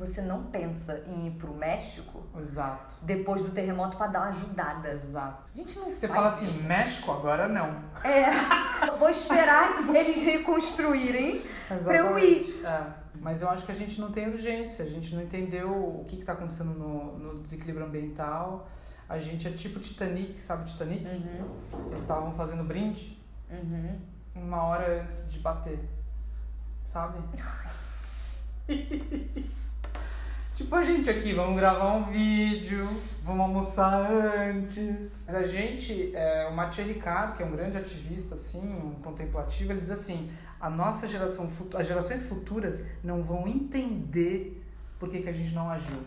você 0.00 0.22
não 0.22 0.44
pensa 0.44 1.04
em 1.06 1.26
ir 1.26 1.32
pro 1.32 1.52
México 1.52 2.22
Exato. 2.38 2.94
depois 3.02 3.42
do 3.42 3.50
terremoto 3.50 3.98
pra 3.98 4.06
dar 4.06 4.20
uma 4.20 4.28
ajudada. 4.28 4.92
Exato. 4.92 5.44
A 5.54 5.56
gente 5.58 5.78
não 5.78 5.94
Você 5.94 6.08
fala 6.08 6.28
assim, 6.28 6.48
isso. 6.48 6.62
México 6.62 7.12
agora 7.12 7.46
não. 7.46 7.84
É, 8.02 8.30
vou 8.98 9.10
esperar 9.10 9.76
eles 9.94 10.22
reconstruírem 10.22 11.42
pra 11.84 11.98
eu 11.98 12.18
ir. 12.18 12.64
É. 12.64 12.86
Mas 13.20 13.42
eu 13.42 13.50
acho 13.50 13.66
que 13.66 13.72
a 13.72 13.74
gente 13.74 14.00
não 14.00 14.10
tem 14.10 14.26
urgência, 14.26 14.82
a 14.86 14.88
gente 14.88 15.14
não 15.14 15.22
entendeu 15.22 15.70
o 15.70 16.06
que 16.08 16.18
está 16.18 16.32
acontecendo 16.32 16.70
no, 16.70 17.18
no 17.18 17.42
desequilíbrio 17.42 17.84
ambiental. 17.84 18.66
A 19.06 19.18
gente 19.18 19.46
é 19.46 19.50
tipo 19.50 19.78
Titanic, 19.80 20.40
sabe 20.40 20.64
Titanic? 20.64 21.04
Uhum, 21.04 21.88
Eles 21.88 22.00
estavam 22.00 22.32
fazendo 22.32 22.64
brinde 22.64 23.20
uhum. 23.50 24.00
uma 24.34 24.62
hora 24.62 25.02
antes 25.02 25.30
de 25.30 25.40
bater. 25.40 25.78
Sabe? 26.84 27.18
tipo 30.60 30.74
a 30.74 30.82
gente 30.82 31.08
aqui, 31.08 31.32
vamos 31.32 31.56
gravar 31.58 31.94
um 31.94 32.04
vídeo, 32.04 32.86
vamos 33.24 33.40
almoçar 33.40 34.10
antes. 34.10 35.18
Mas 35.26 35.34
a 35.34 35.46
gente, 35.46 36.14
é, 36.14 36.48
o 36.48 36.54
Mathieu 36.54 36.86
Ricard, 36.86 37.34
que 37.34 37.42
é 37.42 37.46
um 37.46 37.50
grande 37.50 37.78
ativista, 37.78 38.34
assim, 38.34 38.70
um 38.74 38.92
contemplativo, 39.02 39.72
ele 39.72 39.80
diz 39.80 39.90
assim, 39.90 40.30
a 40.60 40.68
nossa 40.68 41.08
geração, 41.08 41.50
as 41.74 41.86
gerações 41.86 42.26
futuras 42.26 42.84
não 43.02 43.22
vão 43.22 43.48
entender 43.48 44.62
por 44.98 45.08
que, 45.08 45.22
que 45.22 45.30
a 45.30 45.32
gente 45.32 45.54
não 45.54 45.70
agiu. 45.70 45.98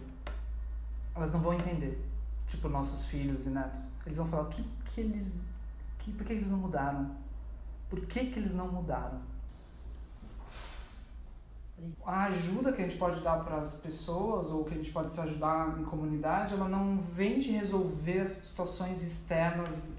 Elas 1.15 1.33
não 1.33 1.39
vão 1.39 1.55
entender. 1.55 1.99
Tipo, 2.47 2.69
nossos 2.69 3.07
filhos 3.07 3.47
e 3.47 3.49
netos. 3.49 3.89
Eles 4.05 4.19
vão 4.19 4.27
falar, 4.27 4.43
o 4.43 4.49
que 4.49 4.63
que 4.85 5.01
eles... 5.01 5.47
Que, 5.97 6.11
por 6.11 6.27
que 6.27 6.33
eles 6.33 6.47
não 6.47 6.57
mudaram? 6.57 7.09
Por 7.89 8.01
que 8.01 8.27
que 8.27 8.37
eles 8.37 8.53
não 8.53 8.71
mudaram? 8.71 9.19
A 12.05 12.25
ajuda 12.25 12.71
que 12.71 12.81
a 12.81 12.85
gente 12.85 12.97
pode 12.97 13.21
dar 13.21 13.43
para 13.43 13.57
as 13.57 13.73
pessoas 13.73 14.47
ou 14.47 14.63
que 14.63 14.73
a 14.73 14.77
gente 14.77 14.91
pode 14.91 15.13
se 15.13 15.19
ajudar 15.21 15.79
em 15.79 15.83
comunidade, 15.83 16.53
ela 16.53 16.67
não 16.67 16.97
vem 16.97 17.39
de 17.39 17.51
resolver 17.51 18.19
as 18.19 18.29
situações 18.29 19.01
externas 19.01 19.97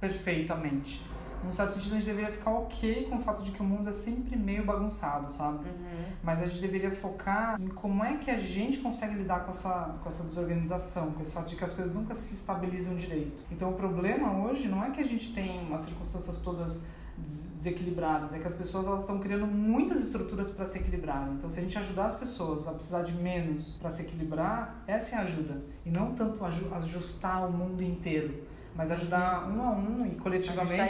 perfeitamente. 0.00 1.04
Num 1.42 1.52
certo 1.52 1.74
sentido, 1.74 1.92
a 1.92 1.98
gente 1.98 2.06
deveria 2.06 2.30
ficar 2.30 2.50
ok 2.50 3.06
com 3.08 3.16
o 3.16 3.20
fato 3.20 3.42
de 3.42 3.52
que 3.52 3.60
o 3.60 3.64
mundo 3.64 3.88
é 3.88 3.92
sempre 3.92 4.36
meio 4.36 4.64
bagunçado, 4.64 5.32
sabe? 5.32 5.68
Uhum. 5.68 6.04
Mas 6.22 6.42
a 6.42 6.46
gente 6.46 6.60
deveria 6.60 6.90
focar 6.90 7.60
em 7.60 7.68
como 7.68 8.02
é 8.02 8.16
que 8.16 8.30
a 8.30 8.36
gente 8.36 8.78
consegue 8.78 9.14
lidar 9.14 9.44
com 9.44 9.50
essa, 9.50 9.96
com 10.02 10.08
essa 10.08 10.24
desorganização, 10.24 11.12
com 11.12 11.22
esse 11.22 11.32
fato 11.32 11.48
de 11.48 11.56
que 11.56 11.62
as 11.62 11.74
coisas 11.74 11.94
nunca 11.94 12.14
se 12.14 12.34
estabilizam 12.34 12.96
direito. 12.96 13.44
Então 13.52 13.70
o 13.70 13.74
problema 13.74 14.44
hoje 14.44 14.66
não 14.66 14.84
é 14.84 14.90
que 14.90 15.00
a 15.00 15.04
gente 15.04 15.32
tem 15.32 15.72
as 15.72 15.82
circunstâncias 15.82 16.38
todas 16.40 16.86
desequilibradas, 17.22 18.32
é 18.34 18.38
que 18.38 18.46
as 18.46 18.54
pessoas 18.54 18.86
elas 18.86 19.00
estão 19.02 19.18
criando 19.18 19.46
muitas 19.46 20.00
estruturas 20.04 20.50
para 20.50 20.64
se 20.64 20.78
equilibrarem. 20.78 21.34
Então 21.34 21.50
se 21.50 21.58
a 21.58 21.62
gente 21.62 21.78
ajudar 21.78 22.06
as 22.06 22.14
pessoas 22.14 22.66
a 22.68 22.72
precisar 22.72 23.02
de 23.02 23.12
menos 23.12 23.76
para 23.80 23.90
se 23.90 24.02
equilibrar, 24.02 24.82
essa 24.86 25.16
é 25.16 25.18
a 25.18 25.22
ajuda. 25.22 25.60
E 25.84 25.90
não 25.90 26.12
tanto 26.14 26.44
aju- 26.44 26.72
ajustar 26.74 27.46
o 27.48 27.52
mundo 27.52 27.82
inteiro, 27.82 28.42
mas 28.74 28.92
ajudar 28.92 29.48
um 29.48 29.60
a 29.62 29.70
um 29.72 30.06
e 30.06 30.14
coletivamente 30.14 30.80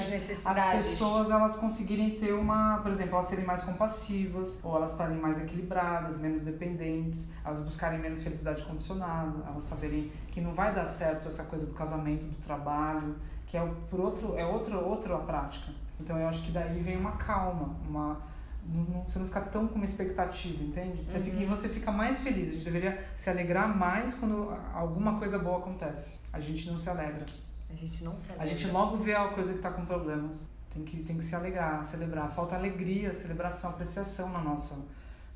as 0.47 0.47
as 0.47 0.55
pessoas 0.85 1.31
elas 1.31 1.57
conseguirem 1.57 2.11
ter 2.11 2.35
uma, 2.35 2.79
por 2.83 2.91
exemplo, 2.91 3.15
elas 3.15 3.27
serem 3.27 3.47
mais 3.47 3.63
compassivas, 3.63 4.61
ou 4.63 4.77
elas 4.77 4.93
estarem 4.93 5.17
mais 5.17 5.41
equilibradas, 5.43 6.19
menos 6.19 6.43
dependentes, 6.43 7.29
elas 7.43 7.61
buscarem 7.61 7.99
menos 7.99 8.23
felicidade 8.23 8.63
condicionada, 8.65 9.43
elas 9.47 9.65
saberem 9.65 10.13
que 10.31 10.41
não 10.41 10.53
vai 10.53 10.75
dar 10.75 10.85
certo 10.85 11.29
essa 11.29 11.45
coisa 11.45 11.65
do 11.65 11.73
casamento, 11.73 12.27
do 12.27 12.37
trabalho, 12.45 13.17
que 13.47 13.57
é 13.57 13.67
por 13.89 14.01
outro 14.01 14.37
é 14.37 14.45
outro 14.45 14.79
outra 14.79 15.17
prática. 15.19 15.73
Então 16.01 16.19
eu 16.19 16.29
acho 16.29 16.43
que 16.43 16.51
daí 16.53 16.79
vem 16.81 16.97
uma 16.97 17.13
calma, 17.13 17.77
uma 17.89 18.21
não- 18.65 19.03
você 19.05 19.19
não 19.19 19.27
fica 19.27 19.41
tão 19.41 19.67
com 19.67 19.77
uma 19.77 19.85
expectativa, 19.85 20.63
entende? 20.63 21.03
Você 21.09 21.19
fica- 21.21 21.37
Uhum. 21.37 21.43
e 21.43 21.47
você 21.47 21.69
fica 21.69 21.91
mais 21.91 22.21
feliz. 22.21 22.51
A 22.51 22.53
gente 22.53 22.65
deveria 22.65 23.03
se 23.17 23.31
alegrar 23.31 23.75
mais 23.77 24.15
quando 24.15 24.51
alguma 24.75 25.19
coisa 25.19 25.39
boa 25.39 25.59
acontece. 25.59 26.21
A 26.33 26.39
gente 26.39 26.71
não 26.71 26.77
se 26.77 26.89
alegra. 26.91 27.25
A 27.71 27.75
gente 27.75 28.05
não 28.05 28.19
sabe. 28.19 28.41
A 28.43 28.47
gente 28.47 28.67
logo 28.71 28.97
vê 28.99 29.15
a 29.15 29.29
coisa 29.29 29.55
que 29.55 29.59
tá 29.61 29.71
com 29.71 29.85
problema. 29.87 30.29
Tem 30.71 30.85
que, 30.85 31.03
tem 31.03 31.17
que 31.17 31.25
se 31.25 31.35
alegrar, 31.35 31.83
celebrar. 31.83 32.31
Falta 32.31 32.57
alegria, 32.57 33.13
celebração, 33.15 33.71
apreciação 33.71 34.31
na 34.31 34.41
nossa, 34.41 34.77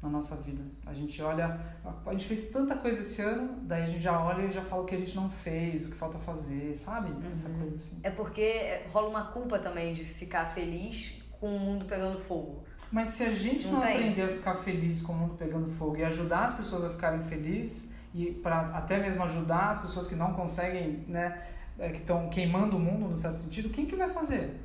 na 0.02 0.08
nossa 0.08 0.34
vida. 0.36 0.60
A 0.84 0.92
gente 0.92 1.22
olha, 1.22 1.60
a 2.04 2.10
gente 2.10 2.26
fez 2.26 2.50
tanta 2.50 2.74
coisa 2.74 3.00
esse 3.00 3.22
ano, 3.22 3.58
daí 3.62 3.82
a 3.82 3.86
gente 3.86 4.00
já 4.02 4.20
olha 4.20 4.42
e 4.46 4.50
já 4.50 4.60
fala 4.62 4.82
o 4.82 4.84
que 4.84 4.94
a 4.94 4.98
gente 4.98 5.14
não 5.14 5.30
fez, 5.30 5.86
o 5.86 5.90
que 5.90 5.96
falta 5.96 6.18
fazer, 6.18 6.74
sabe? 6.76 7.12
Essa 7.32 7.48
Uhum. 7.48 7.58
coisa 7.60 7.76
assim. 7.76 8.00
É 8.02 8.10
porque 8.10 8.80
rola 8.90 9.08
uma 9.08 9.24
culpa 9.26 9.58
também 9.58 9.94
de 9.94 10.04
ficar 10.04 10.46
feliz 10.46 11.22
com 11.38 11.56
o 11.56 11.60
mundo 11.60 11.84
pegando 11.84 12.18
fogo. 12.18 12.64
Mas 12.90 13.10
se 13.10 13.22
a 13.24 13.30
gente 13.32 13.66
Não 13.68 13.74
não, 13.74 13.82
aprender 13.82 14.22
a 14.22 14.28
ficar 14.28 14.54
feliz 14.54 15.00
com 15.02 15.12
o 15.12 15.16
mundo 15.16 15.34
pegando 15.34 15.68
fogo 15.68 15.96
e 15.96 16.04
ajudar 16.04 16.44
as 16.46 16.54
pessoas 16.54 16.84
a 16.84 16.90
ficarem 16.90 17.22
felizes 17.22 17.94
e 18.12 18.26
para 18.32 18.76
até 18.76 18.98
mesmo 18.98 19.22
ajudar 19.22 19.70
as 19.70 19.80
pessoas 19.80 20.06
que 20.06 20.14
não 20.14 20.34
conseguem, 20.34 21.04
né, 21.08 21.42
é, 21.78 21.88
que 21.90 21.98
estão 22.00 22.28
queimando 22.28 22.76
o 22.76 22.80
mundo 22.80 23.08
no 23.08 23.16
certo 23.16 23.36
sentido, 23.38 23.70
quem 23.70 23.86
que 23.86 23.96
vai 23.96 24.08
fazer? 24.10 24.60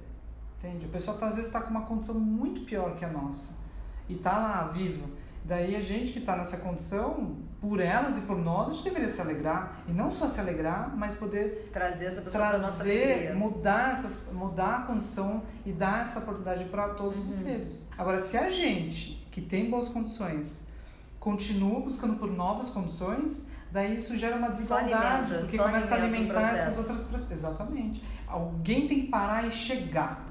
Entende? 0.57 0.85
A 0.85 0.89
pessoa 0.89 1.15
tá, 1.15 1.27
às 1.27 1.35
vezes 1.35 1.47
está 1.47 1.61
com 1.61 1.69
uma 1.69 1.83
condição 1.85 2.19
muito 2.19 2.61
pior 2.61 2.95
que 2.97 3.05
a 3.05 3.09
nossa 3.09 3.55
e 4.09 4.15
tá 4.15 4.31
lá 4.37 4.63
viva. 4.65 5.07
Daí 5.47 5.75
a 5.75 5.79
gente 5.79 6.11
que 6.11 6.19
está 6.19 6.35
nessa 6.35 6.57
condição, 6.57 7.37
por 7.61 7.79
elas 7.79 8.17
e 8.17 8.21
por 8.21 8.37
nós, 8.37 8.69
a 8.69 8.73
gente 8.73 8.83
deveria 8.83 9.07
se 9.07 9.21
alegrar 9.21 9.77
e 9.87 9.93
não 9.93 10.11
só 10.11 10.27
se 10.27 10.39
alegrar, 10.41 10.93
mas 10.97 11.15
poder 11.15 11.69
Trazer 11.71 12.05
essa 12.07 12.21
pessoa 12.21 12.49
pra 12.49 12.57
nossa 12.59 12.73
trazer, 12.83 13.03
alegria. 13.03 13.35
mudar, 13.35 13.91
essas, 13.93 14.29
mudar 14.33 14.75
a 14.75 14.81
condição 14.81 15.43
e 15.65 15.71
dar 15.71 16.01
essa 16.01 16.19
oportunidade 16.19 16.65
para 16.65 16.89
todos 16.89 17.19
Uhum. 17.19 17.27
os 17.27 17.33
seres. 17.33 17.89
Agora, 17.97 18.19
se 18.19 18.37
a 18.37 18.49
gente, 18.49 19.25
que 19.31 19.39
tem 19.39 19.69
boas 19.69 19.87
condições, 19.87 20.67
continua 21.19 21.79
buscando 21.79 22.15
por 22.17 22.29
novas 22.29 22.69
condições, 22.69 23.47
daí 23.71 23.95
isso 23.95 24.17
gera 24.17 24.35
uma 24.35 24.49
desigualdade, 24.49 25.33
porque 25.39 25.57
começa 25.57 25.95
a 25.95 25.97
alimentar 25.99 26.51
essas 26.51 26.77
outras 26.77 27.03
pessoas. 27.05 27.31
Exatamente. 27.31 28.03
Alguém 28.27 28.85
tem 28.87 29.01
que 29.03 29.07
parar 29.07 29.47
e 29.47 29.51
chegar. 29.51 30.25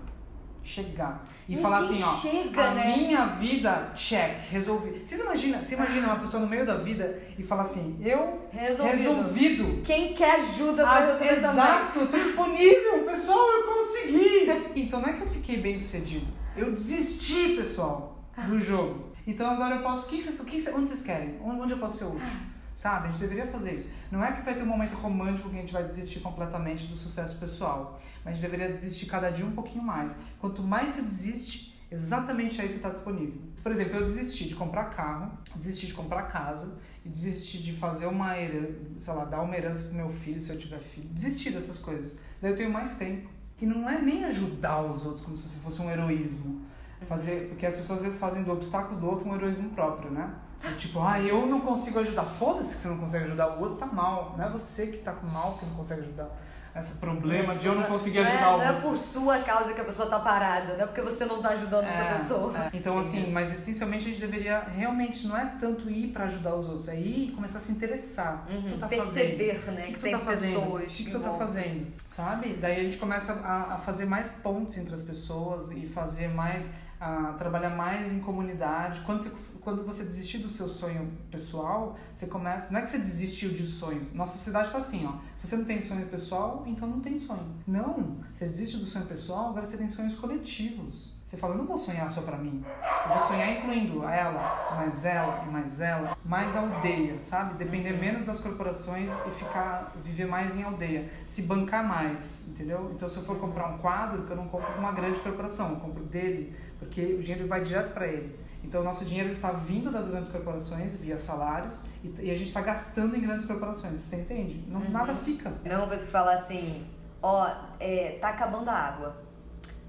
Chegar. 0.67 1.25
E 1.49 1.51
Ninguém 1.53 1.63
falar 1.63 1.79
assim, 1.79 2.03
ó, 2.03 2.13
chega, 2.17 2.61
a 2.61 2.75
né? 2.75 2.97
minha 2.97 3.25
vida, 3.27 3.93
check, 3.95 4.51
resolvi. 4.51 4.99
Vocês 5.05 5.21
imaginam, 5.21 5.65
você 5.65 5.75
imagina 5.77 6.07
uma 6.09 6.17
pessoa 6.17 6.43
no 6.43 6.49
meio 6.49 6.67
da 6.67 6.77
vida 6.77 7.23
e 7.39 7.43
fala 7.43 7.63
assim, 7.63 7.97
eu 8.05 8.43
Resolvido. 8.51 8.97
resolvido. 8.97 9.83
Quem 9.85 10.13
quer 10.13 10.41
ajuda 10.41 10.83
pra 10.83 10.91
Ah, 10.93 10.99
resolver 11.07 11.35
também. 11.37 11.51
exato, 11.51 11.99
eu 12.01 12.07
tô 12.09 12.19
disponível, 12.19 13.05
pessoal, 13.07 13.39
eu 13.53 13.65
consegui. 13.75 14.51
Então 14.75 15.01
não 15.01 15.09
é 15.09 15.13
que 15.13 15.23
eu 15.23 15.27
fiquei 15.29 15.59
bem 15.59 15.79
sucedido, 15.79 16.27
eu 16.57 16.71
desisti, 16.73 17.55
pessoal, 17.57 18.19
do 18.49 18.59
jogo. 18.59 19.07
Então 19.27 19.49
agora 19.49 19.77
eu 19.77 19.83
posso, 19.83 20.07
o 20.07 20.09
que 20.11 20.23
vocês, 20.23 20.41
que 20.41 20.61
vocês- 20.61 20.75
onde 20.77 20.89
vocês 20.89 21.03
querem? 21.03 21.39
Onde, 21.45 21.61
onde 21.61 21.73
eu 21.75 21.79
posso 21.79 21.99
ser 21.99 22.05
útil? 22.07 22.56
Sabe, 22.77 23.09
a 23.09 23.11
gente 23.11 23.21
deveria 23.21 23.47
fazer 23.47 23.75
isso. 23.77 23.89
Não 24.13 24.23
é 24.23 24.31
que 24.33 24.43
vai 24.43 24.55
ter 24.55 24.63
um 24.63 24.67
momento 24.67 24.95
romântico 24.95 25.49
que 25.49 25.57
a 25.57 25.61
gente 25.61 25.73
vai 25.73 25.83
desistir 25.83 26.21
completamente 26.21 26.87
do 26.87 26.95
sucesso 26.95 27.39
pessoal, 27.39 27.99
mas 28.23 28.33
a 28.33 28.37
gente 28.37 28.43
deveria 28.43 28.69
desistir 28.69 29.07
cada 29.07 29.31
dia 29.31 29.47
um 29.47 29.53
pouquinho 29.53 29.83
mais. 29.83 30.19
Quanto 30.39 30.63
mais 30.63 30.91
você 30.91 31.01
desiste, 31.01 31.75
exatamente 31.91 32.61
aí 32.61 32.69
você 32.69 32.77
está 32.77 32.91
disponível. 32.91 33.41
Por 33.63 33.73
exemplo, 33.73 33.97
eu 33.97 34.03
desisti 34.03 34.47
de 34.47 34.55
comprar 34.55 34.91
carro, 34.91 35.33
desisti 35.57 35.87
de 35.87 35.95
comprar 35.95 36.25
casa, 36.25 36.77
e 37.03 37.09
desisti 37.09 37.63
de 37.63 37.73
fazer 37.73 38.07
uma 38.07 38.37
herança, 38.37 38.75
sei 39.01 39.15
lá, 39.15 39.25
dar 39.25 39.41
uma 39.41 39.57
herança 39.57 39.85
pro 39.85 39.95
meu 39.95 40.11
filho, 40.11 40.43
se 40.43 40.51
eu 40.51 40.59
tiver 40.59 40.81
filho. 40.81 41.09
Desisti 41.09 41.51
dessas 41.51 41.79
coisas. 41.79 42.19
Daí 42.43 42.51
eu 42.51 42.57
tenho 42.57 42.71
mais 42.71 42.97
tempo. 42.97 43.31
E 43.61 43.65
não 43.65 43.89
é 43.89 43.99
nem 44.03 44.25
ajudar 44.25 44.83
os 44.83 45.07
outros 45.07 45.25
como 45.25 45.39
se 45.39 45.59
fosse 45.61 45.81
um 45.81 45.91
heroísmo. 45.91 46.66
Fazer, 47.07 47.49
porque 47.51 47.67
as 47.67 47.75
pessoas 47.77 47.99
às 47.99 48.05
vezes 48.07 48.19
fazem 48.21 48.43
do 48.43 48.53
obstáculo 48.53 48.99
do 48.99 49.07
outro 49.07 49.29
um 49.29 49.35
heroísmo 49.35 49.69
próprio, 49.71 50.11
né? 50.11 50.31
É 50.65 50.73
tipo, 50.73 51.01
ah, 51.03 51.21
eu 51.21 51.47
não 51.47 51.61
consigo 51.61 51.99
ajudar. 52.01 52.25
Foda-se 52.25 52.75
que 52.77 52.83
você 52.83 52.89
não 52.89 52.99
consegue 52.99 53.27
ajudar, 53.27 53.57
o 53.57 53.61
outro 53.61 53.77
tá 53.77 53.87
mal. 53.87 54.35
Não 54.37 54.45
é 54.45 54.49
você 54.49 54.87
que 54.89 54.99
tá 54.99 55.13
com 55.13 55.27
mal 55.29 55.53
que 55.59 55.67
não 55.67 55.75
consegue 55.75 56.01
ajudar. 56.01 56.29
Esse 56.75 56.95
problema 56.99 57.55
de 57.55 57.67
eu 57.67 57.75
não 57.75 57.85
conseguir 57.85 58.19
não 58.21 58.27
é- 58.27 58.33
ajudar 58.33 58.47
é, 58.47 58.55
o 58.55 58.59
Não 58.59 58.65
é 58.65 58.71
outro. 58.73 58.89
por 58.91 58.97
sua 58.99 59.39
causa 59.39 59.73
que 59.73 59.81
a 59.81 59.85
pessoa 59.85 60.11
tá 60.11 60.19
parada, 60.19 60.75
não 60.75 60.83
é 60.83 60.87
porque 60.87 61.01
você 61.01 61.25
não 61.25 61.41
tá 61.41 61.51
ajudando 61.51 61.85
essa 61.87 62.03
É, 62.03 62.13
pessoa. 62.19 62.59
é. 62.59 62.71
Então, 62.75 62.99
assim, 62.99 63.31
mas 63.33 63.51
essencialmente 63.51 64.05
a 64.05 64.09
gente 64.11 64.21
deveria 64.21 64.61
realmente 64.61 65.27
não 65.27 65.35
é 65.39 65.47
tanto 65.59 65.89
ir 65.89 66.09
pra 66.09 66.25
ajudar 66.25 66.55
os 66.55 66.67
outros, 66.69 66.89
é 66.89 66.97
ir 67.01 67.31
e 67.31 67.33
começar 67.33 67.59
a 67.59 67.61
se 67.63 67.73
interessar. 67.73 68.45
O 68.45 68.47
que 68.51 68.57
Uhum, 68.57 68.73
tu 68.73 68.79
tá 68.79 68.89
Perceber, 68.89 69.59
fazendo? 69.59 69.75
né, 69.77 69.83
O 69.83 69.87
que, 69.87 69.93
que 69.95 69.99
tu 69.99 70.03
tem 70.03 70.13
tá 70.13 70.19
fazendo? 70.19 70.61
pessoas 70.61 70.83
O 70.83 70.87
que, 70.97 71.05
que 71.05 71.11
tu 71.11 71.21
tá 71.21 71.31
fazendo? 71.31 71.87
Sabe? 72.05 72.59
Daí 72.61 72.81
a 72.81 72.85
gente 72.85 72.99
começa 72.99 73.33
a, 73.33 73.75
a 73.75 73.79
fazer 73.79 74.05
mais 74.05 74.31
pontes 74.31 74.77
entre 74.77 74.95
as 74.95 75.03
pessoas 75.03 75.71
e 75.71 75.87
fazer 75.87 76.29
mais. 76.29 76.73
A 76.99 77.35
trabalhar 77.35 77.71
mais 77.71 78.13
em 78.13 78.21
comunidade. 78.21 79.03
Quando 79.05 79.23
você, 79.23 79.33
quando 79.61 79.85
você 79.85 80.05
desistir 80.05 80.39
do 80.39 80.49
seu 80.49 80.69
sonho 80.69 81.13
pessoal, 81.31 81.97
você 82.15 82.27
começa. 82.27 82.73
Não 82.73 82.81
é 82.81 82.83
que 82.83 82.89
você 82.89 82.99
desistiu 82.99 83.51
de 83.51 83.67
sonhos. 83.67 84.15
Nossa 84.15 84.39
sociedade 84.39 84.71
tá 84.71 84.79
assim, 84.79 85.07
ó. 85.07 85.19
Se 85.35 85.47
você 85.47 85.57
não 85.57 85.65
tem 85.65 85.81
sonho 85.81 86.07
pessoal, 86.07 86.63
então 86.67 86.89
não 86.89 87.01
tem 87.01 87.19
sonho. 87.19 87.55
Não! 87.67 88.19
Você 88.33 88.47
desiste 88.47 88.79
do 88.79 88.87
sonho 88.87 89.07
pessoal, 89.07 89.51
agora 89.51 89.67
você 89.67 89.77
tem 89.77 89.89
sonhos 89.89 90.15
coletivos. 90.15 91.17
Você 91.27 91.37
fala, 91.37 91.55
eu 91.55 91.59
não 91.59 91.67
vou 91.67 91.77
sonhar 91.77 92.09
só 92.09 92.23
pra 92.23 92.37
mim. 92.37 92.65
Eu 93.03 93.09
vou 93.09 93.27
sonhar 93.27 93.51
incluindo 93.59 94.05
ela, 94.05 94.77
mais 94.77 95.05
ela 95.05 95.45
e 95.45 95.51
mais 95.51 95.81
ela, 95.81 96.17
mais 96.25 96.55
aldeia, 96.55 97.19
sabe? 97.21 97.55
Depender 97.55 97.95
menos 97.95 98.27
das 98.27 98.39
corporações 98.39 99.11
e 99.27 99.31
ficar 99.33 99.93
viver 99.97 100.27
mais 100.27 100.55
em 100.55 100.63
aldeia, 100.63 101.11
se 101.27 101.43
bancar 101.43 101.85
mais, 101.85 102.47
entendeu? 102.47 102.93
Então 102.95 103.09
se 103.09 103.17
eu 103.17 103.25
for 103.25 103.41
comprar 103.41 103.67
um 103.67 103.79
quadro, 103.79 104.23
que 104.23 104.31
eu 104.31 104.37
não 104.37 104.47
compro 104.47 104.73
de 104.73 104.79
uma 104.79 104.93
grande 104.93 105.19
corporação, 105.19 105.71
eu 105.71 105.77
compro 105.81 106.05
dele, 106.05 106.55
porque 106.79 107.15
o 107.15 107.21
dinheiro 107.21 107.47
vai 107.47 107.61
direto 107.63 107.93
para 107.93 108.07
ele. 108.07 108.39
Então 108.63 108.81
o 108.81 108.85
nosso 108.85 109.05
dinheiro 109.05 109.33
está 109.33 109.53
vindo 109.53 109.93
das 109.93 110.09
grandes 110.09 110.31
corporações 110.31 110.97
via 110.97 111.17
salários 111.17 111.83
e, 112.03 112.13
e 112.21 112.31
a 112.31 112.35
gente 112.35 112.49
está 112.49 112.61
gastando 112.61 113.17
em 113.17 113.21
grandes 113.21 113.47
corporações, 113.47 114.01
você 114.01 114.17
entende? 114.17 114.65
Não, 114.67 114.81
Nada 114.91 115.15
fica. 115.15 115.53
É 115.65 115.69
a 115.69 115.73
mesma 115.75 115.87
coisa 115.87 116.05
que 116.05 116.11
falar 116.11 116.35
assim, 116.35 116.85
ó, 117.23 117.49
é, 117.79 118.19
tá 118.21 118.31
acabando 118.31 118.69
a 118.69 118.75
água. 118.75 119.27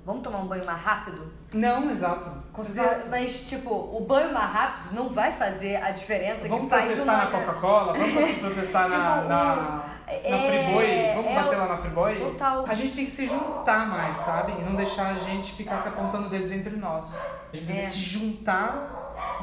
Vamos 0.05 0.21
tomar 0.23 0.39
um 0.39 0.47
banho 0.47 0.65
mais 0.65 0.79
rápido? 0.81 1.33
Não, 1.53 1.89
exato. 1.91 2.31
Considera- 2.53 2.93
exato. 2.93 3.09
Mas, 3.09 3.49
tipo, 3.49 3.69
o 3.71 4.05
banho 4.07 4.33
mais 4.33 4.49
rápido 4.49 4.95
não 4.95 5.09
vai 5.09 5.33
fazer 5.33 5.83
a 5.83 5.91
diferença 5.91 6.47
Vamos 6.47 6.65
que 6.65 6.69
faz 6.69 6.85
protestar 6.85 7.15
uma... 7.15 7.25
na 7.25 7.31
Coca-Cola? 7.31 7.93
Vamos 7.93 8.37
protestar 8.39 8.89
na, 8.89 9.15
Tipo, 9.17 9.27
na, 9.27 9.85
na 10.07 10.13
é- 10.13 10.63
Friboi? 10.63 11.15
Vamos 11.15 11.31
é 11.31 11.35
bater 11.35 11.57
lá 11.57 11.67
na 11.67 11.77
Friboi? 11.77 12.15
Total. 12.15 12.65
A 12.67 12.73
gente 12.73 12.93
tem 12.93 13.05
que 13.05 13.11
se 13.11 13.25
juntar 13.27 13.87
mais, 13.87 14.17
sabe? 14.19 14.53
E 14.59 14.63
não 14.63 14.75
deixar 14.75 15.09
a 15.11 15.15
gente 15.15 15.51
ficar 15.53 15.77
se 15.77 15.89
apontando 15.89 16.29
dedos 16.29 16.51
entre 16.51 16.75
nós. 16.75 17.25
A 17.51 17.55
gente 17.55 17.67
tem 17.67 17.77
É. 17.77 17.81
que 17.81 17.87
se 17.89 17.99
juntar 17.99 18.93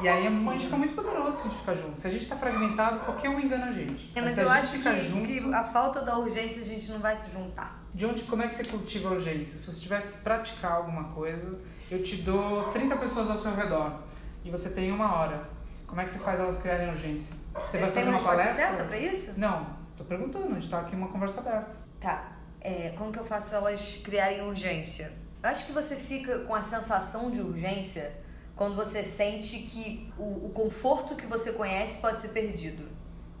e 0.01 0.07
aí 0.07 0.25
é 0.25 0.27
a 0.27 0.31
gente 0.31 0.65
fica 0.65 0.77
muito 0.77 0.93
poderoso 0.95 1.33
se 1.33 1.41
a 1.41 1.43
gente 1.49 1.59
ficar 1.59 1.73
junto. 1.75 2.01
Se 2.01 2.07
a 2.07 2.11
gente 2.11 2.27
tá 2.27 2.35
fragmentado, 2.35 2.99
qualquer 3.01 3.29
um 3.29 3.39
engana 3.39 3.67
a 3.67 3.71
gente. 3.71 4.11
É, 4.15 4.21
mas 4.21 4.31
se 4.33 4.41
eu 4.41 4.49
acho 4.49 4.79
que, 4.79 4.99
junto, 4.99 5.27
que 5.27 5.53
a 5.53 5.63
falta 5.63 6.01
da 6.01 6.17
urgência 6.17 6.61
a 6.61 6.65
gente 6.65 6.91
não 6.91 6.99
vai 6.99 7.15
se 7.15 7.29
juntar. 7.31 7.83
de 7.93 8.05
onde, 8.05 8.23
como 8.23 8.41
é 8.41 8.47
que 8.47 8.53
você 8.53 8.65
cultiva 8.65 9.07
a 9.07 9.11
urgência? 9.13 9.57
Se 9.57 9.65
você 9.71 9.79
tivesse 9.79 10.13
que 10.13 10.17
praticar 10.19 10.73
alguma 10.73 11.05
coisa, 11.13 11.57
eu 11.89 12.03
te 12.03 12.17
dou 12.17 12.63
30 12.73 12.93
pessoas 12.97 13.29
ao 13.29 13.37
seu 13.37 13.55
redor 13.55 13.99
e 14.43 14.51
você 14.51 14.69
tem 14.71 14.91
uma 14.91 15.15
hora. 15.15 15.49
Como 15.87 16.01
é 16.01 16.03
que 16.03 16.09
você 16.11 16.19
faz 16.19 16.41
elas 16.41 16.57
criarem 16.57 16.89
urgência? 16.89 17.35
Você 17.53 17.77
vai 17.77 17.91
fazer 17.91 18.09
uma 18.09 18.19
palestra? 18.19 18.53
certa 18.53 18.83
pra 18.83 18.97
isso? 18.97 19.31
Não, 19.37 19.65
tô 19.97 20.03
perguntando, 20.03 20.47
a 20.47 20.59
gente 20.59 20.69
tá 20.69 20.79
aqui 20.79 20.95
uma 20.95 21.07
conversa 21.07 21.41
aberta. 21.41 21.77
Tá. 21.99 22.31
É, 22.61 22.93
como 22.97 23.11
que 23.11 23.19
eu 23.19 23.25
faço 23.25 23.53
elas 23.55 24.01
criarem 24.03 24.41
urgência? 24.41 25.11
Eu 25.43 25.49
acho 25.49 25.65
que 25.67 25.71
você 25.71 25.95
fica 25.95 26.39
com 26.39 26.55
a 26.55 26.61
sensação 26.61 27.29
de 27.29 27.39
urgência 27.39 28.11
quando 28.55 28.75
você 28.75 29.03
sente 29.03 29.57
que 29.59 30.11
o, 30.17 30.47
o 30.47 30.51
conforto 30.53 31.15
que 31.15 31.27
você 31.27 31.51
conhece 31.51 31.99
pode 31.99 32.21
ser 32.21 32.29
perdido. 32.29 32.87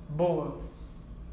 Boa. 0.09 0.61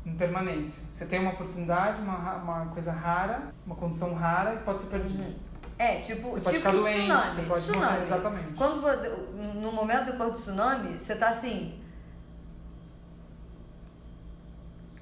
Impermanência. 0.06 0.82
Você 0.90 1.06
tem 1.06 1.20
uma 1.20 1.32
oportunidade, 1.32 2.00
uma, 2.00 2.36
uma 2.36 2.66
coisa 2.66 2.90
rara, 2.92 3.52
uma 3.66 3.74
condição 3.74 4.14
rara 4.14 4.54
e 4.54 4.58
pode 4.58 4.80
ser 4.80 4.86
perdida. 4.88 5.34
É, 5.78 5.96
tipo, 6.00 6.30
Você 6.30 6.40
pode 6.40 6.56
tipo 6.56 6.70
ficar 6.70 6.72
doente, 6.72 7.00
tsunami. 7.00 7.22
você 7.34 7.42
pode 7.42 7.62
tsunami. 7.62 7.84
morrer, 7.84 8.02
exatamente. 8.02 8.52
Quando 8.54 9.60
no 9.60 9.72
momento 9.72 10.12
depois 10.12 10.32
do 10.32 10.38
tsunami, 10.38 10.98
você 10.98 11.16
tá 11.16 11.28
assim. 11.28 11.81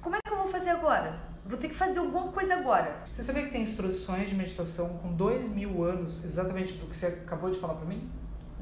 Como 0.01 0.15
é 0.15 0.19
que 0.25 0.33
eu 0.33 0.37
vou 0.37 0.47
fazer 0.47 0.71
agora? 0.71 1.19
Vou 1.45 1.57
ter 1.57 1.69
que 1.69 1.75
fazer 1.75 1.99
alguma 1.99 2.31
coisa 2.31 2.55
agora. 2.55 3.03
Você 3.11 3.23
sabia 3.23 3.43
que 3.43 3.51
tem 3.51 3.61
instruções 3.63 4.29
de 4.29 4.35
meditação 4.35 4.97
com 4.99 5.13
dois 5.13 5.49
mil 5.49 5.83
anos, 5.83 6.23
exatamente 6.23 6.73
do 6.73 6.85
que 6.87 6.95
você 6.95 7.07
acabou 7.07 7.49
de 7.51 7.59
falar 7.59 7.73
pra 7.75 7.85
mim? 7.85 8.09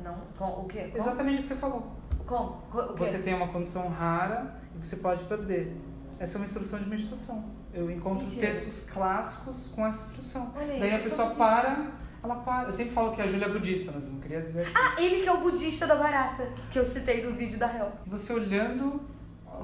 Não, 0.03 0.15
com, 0.37 0.61
o 0.61 0.65
quê? 0.67 0.83
Como? 0.91 0.97
Exatamente 0.97 1.39
o 1.39 1.41
que 1.41 1.47
você 1.47 1.55
falou. 1.55 1.91
Como? 2.25 2.61
Co- 2.71 2.79
O 2.81 2.93
quê? 2.93 3.05
Você 3.05 3.19
tem 3.19 3.33
uma 3.33 3.47
condição 3.49 3.89
rara 3.89 4.55
e 4.75 4.83
você 4.85 4.97
pode 4.97 5.23
perder. 5.25 5.75
Essa 6.19 6.35
é 6.35 6.37
uma 6.39 6.45
instrução 6.45 6.79
de 6.79 6.87
meditação. 6.89 7.45
Eu 7.73 7.89
encontro 7.91 8.23
Mentira. 8.23 8.47
textos 8.47 8.89
clássicos 8.89 9.71
com 9.75 9.85
essa 9.85 10.07
instrução. 10.09 10.53
Daí 10.55 10.95
a 10.95 10.99
pessoa 10.99 11.29
para, 11.31 11.87
ela 12.23 12.35
para. 12.37 12.67
Eu 12.69 12.73
sempre 12.73 12.93
falo 12.93 13.11
que 13.13 13.21
a 13.21 13.27
Júlia 13.27 13.45
é 13.45 13.49
budista, 13.49 13.91
mas 13.93 14.05
eu 14.07 14.13
não 14.13 14.19
queria 14.19 14.41
dizer. 14.41 14.67
Ah, 14.75 14.95
ele 14.99 15.21
que 15.21 15.29
é 15.29 15.31
o 15.33 15.37
budista 15.41 15.85
da 15.85 15.95
barata, 15.95 16.47
que 16.71 16.79
eu 16.79 16.85
citei 16.85 17.21
do 17.21 17.33
vídeo 17.33 17.59
da 17.59 17.67
Hel. 17.73 17.91
Você 18.07 18.33
olhando, 18.33 19.01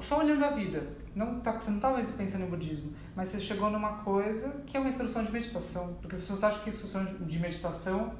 só 0.00 0.18
olhando 0.18 0.44
a 0.44 0.50
vida. 0.50 0.86
Não 1.14 1.40
tá, 1.40 1.52
você 1.52 1.70
não 1.70 1.78
estava 1.78 2.02
pensando 2.02 2.44
em 2.44 2.48
budismo, 2.48 2.92
mas 3.14 3.28
você 3.28 3.40
chegou 3.40 3.70
numa 3.70 3.98
coisa 3.98 4.62
que 4.66 4.76
é 4.76 4.80
uma 4.80 4.88
instrução 4.88 5.22
de 5.22 5.32
meditação. 5.32 5.94
Porque 6.00 6.14
as 6.14 6.20
pessoas 6.20 6.44
acham 6.44 6.62
que 6.62 6.70
instrução 6.70 7.04
de 7.04 7.38
meditação, 7.38 8.12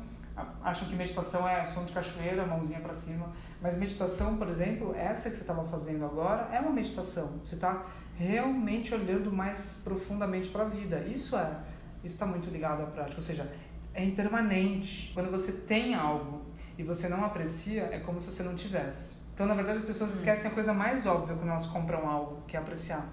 acham 0.62 0.88
que 0.88 0.94
meditação 0.94 1.46
é 1.48 1.64
som 1.66 1.84
de 1.84 1.92
cachoeira, 1.92 2.46
mãozinha 2.46 2.80
para 2.80 2.94
cima. 2.94 3.32
Mas 3.60 3.76
meditação, 3.76 4.36
por 4.36 4.48
exemplo, 4.48 4.94
essa 4.94 5.28
que 5.28 5.36
você 5.36 5.42
estava 5.42 5.64
fazendo 5.64 6.04
agora, 6.04 6.48
é 6.54 6.60
uma 6.60 6.70
meditação. 6.70 7.40
Você 7.44 7.56
está 7.56 7.84
realmente 8.16 8.94
olhando 8.94 9.30
mais 9.30 9.82
profundamente 9.84 10.48
para 10.48 10.62
a 10.62 10.66
vida. 10.66 11.00
Isso 11.00 11.36
é, 11.36 11.58
isso 12.02 12.14
está 12.14 12.26
muito 12.26 12.48
ligado 12.50 12.82
à 12.82 12.86
prática. 12.86 13.16
Ou 13.16 13.22
seja, 13.22 13.50
é 13.92 14.04
impermanente. 14.04 15.10
Quando 15.14 15.30
você 15.30 15.52
tem 15.52 15.94
algo 15.94 16.42
e 16.78 16.82
você 16.82 17.08
não 17.08 17.24
aprecia, 17.24 17.84
é 17.92 17.98
como 17.98 18.20
se 18.20 18.30
você 18.30 18.42
não 18.42 18.54
tivesse. 18.54 19.25
Então, 19.36 19.44
na 19.44 19.52
verdade, 19.52 19.80
as 19.80 19.84
pessoas 19.84 20.14
esquecem 20.14 20.50
a 20.50 20.54
coisa 20.54 20.72
mais 20.72 21.04
óbvia 21.04 21.36
quando 21.36 21.50
elas 21.50 21.66
compram 21.66 22.08
algo, 22.08 22.40
que 22.48 22.56
é 22.56 22.58
apreciar. 22.58 23.06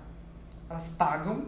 Elas 0.70 0.88
pagam, 0.88 1.48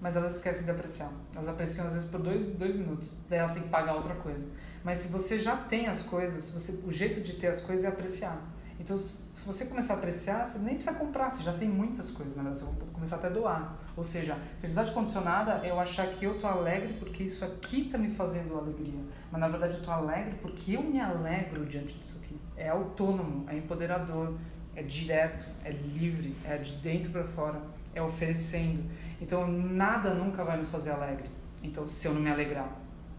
mas 0.00 0.16
elas 0.16 0.34
esquecem 0.34 0.64
de 0.64 0.70
apreciar. 0.72 1.12
Elas 1.32 1.46
apreciam 1.46 1.86
às 1.86 1.92
vezes 1.92 2.10
por 2.10 2.20
dois, 2.20 2.44
dois 2.44 2.74
minutos. 2.74 3.14
Daí 3.30 3.38
elas 3.38 3.52
têm 3.52 3.62
que 3.62 3.68
pagar 3.68 3.94
outra 3.94 4.16
coisa. 4.16 4.44
Mas 4.82 4.98
se 4.98 5.12
você 5.12 5.38
já 5.38 5.54
tem 5.56 5.86
as 5.86 6.02
coisas, 6.02 6.42
se 6.42 6.52
você, 6.52 6.84
o 6.84 6.90
jeito 6.90 7.20
de 7.20 7.34
ter 7.34 7.46
as 7.46 7.60
coisas 7.60 7.84
é 7.84 7.88
apreciar. 7.88 8.36
Então, 8.80 8.96
se 8.96 9.46
você 9.46 9.66
começar 9.66 9.94
a 9.94 9.96
apreciar, 9.98 10.44
você 10.44 10.58
nem 10.58 10.74
precisa 10.74 10.96
comprar, 10.96 11.30
você 11.30 11.44
já 11.44 11.52
tem 11.52 11.68
muitas 11.68 12.10
coisas, 12.10 12.34
na 12.34 12.42
verdade, 12.42 12.64
você 12.64 12.80
vai 12.80 12.88
começar 12.92 13.16
até 13.16 13.28
a 13.28 13.30
doar. 13.30 13.76
Ou 13.96 14.02
seja, 14.02 14.36
felicidade 14.58 14.90
condicionada 14.90 15.60
é 15.64 15.70
eu 15.70 15.78
achar 15.78 16.08
que 16.08 16.24
eu 16.24 16.40
tô 16.40 16.48
alegre 16.48 16.94
porque 16.94 17.22
isso 17.22 17.44
aqui 17.44 17.88
tá 17.90 17.96
me 17.96 18.10
fazendo 18.10 18.58
alegria. 18.58 18.98
Mas 19.30 19.40
na 19.40 19.46
verdade 19.46 19.76
eu 19.76 19.82
tô 19.82 19.92
alegre 19.92 20.34
porque 20.42 20.72
eu 20.72 20.82
me 20.82 21.00
alegro 21.00 21.64
diante 21.64 21.94
disso 21.94 22.20
aqui. 22.20 22.25
É 22.56 22.68
autônomo, 22.68 23.44
é 23.48 23.56
empoderador, 23.56 24.34
é 24.74 24.82
direto, 24.82 25.46
é 25.64 25.70
livre, 25.70 26.34
é 26.44 26.56
de 26.56 26.72
dentro 26.74 27.10
para 27.10 27.24
fora, 27.24 27.60
é 27.94 28.02
oferecendo. 28.02 28.84
Então 29.20 29.46
nada 29.50 30.14
nunca 30.14 30.44
vai 30.44 30.56
nos 30.56 30.70
fazer 30.70 30.90
alegre. 30.90 31.30
Então 31.62 31.86
se 31.88 32.06
eu 32.06 32.14
não 32.14 32.20
me 32.20 32.30
alegrar, 32.30 32.70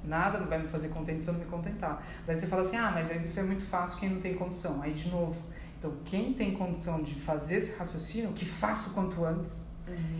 nada 0.03 0.39
vai 0.39 0.59
me 0.59 0.67
fazer 0.67 0.89
contente 0.89 1.23
se 1.23 1.29
eu 1.29 1.33
não 1.33 1.41
me 1.41 1.47
contentar. 1.47 2.03
Daí 2.25 2.35
você 2.35 2.47
fala 2.47 2.61
assim: 2.61 2.77
"Ah, 2.77 2.91
mas 2.93 3.09
isso 3.11 3.39
é 3.39 3.43
muito 3.43 3.63
fácil 3.63 3.99
quem 3.99 4.09
não 4.09 4.19
tem 4.19 4.35
condição". 4.35 4.81
Aí 4.81 4.93
de 4.93 5.09
novo, 5.09 5.41
então 5.79 5.93
quem 6.05 6.33
tem 6.33 6.53
condição 6.53 7.01
de 7.01 7.15
fazer 7.15 7.57
esse 7.57 7.77
raciocínio, 7.77 8.31
que 8.33 8.45
faça 8.45 8.89
o 8.89 8.93
quanto 8.93 9.23
antes 9.25 9.75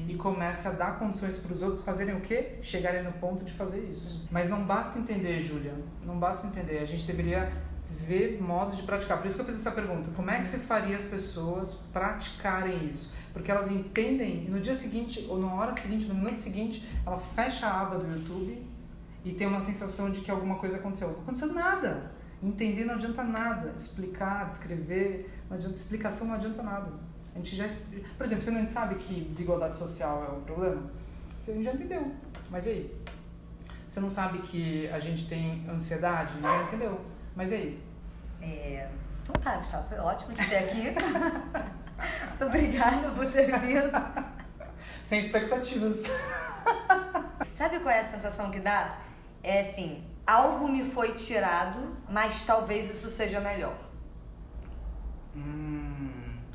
e 0.08 0.16
comece 0.16 0.68
a 0.68 0.72
dar 0.72 0.98
condições 0.98 1.38
para 1.38 1.54
os 1.54 1.62
outros 1.62 1.84
fazerem 1.84 2.16
o 2.16 2.22
quê? 2.22 2.54
Chegarem 2.62 3.04
no 3.04 3.12
ponto 3.14 3.44
de 3.44 3.52
fazer 3.52 3.82
isso. 3.92 4.28
Mas 4.32 4.50
não 4.50 4.64
basta 4.64 4.98
entender, 4.98 5.40
Júlia. 5.42 5.74
Não 6.06 6.18
basta 6.18 6.48
entender. 6.48 6.80
A 6.80 6.86
gente 6.86 7.06
deveria 7.06 7.52
ver 7.94 8.42
modos 8.42 8.78
de 8.78 8.84
praticar. 8.84 9.18
Por 9.18 9.28
isso 9.28 9.36
que 9.36 9.42
eu 9.42 9.46
fiz 9.46 9.56
essa 9.56 9.72
pergunta. 9.72 10.10
Como 10.16 10.30
é 10.30 10.40
que 10.40 10.46
você 10.46 10.58
faria 10.58 10.96
as 10.96 11.06
pessoas 11.06 11.74
praticarem 11.94 12.90
isso? 12.90 13.14
Porque 13.34 13.52
elas 13.52 13.70
entendem 13.70 14.46
e 14.46 14.50
no 14.50 14.60
dia 14.60 14.74
seguinte, 14.74 15.26
ou 15.30 15.40
na 15.40 15.54
hora 15.54 15.74
seguinte, 15.74 16.06
no 16.06 16.16
minuto 16.16 16.40
seguinte, 16.40 16.88
ela 17.06 17.18
fecha 17.18 17.68
a 17.68 17.82
aba 17.82 17.98
do 17.98 18.12
YouTube 18.12 18.66
e 19.24 19.34
tem 19.34 19.48
uma 19.48 19.62
sensação 19.62 20.10
de 20.10 20.22
que 20.22 20.32
alguma 20.32 20.56
coisa 20.56 20.78
aconteceu. 20.78 21.10
Não 21.10 21.20
aconteceu 21.20 21.54
nada. 21.54 22.12
Entender 22.42 22.86
não 22.86 22.96
adianta 22.96 23.24
nada. 23.24 23.74
Explicar, 23.78 24.48
descrever, 24.48 25.30
não 25.50 25.58
adianta. 25.58 25.76
Explicação 25.76 26.28
não 26.28 26.36
adianta 26.36 26.64
nada. 26.64 26.92
A 27.34 27.38
gente 27.38 27.56
já, 27.56 27.66
por 28.18 28.26
exemplo, 28.26 28.44
você 28.44 28.52
não 28.52 28.68
sabe 28.68 28.96
que 28.96 29.22
desigualdade 29.22 29.78
social 29.78 30.26
é 30.28 30.32
um 30.32 30.42
problema? 30.42 30.92
Você 31.38 31.62
já 31.62 31.74
entendeu. 31.74 32.12
Mas 32.50 32.66
e 32.66 32.70
aí? 32.70 32.96
Você 33.88 34.00
não 34.00 34.10
sabe 34.10 34.40
que 34.40 34.88
a 34.90 35.00
gente 35.00 35.28
tem 35.28 35.64
ansiedade? 35.70 36.34
Entendeu. 36.68 37.00
Mas 37.38 37.52
e 37.52 37.56
aí? 37.56 37.84
É... 38.42 38.90
Então 39.22 39.36
tá, 39.36 39.58
Gustavo, 39.58 39.88
foi 39.88 40.00
ótimo 40.00 40.34
te 40.34 40.50
ter 40.50 40.56
aqui. 40.56 40.88
Muito 42.30 42.46
obrigada 42.46 43.12
por 43.12 43.32
ter 43.32 43.46
vindo. 43.60 43.92
Sem 45.04 45.20
expectativas. 45.20 46.06
Sabe 47.54 47.80
qual 47.80 47.94
é 47.94 48.00
a 48.00 48.04
sensação 48.04 48.50
que 48.50 48.60
dá? 48.60 48.98
É 49.44 49.62
assim, 49.62 50.04
algo 50.26 50.68
me 50.68 50.90
foi 50.90 51.14
tirado, 51.14 51.96
mas 52.10 52.44
talvez 52.44 52.90
isso 52.90 53.10
seja 53.12 53.40
melhor. 53.40 53.78
Hum. 55.36 55.67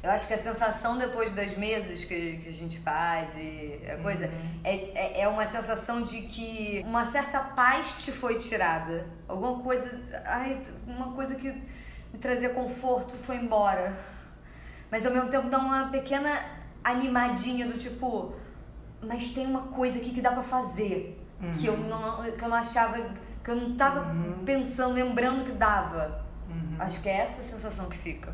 Eu 0.03 0.11
acho 0.11 0.27
que 0.27 0.35
a 0.35 0.39
sensação 0.39 0.99
depois 0.99 1.33
das 1.33 1.57
mesas 1.57 2.05
que, 2.05 2.39
que 2.39 2.49
a 2.49 2.53
gente 2.53 2.79
faz 2.81 3.31
e 3.37 3.81
a 3.89 3.97
coisa 3.99 4.27
Uhum. 4.27 4.61
é, 4.65 4.75
é, 4.95 5.21
é 5.23 5.29
uma 5.29 5.47
sensação 5.47 6.03
de 6.03 6.23
que 6.23 6.83
uma 6.85 7.07
certa 7.07 7.39
paz 7.39 7.95
te 8.05 8.11
foi 8.11 8.39
tirada. 8.41 9.07
Alguma 9.29 9.63
coisa. 9.63 10.21
Ai, 10.27 10.61
uma 10.87 11.13
coisa 11.13 11.37
que 11.37 11.53
me 12.13 12.19
trazia 12.21 12.51
conforto 12.51 13.15
foi 13.25 13.37
embora. 13.37 13.97
Mas 14.91 15.07
ao 15.07 15.13
mesmo 15.13 15.31
tempo 15.31 15.49
dá 15.49 15.59
uma 15.59 15.89
pequena 15.89 16.41
animadinha 16.83 17.67
do 17.69 17.79
tipo. 17.79 18.35
Mas 19.01 19.33
tem 19.33 19.47
uma 19.47 19.63
coisa 19.69 19.99
aqui 19.99 20.11
que 20.11 20.21
dá 20.21 20.33
pra 20.33 20.43
fazer. 20.43 21.19
Que, 21.59 21.67
eu 21.67 21.77
não, 21.77 22.23
que 22.25 22.43
eu 22.45 22.49
não 22.49 22.57
achava. 22.57 22.99
Que 23.45 23.51
eu 23.51 23.57
não 23.57 23.77
tava 23.77 24.13
Uhum. 24.13 24.45
pensando, 24.45 24.95
lembrando 24.95 25.45
que 25.45 25.53
dava. 25.53 26.25
Uhum. 26.49 26.77
Acho 26.79 27.01
que 27.01 27.09
é 27.09 27.19
essa 27.19 27.41
a 27.41 27.45
sensação 27.45 27.89
que 27.89 27.99
fica. 27.99 28.33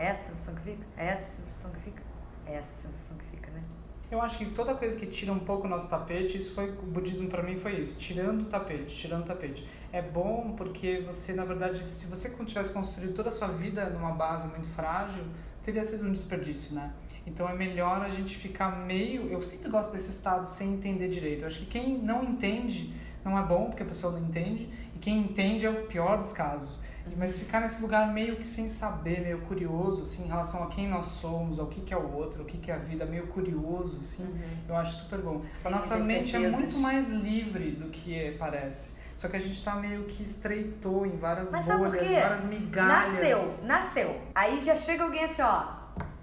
É 0.00 0.06
essa 0.06 0.32
a 0.32 0.34
sensação 0.34 0.54
que 0.54 0.62
fica? 0.62 0.86
É 0.96 1.06
essa 1.08 1.24
a 1.24 1.44
sensação 1.44 1.70
que 1.72 1.80
fica? 1.80 2.02
É 2.46 2.54
essa 2.54 2.88
a 2.88 2.90
sensação 2.90 3.18
que 3.18 3.24
fica, 3.26 3.50
né? 3.50 3.62
Eu 4.10 4.22
acho 4.22 4.38
que 4.38 4.46
toda 4.46 4.74
coisa 4.74 4.98
que 4.98 5.04
tira 5.04 5.30
um 5.30 5.40
pouco 5.40 5.66
o 5.66 5.70
nosso 5.70 5.90
tapete, 5.90 6.38
isso 6.38 6.54
foi 6.54 6.70
o 6.70 6.86
budismo 6.86 7.28
para 7.28 7.42
mim 7.42 7.54
foi 7.54 7.74
isso, 7.74 7.98
tirando 7.98 8.40
o 8.40 8.44
tapete, 8.46 8.96
tirando 8.96 9.24
o 9.24 9.26
tapete. 9.26 9.68
É 9.92 10.00
bom 10.00 10.54
porque 10.56 11.04
você, 11.04 11.34
na 11.34 11.44
verdade, 11.44 11.84
se 11.84 12.06
você 12.06 12.34
tivesse 12.46 12.72
construído 12.72 13.12
toda 13.12 13.28
a 13.28 13.32
sua 13.32 13.48
vida 13.48 13.90
numa 13.90 14.12
base 14.12 14.48
muito 14.48 14.68
frágil, 14.70 15.22
teria 15.62 15.84
sido 15.84 16.08
um 16.08 16.12
desperdício, 16.12 16.74
né? 16.74 16.94
Então 17.26 17.46
é 17.46 17.54
melhor 17.54 18.00
a 18.00 18.08
gente 18.08 18.34
ficar 18.38 18.84
meio, 18.86 19.28
eu 19.28 19.42
sempre 19.42 19.68
gosto 19.68 19.92
desse 19.92 20.10
estado 20.10 20.46
sem 20.46 20.72
entender 20.72 21.08
direito. 21.08 21.42
Eu 21.42 21.46
acho 21.46 21.58
que 21.60 21.66
quem 21.66 21.98
não 21.98 22.24
entende 22.24 22.94
não 23.22 23.38
é 23.38 23.42
bom 23.42 23.66
porque 23.66 23.82
a 23.82 23.86
pessoa 23.86 24.14
não 24.14 24.26
entende 24.26 24.66
e 24.96 24.98
quem 24.98 25.18
entende 25.18 25.66
é 25.66 25.70
o 25.70 25.86
pior 25.86 26.16
dos 26.16 26.32
casos. 26.32 26.79
Mas 27.16 27.38
ficar 27.38 27.60
nesse 27.60 27.82
lugar 27.82 28.12
meio 28.12 28.36
que 28.36 28.46
sem 28.46 28.68
saber, 28.68 29.20
meio 29.20 29.40
curioso, 29.42 30.02
assim, 30.02 30.24
em 30.24 30.28
relação 30.28 30.62
a 30.62 30.68
quem 30.68 30.88
nós 30.88 31.06
somos, 31.06 31.58
ao 31.58 31.66
que, 31.66 31.80
que 31.80 31.92
é 31.92 31.96
o 31.96 32.12
outro, 32.12 32.42
o 32.42 32.44
que, 32.46 32.58
que 32.58 32.70
é 32.70 32.74
a 32.74 32.78
vida, 32.78 33.04
meio 33.04 33.26
curioso, 33.28 33.98
assim, 34.00 34.40
eu 34.68 34.76
acho 34.76 35.02
super 35.02 35.20
bom. 35.20 35.42
Sem 35.52 35.70
a 35.70 35.74
nossa 35.74 35.96
mente 35.96 36.36
é 36.36 36.38
muito 36.38 36.78
mais 36.78 37.10
livre 37.10 37.72
do 37.72 37.90
que 37.90 38.36
parece. 38.38 39.00
Só 39.20 39.28
que 39.28 39.36
a 39.36 39.40
gente 39.40 39.62
tá 39.62 39.76
meio 39.76 40.04
que 40.04 40.22
estreitou 40.22 41.04
em 41.04 41.18
várias 41.18 41.50
Mas 41.50 41.66
bolhas, 41.66 42.10
várias 42.10 42.44
migalhas. 42.44 43.12
Nasceu, 43.12 43.66
nasceu. 43.66 44.20
Aí 44.34 44.58
já 44.60 44.74
chega 44.74 45.04
alguém 45.04 45.24
assim, 45.24 45.42
ó, 45.42 45.80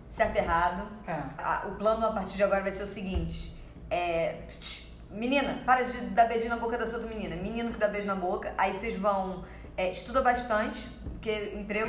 certo 0.10 0.36
errado. 0.36 0.88
É. 1.06 1.68
O 1.68 1.76
plano 1.76 2.08
a 2.08 2.12
partir 2.12 2.36
de 2.36 2.44
agora 2.44 2.62
vai 2.62 2.72
ser 2.72 2.82
o 2.82 2.88
seguinte: 2.88 3.56
é. 3.90 4.40
Menina, 5.12 5.62
para 5.64 5.84
de 5.84 5.96
dar 6.08 6.28
beijinho 6.28 6.50
na 6.50 6.58
boca 6.58 6.78
da 6.78 6.86
sua 6.88 7.00
outra 7.00 7.14
menina. 7.14 7.36
Menino 7.36 7.72
que 7.72 7.78
dá 7.78 7.88
beijo 7.88 8.08
na 8.08 8.16
boca. 8.16 8.52
Aí 8.58 8.74
vocês 8.74 8.98
vão. 8.98 9.46
É, 9.78 9.92
estuda 9.92 10.22
bastante, 10.24 10.88
porque 11.12 11.54
emprego, 11.56 11.88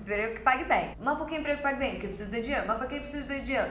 emprego 0.00 0.34
que 0.36 0.40
pague 0.42 0.64
bem. 0.64 0.90
Mas 1.00 1.18
por 1.18 1.26
que 1.26 1.36
emprego 1.36 1.56
que 1.56 1.62
pague 1.64 1.78
bem? 1.80 1.90
Porque 1.92 2.06
precisa 2.06 2.30
de 2.30 2.40
dinheiro. 2.40 2.64
Mas 2.68 2.78
por 2.78 2.86
que 2.86 3.00
precisa 3.00 3.34
de 3.34 3.40
dinheiro? 3.40 3.68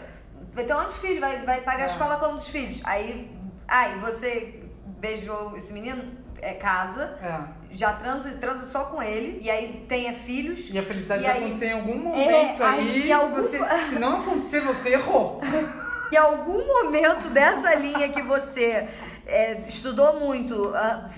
Vai 0.51 0.65
ter 0.65 0.73
onde 0.73 0.93
filho? 0.95 1.21
Vai, 1.21 1.45
vai 1.45 1.61
pagar 1.61 1.83
a 1.83 1.87
É. 1.87 1.91
escola 1.91 2.17
como 2.17 2.35
dos 2.35 2.49
filhos. 2.49 2.81
Aí, 2.83 3.31
aí 3.67 3.97
você 3.99 4.61
beijou 4.99 5.55
esse 5.55 5.71
menino, 5.71 6.03
é 6.41 6.53
casa, 6.55 7.17
É. 7.21 7.39
já 7.73 7.93
transa, 7.93 8.29
transa 8.37 8.69
só 8.69 8.85
com 8.85 9.01
ele, 9.01 9.39
e 9.41 9.49
aí 9.49 9.85
tenha 9.87 10.13
filhos. 10.13 10.69
E 10.69 10.77
a 10.77 10.83
felicidade 10.83 11.23
E 11.23 11.25
vai 11.25 11.35
aí- 11.37 11.43
acontecer 11.43 11.65
em 11.67 11.73
algum 11.73 11.97
momento 11.97 12.61
É, 12.61 12.65
aí. 12.65 13.01
se, 13.03 13.11
algum- 13.13 13.35
você, 13.35 13.59
se 13.85 13.99
não 13.99 14.21
acontecer, 14.21 14.59
você 14.61 14.93
errou. 14.93 15.39
Em 16.11 16.17
algum 16.17 16.65
momento 16.65 17.29
dessa 17.29 17.75
linha 17.75 18.09
que 18.09 18.23
você 18.23 18.89
é, 19.30 19.65
estudou 19.67 20.19
muito, 20.19 20.73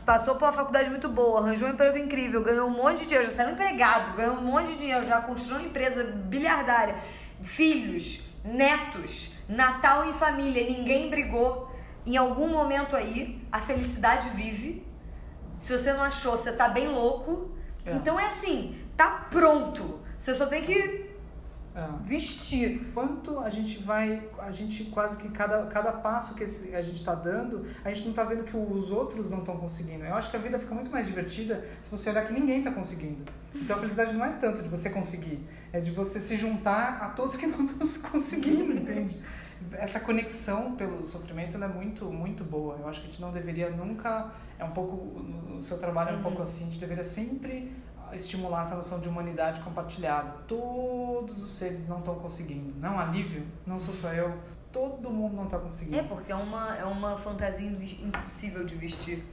passou 0.05 0.35
por 0.35 0.45
uma 0.45 0.53
faculdade 0.53 0.89
muito 0.89 1.09
boa, 1.09 1.39
arranjou 1.39 1.67
um 1.67 1.71
emprego 1.71 1.97
incrível, 1.97 2.43
ganhou 2.43 2.67
um 2.67 2.71
monte 2.71 2.99
de 2.99 3.05
dinheiro, 3.07 3.29
já 3.29 3.37
saiu 3.37 3.53
empregado, 3.53 4.15
ganhou 4.15 4.35
um 4.35 4.41
monte 4.41 4.67
de 4.67 4.77
dinheiro, 4.77 5.05
já 5.05 5.21
construiu 5.21 5.59
uma 5.61 5.67
empresa 5.67 6.03
bilhardária, 6.03 6.95
filhos, 7.41 8.21
netos, 8.43 9.31
Natal 9.51 10.05
em 10.05 10.13
família, 10.13 10.63
ninguém 10.63 11.09
brigou. 11.09 11.69
Em 12.05 12.15
algum 12.15 12.47
momento 12.47 12.95
aí, 12.95 13.41
a 13.51 13.59
felicidade 13.59 14.29
vive. 14.29 14.87
Se 15.59 15.77
você 15.77 15.91
não 15.91 16.03
achou, 16.03 16.37
você 16.37 16.53
tá 16.53 16.69
bem 16.69 16.87
louco. 16.87 17.51
É. 17.85 17.91
Então 17.91 18.17
é 18.17 18.27
assim, 18.27 18.79
tá 18.95 19.27
pronto. 19.29 19.99
Você 20.17 20.33
só 20.33 20.45
tem 20.45 20.63
que 20.63 21.10
É. 21.73 21.87
vestir. 22.03 22.91
Quanto 22.93 23.39
a 23.39 23.49
gente 23.49 23.79
vai, 23.81 24.21
a 24.39 24.51
gente 24.51 24.83
quase 24.85 25.17
que 25.17 25.29
cada, 25.29 25.65
cada 25.67 25.91
passo 25.93 26.35
que 26.35 26.43
esse- 26.43 26.75
a 26.75 26.81
gente 26.81 26.97
está 26.97 27.15
dando, 27.15 27.65
a 27.83 27.87
gente 27.91 28.03
não 28.03 28.09
está 28.09 28.23
vendo 28.25 28.43
que 28.43 28.57
os 28.57 28.91
outros 28.91 29.29
não 29.29 29.39
estão 29.39 29.55
conseguindo. 29.55 30.03
Eu 30.03 30.15
acho 30.15 30.29
que 30.29 30.35
a 30.35 30.39
vida 30.39 30.59
fica 30.59 30.75
muito 30.75 30.91
mais 30.91 31.05
divertida 31.07 31.65
se 31.81 31.89
você 31.89 32.09
olhar 32.09 32.27
que 32.27 32.33
ninguém 32.33 32.59
está 32.59 32.71
conseguindo. 32.71 33.23
Então 33.55 33.75
a 33.75 33.79
felicidade 33.79 34.13
não 34.13 34.25
é 34.25 34.33
tanto 34.33 34.61
de 34.61 34.67
você 34.67 34.89
conseguir, 34.89 35.39
é 35.71 35.79
de 35.79 35.91
você 35.91 36.19
se 36.19 36.35
juntar 36.35 36.99
a 37.01 37.07
todos 37.09 37.35
que 37.37 37.45
não 37.47 37.65
estão 37.65 38.11
conseguindo, 38.11 38.73
entende? 38.73 39.21
Essa 39.73 39.99
conexão 39.99 40.75
pelo 40.75 41.05
sofrimento 41.05 41.55
é 41.55 41.67
muito, 41.67 42.05
muito 42.05 42.43
boa. 42.43 42.77
Eu 42.79 42.87
acho 42.89 42.99
que 42.99 43.07
a 43.07 43.09
gente 43.11 43.21
não 43.21 43.31
deveria 43.31 43.69
nunca. 43.69 44.31
É 44.57 44.65
um 44.65 44.71
pouco. 44.71 44.95
O 45.57 45.61
seu 45.61 45.77
trabalho 45.77 46.15
é 46.15 46.17
um 46.19 46.21
pouco 46.23 46.41
assim, 46.41 46.63
a 46.63 46.67
gente 46.67 46.79
deveria 46.79 47.03
sempre 47.03 47.71
estimular 48.13 48.61
essa 48.61 48.75
noção 48.75 48.99
de 48.99 49.07
humanidade 49.09 49.61
compartilhada. 49.61 50.31
Todos 50.47 51.41
os 51.41 51.51
seres 51.51 51.87
não 51.87 51.99
estão 51.99 52.15
conseguindo. 52.15 52.73
Não 52.79 52.99
é 52.99 53.03
alívio, 53.05 53.45
não 53.65 53.79
sou 53.79 53.93
só 53.93 54.11
eu. 54.13 54.37
Todo 54.71 55.09
mundo 55.09 55.35
não 55.35 55.45
está 55.45 55.57
É, 55.57 55.59
conseguindo. 55.59 56.03
porque 56.07 56.31
é 56.31 56.35
uma, 56.35 56.77
é 56.77 56.85
uma 56.85 57.17
fantasia 57.17 57.67
impossível 57.67 58.65
de 58.65 58.75
vestir. 58.75 59.23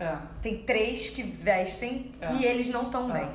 É. 0.00 0.16
Tem 0.42 0.62
três 0.64 1.10
que 1.10 1.22
vestem 1.22 2.12
É. 2.20 2.32
e 2.32 2.44
eles 2.44 2.68
não 2.70 2.84
estão 2.86 3.10
É. 3.16 3.20
bem. 3.20 3.30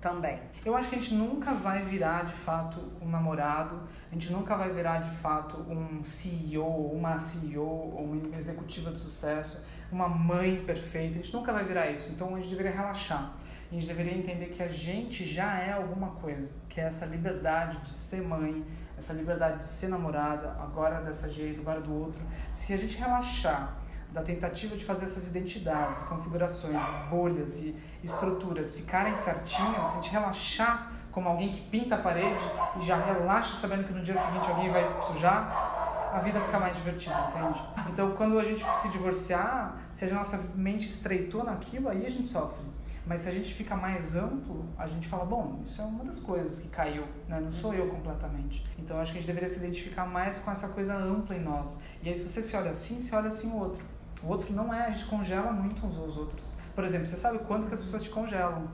Também. 0.00 0.38
Eu 0.66 0.76
acho 0.76 0.88
que 0.90 0.96
a 0.96 0.98
gente 1.00 1.14
nunca 1.14 1.54
vai 1.54 1.82
virar 1.82 2.24
de 2.26 2.32
fato 2.32 2.78
um 3.00 3.08
namorado, 3.08 3.80
a 4.10 4.14
gente 4.14 4.30
nunca 4.32 4.54
vai 4.54 4.70
virar 4.70 4.98
de 5.00 5.08
fato 5.08 5.56
um 5.70 6.04
CEO, 6.04 6.66
uma 6.92 7.16
CEO, 7.18 7.64
ou 7.64 8.04
uma 8.04 8.36
executiva 8.36 8.90
de 8.90 9.00
sucesso, 9.00 9.66
uma 9.90 10.06
mãe 10.06 10.62
perfeita, 10.66 11.14
a 11.18 11.22
gente 11.22 11.32
nunca 11.32 11.52
vai 11.54 11.64
virar 11.64 11.90
isso. 11.90 12.12
Então 12.12 12.34
a 12.34 12.38
gente 12.40 12.50
deveria 12.50 12.72
relaxar. 12.72 13.32
A 13.74 13.76
gente 13.76 13.88
deveria 13.88 14.16
entender 14.16 14.46
que 14.50 14.62
a 14.62 14.68
gente 14.68 15.24
já 15.26 15.58
é 15.58 15.72
alguma 15.72 16.10
coisa, 16.10 16.54
que 16.68 16.80
é 16.80 16.84
essa 16.84 17.04
liberdade 17.06 17.78
de 17.78 17.88
ser 17.90 18.22
mãe, 18.22 18.64
essa 18.96 19.12
liberdade 19.12 19.58
de 19.58 19.64
ser 19.64 19.88
namorada, 19.88 20.56
agora 20.62 21.00
dessa 21.00 21.28
jeito, 21.28 21.60
agora 21.60 21.80
do 21.80 21.92
outro. 21.92 22.22
Se 22.52 22.72
a 22.72 22.76
gente 22.76 22.96
relaxar 22.96 23.76
da 24.12 24.22
tentativa 24.22 24.76
de 24.76 24.84
fazer 24.84 25.06
essas 25.06 25.26
identidades, 25.26 25.98
configurações, 26.02 26.80
bolhas 27.10 27.64
e 27.64 27.74
estruturas 28.00 28.76
ficarem 28.76 29.16
certinhas, 29.16 29.88
se 29.88 29.94
a 29.94 30.00
gente 30.00 30.12
relaxar 30.12 30.92
como 31.10 31.28
alguém 31.28 31.50
que 31.50 31.62
pinta 31.62 31.96
a 31.96 31.98
parede 31.98 32.44
e 32.80 32.86
já 32.86 32.96
relaxa 32.96 33.56
sabendo 33.56 33.82
que 33.82 33.92
no 33.92 34.04
dia 34.04 34.16
seguinte 34.16 34.48
alguém 34.48 34.70
vai 34.70 35.02
sujar, 35.02 35.93
a 36.14 36.20
vida 36.20 36.40
fica 36.40 36.60
mais 36.60 36.76
divertida, 36.76 37.28
entende? 37.28 37.60
Então, 37.90 38.12
quando 38.12 38.38
a 38.38 38.44
gente 38.44 38.64
se 38.80 38.88
divorciar, 38.88 39.76
se 39.92 40.04
a 40.04 40.14
nossa 40.14 40.38
mente 40.54 40.88
estreitou 40.88 41.42
naquilo, 41.42 41.88
aí 41.88 42.06
a 42.06 42.08
gente 42.08 42.28
sofre. 42.28 42.64
Mas 43.04 43.22
se 43.22 43.28
a 43.28 43.32
gente 43.32 43.52
fica 43.52 43.74
mais 43.74 44.14
amplo, 44.14 44.64
a 44.78 44.86
gente 44.86 45.08
fala, 45.08 45.24
bom, 45.24 45.58
isso 45.64 45.82
é 45.82 45.84
uma 45.84 46.04
das 46.04 46.20
coisas 46.20 46.60
que 46.60 46.68
caiu, 46.68 47.02
né? 47.28 47.40
Não 47.40 47.50
sou 47.50 47.74
eu 47.74 47.88
completamente. 47.88 48.64
Então, 48.78 49.00
acho 49.00 49.10
que 49.10 49.18
a 49.18 49.20
gente 49.20 49.26
deveria 49.26 49.48
se 49.48 49.58
identificar 49.58 50.06
mais 50.06 50.38
com 50.38 50.52
essa 50.52 50.68
coisa 50.68 50.94
ampla 50.94 51.34
em 51.34 51.42
nós. 51.42 51.80
E 52.00 52.08
aí, 52.08 52.14
se 52.14 52.28
você 52.28 52.40
se 52.40 52.56
olha 52.56 52.70
assim, 52.70 53.00
se 53.00 53.12
olha 53.12 53.26
assim 53.26 53.50
o 53.50 53.56
outro. 53.56 53.84
O 54.22 54.28
outro 54.28 54.52
não 54.54 54.72
é, 54.72 54.86
a 54.86 54.90
gente 54.90 55.06
congela 55.06 55.50
muito 55.52 55.84
uns 55.84 55.98
aos 55.98 56.16
outros. 56.16 56.44
Por 56.76 56.84
exemplo, 56.84 57.08
você 57.08 57.16
sabe 57.16 57.38
quanto 57.40 57.66
que 57.66 57.74
as 57.74 57.80
pessoas 57.80 58.04
te 58.04 58.10
congelam. 58.10 58.68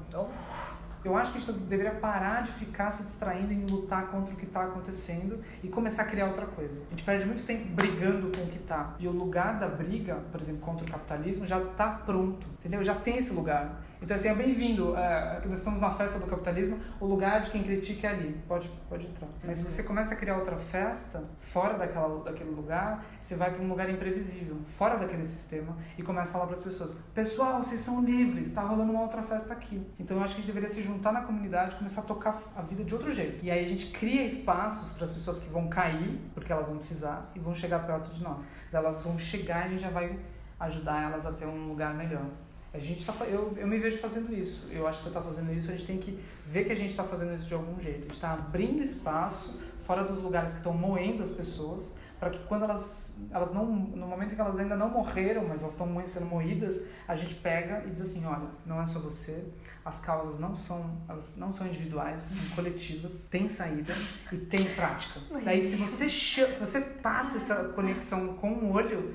Eu 1.03 1.17
acho 1.17 1.33
que 1.33 1.39
a 1.39 1.41
gente 1.41 1.53
deveria 1.61 1.95
parar 1.95 2.43
de 2.43 2.53
ficar 2.53 2.91
se 2.91 3.03
distraindo 3.03 3.53
em 3.53 3.65
lutar 3.65 4.09
contra 4.09 4.35
o 4.35 4.37
que 4.37 4.45
está 4.45 4.65
acontecendo 4.65 5.41
e 5.63 5.69
começar 5.69 6.03
a 6.03 6.07
criar 6.07 6.27
outra 6.27 6.45
coisa. 6.45 6.83
A 6.89 6.91
gente 6.91 7.05
perde 7.05 7.25
muito 7.25 7.45
tempo 7.45 7.67
brigando 7.71 8.31
com 8.37 8.45
o 8.45 8.47
que 8.49 8.59
está. 8.59 8.95
E 8.99 9.09
o 9.09 9.11
lugar 9.11 9.59
da 9.59 9.67
briga, 9.67 10.17
por 10.31 10.41
exemplo, 10.41 10.61
contra 10.61 10.87
o 10.87 10.91
capitalismo, 10.91 11.47
já 11.47 11.59
está 11.59 11.89
pronto, 11.91 12.47
entendeu? 12.59 12.83
Já 12.83 12.95
tem 12.95 13.17
esse 13.17 13.33
lugar. 13.33 13.83
Então, 14.03 14.17
assim, 14.17 14.29
é 14.29 14.35
bem-vindo. 14.35 14.97
É, 14.97 15.43
nós 15.47 15.59
estamos 15.59 15.81
na 15.81 15.91
festa 15.91 16.19
do 16.19 16.27
capitalismo, 16.27 16.81
o 16.99 17.07
lugar 17.07 17.43
de 17.43 17.51
quem 17.51 17.63
critica 17.63 18.09
é 18.09 18.11
ali. 18.11 18.41
Pode, 18.49 18.71
pode 18.89 19.07
entrar. 19.07 19.29
Mas 19.45 19.59
se 19.59 19.65
você 19.65 19.83
começa 19.83 20.15
a 20.15 20.17
criar 20.17 20.37
outra 20.37 20.57
festa, 20.57 21.25
fora 21.39 21.77
daquela, 21.77 22.25
daquele 22.25 22.51
lugar, 22.51 23.05
você 23.19 23.37
vai 23.37 23.51
para 23.53 23.63
um 23.63 23.69
lugar 23.69 23.91
imprevisível, 23.91 24.57
fora 24.65 24.97
daquele 24.97 25.27
sistema, 25.27 25.77
e 25.99 26.03
começa 26.03 26.31
a 26.31 26.33
falar 26.33 26.47
para 26.47 26.57
as 26.57 26.63
pessoas: 26.63 26.97
Pessoal, 27.15 27.63
vocês 27.63 27.81
são 27.81 28.03
livres, 28.03 28.49
está 28.49 28.63
rolando 28.63 28.91
uma 28.91 29.03
outra 29.03 29.23
festa 29.23 29.53
aqui. 29.53 29.87
Então, 29.99 30.17
eu 30.17 30.23
acho 30.23 30.35
que 30.35 30.41
a 30.41 30.45
gente 30.45 30.53
deveria 30.53 30.75
se 30.75 30.83
juntar 30.83 31.13
na 31.13 31.21
comunidade, 31.21 31.77
começar 31.77 32.01
a 32.01 32.05
tocar 32.05 32.41
a 32.57 32.63
vida 32.63 32.83
de 32.83 32.95
outro 32.95 33.13
jeito. 33.13 33.45
E 33.45 33.51
aí 33.51 33.63
a 33.63 33.69
gente 33.69 33.89
cria 33.93 34.25
espaços 34.25 34.95
para 34.95 35.05
as 35.05 35.11
pessoas 35.11 35.41
que 35.41 35.51
vão 35.51 35.69
cair, 35.69 36.19
porque 36.35 36.51
elas 36.51 36.69
vão 36.69 36.79
precisar, 36.79 37.31
e 37.35 37.39
vão 37.39 37.55
chegar 37.55 37.81
perto 37.87 38.11
de 38.11 38.23
nós. 38.23 38.49
Elas 38.73 39.05
vão 39.05 39.19
chegar 39.19 39.63
e 39.63 39.65
a 39.65 39.69
gente 39.69 39.83
já 39.83 39.91
vai 39.91 40.19
ajudar 40.59 41.03
elas 41.03 41.27
a 41.27 41.33
ter 41.33 41.47
um 41.47 41.69
lugar 41.69 41.95
melhor. 41.95 42.27
A 42.73 42.79
gente 42.79 43.05
tá, 43.05 43.13
eu, 43.25 43.53
eu 43.57 43.67
me 43.67 43.79
vejo 43.79 43.99
fazendo 43.99 44.33
isso. 44.33 44.69
Eu 44.71 44.87
acho 44.87 44.99
que 44.99 45.05
você 45.05 45.11
está 45.11 45.21
fazendo 45.21 45.53
isso. 45.53 45.69
A 45.69 45.73
gente 45.73 45.87
tem 45.87 45.99
que 45.99 46.19
ver 46.47 46.65
que 46.65 46.73
a 46.73 46.77
gente 46.77 46.91
está 46.91 47.03
fazendo 47.03 47.35
isso 47.35 47.47
de 47.47 47.55
algum 47.55 47.81
jeito. 47.81 47.99
A 47.99 48.03
gente 48.03 48.13
está 48.13 48.33
abrindo 48.33 48.83
espaço 48.83 49.61
fora 49.79 50.05
dos 50.05 50.19
lugares 50.19 50.53
que 50.53 50.59
estão 50.59 50.73
moendo 50.73 51.23
as 51.23 51.31
pessoas 51.31 51.93
para 52.21 52.29
que 52.29 52.39
quando 52.41 52.65
elas, 52.65 53.19
elas 53.31 53.55
não, 53.55 53.65
no 53.65 54.07
momento 54.07 54.33
em 54.33 54.35
que 54.35 54.41
elas 54.41 54.59
ainda 54.59 54.77
não 54.77 54.91
morreram, 54.91 55.49
mas 55.49 55.63
elas 55.63 55.73
estão 55.73 56.07
sendo 56.07 56.27
moídas, 56.27 56.83
a 57.09 57.15
gente 57.15 57.35
pega 57.37 57.83
e 57.87 57.91
diz 57.91 58.03
assim, 58.03 58.27
olha, 58.27 58.47
não 58.67 58.81
é 58.81 58.85
só 58.85 59.01
você, 59.01 59.47
as 59.83 60.01
causas 60.01 60.39
não 60.39 60.55
são, 60.55 61.01
elas 61.09 61.39
não 61.39 61.51
são 61.51 61.67
individuais, 61.67 62.23
são 62.23 62.49
coletivas, 62.55 63.25
tem 63.31 63.49
saída 63.49 63.95
e 64.31 64.37
tem 64.37 64.67
prática. 64.75 65.19
Daí 65.43 65.63
se 65.63 65.77
você 65.77 66.11
se 66.11 66.45
você 66.45 66.83
passa 66.83 67.39
essa 67.39 67.71
conexão 67.71 68.35
com 68.35 68.53
o 68.53 68.73
olho, 68.73 69.15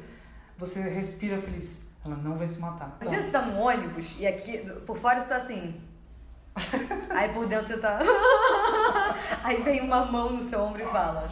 você 0.58 0.82
respira 0.82 1.40
feliz. 1.40 1.95
Ela 2.06 2.16
não 2.18 2.38
vai 2.38 2.48
se 2.48 2.60
matar. 2.60 2.98
Imagina 3.02 3.24
você 3.24 3.32
tá 3.32 3.42
no 3.42 3.60
ônibus 3.60 4.20
e 4.20 4.28
aqui, 4.28 4.58
por 4.86 4.98
fora 4.98 5.20
você 5.20 5.30
tá 5.30 5.38
assim. 5.38 5.82
Aí 7.10 7.34
por 7.34 7.48
dentro 7.48 7.68
você 7.68 7.78
tá. 7.78 8.00
Aí 9.44 9.62
vem 9.62 9.82
uma 9.82 10.06
mão 10.06 10.32
no 10.32 10.42
seu 10.42 10.62
ombro 10.62 10.82
e 10.82 10.86
fala: 10.86 11.28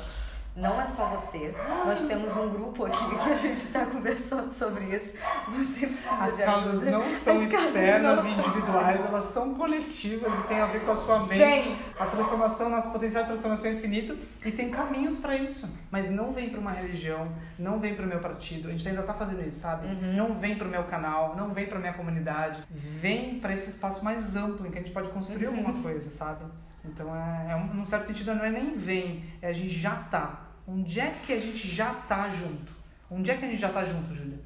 não 0.56 0.80
é 0.80 0.86
só 0.86 1.06
você. 1.08 1.54
Nós 1.86 2.04
temos 2.06 2.36
um 2.38 2.50
grupo 2.50 2.86
aqui 2.86 3.10
que 3.24 3.32
a 3.32 3.38
gente 3.38 3.58
está 3.58 3.86
conversando 3.86 4.52
sobre 4.52 4.86
isso. 4.96 5.16
Você 5.58 5.88
precisa 5.88 6.14
As 6.24 6.38
de 6.38 6.44
causas 6.44 6.72
ajuda. 6.76 6.92
não 6.92 7.20
são 7.20 7.34
As 7.36 7.42
externas 7.42 8.20
e 8.20 8.22
são 8.22 8.32
individuais, 8.32 9.06
elas 9.06 9.24
são 9.26 9.56
coletivas 9.56 10.34
e 10.40 10.42
tem 10.44 10.60
a 10.60 10.66
ver 10.68 10.86
com 10.86 10.92
a 10.92 10.96
sua 10.96 11.20
mente. 11.20 11.38
Vem. 11.40 11.76
A 12.00 12.06
transformação, 12.06 12.70
nosso 12.70 12.92
potencial 12.92 13.24
de 13.24 13.30
transformação 13.30 13.72
é 13.72 13.74
infinito 13.74 14.16
e 14.46 14.52
tem 14.52 14.70
caminhos 14.70 15.18
para 15.18 15.36
isso. 15.36 15.70
Mas 15.90 16.10
não 16.10 16.32
vem 16.32 16.50
para 16.50 16.60
uma 16.60 16.72
religião, 16.72 17.28
não 17.58 17.80
vem 17.80 17.96
para 17.96 18.06
o 18.06 18.08
meu 18.08 18.20
partido. 18.20 18.68
A 18.68 18.72
gente 18.72 18.88
ainda 18.88 19.04
tá 19.04 19.14
fazendo 19.14 19.48
isso, 19.48 19.60
sabe? 19.60 19.88
Uhum. 19.88 20.14
Não 20.16 20.34
vem 20.34 20.56
para 20.56 20.68
o 20.68 20.72
meu 20.72 20.84
canal, 20.84 21.36
não 21.36 21.52
vem 21.52 21.66
para 21.66 21.80
minha 21.80 21.94
comunidade. 21.94 22.64
Vem 22.70 23.40
para 23.40 23.54
esse 23.54 23.70
espaço 23.70 24.04
mais 24.04 24.36
amplo 24.36 24.68
em 24.68 24.72
que 24.72 24.78
a 24.78 24.82
gente 24.82 24.94
pode 24.94 25.10
construir 25.10 25.48
Uhum. 25.48 25.58
alguma 25.58 25.82
coisa, 25.82 26.12
sabe? 26.12 26.46
Então, 26.84 27.16
é, 27.16 27.52
é 27.52 27.56
um, 27.56 27.74
num 27.74 27.86
certo 27.86 28.04
sentido, 28.04 28.36
não 28.36 28.44
é 28.44 28.52
nem 28.52 28.74
vem, 28.74 29.24
é 29.42 29.48
a 29.48 29.54
gente 29.54 29.70
já 29.70 29.96
tá. 29.96 30.48
Onde 30.68 31.00
é 31.00 31.10
que 31.10 31.34
a 31.34 31.40
gente 31.40 31.68
já 31.68 31.94
tá 31.94 32.30
junto? 32.30 32.72
Onde 33.10 33.32
é 33.32 33.38
que 33.38 33.46
a 33.46 33.48
gente 33.48 33.60
já 33.60 33.70
tá 33.70 33.84
junto, 33.86 34.14
Júlia? 34.14 34.40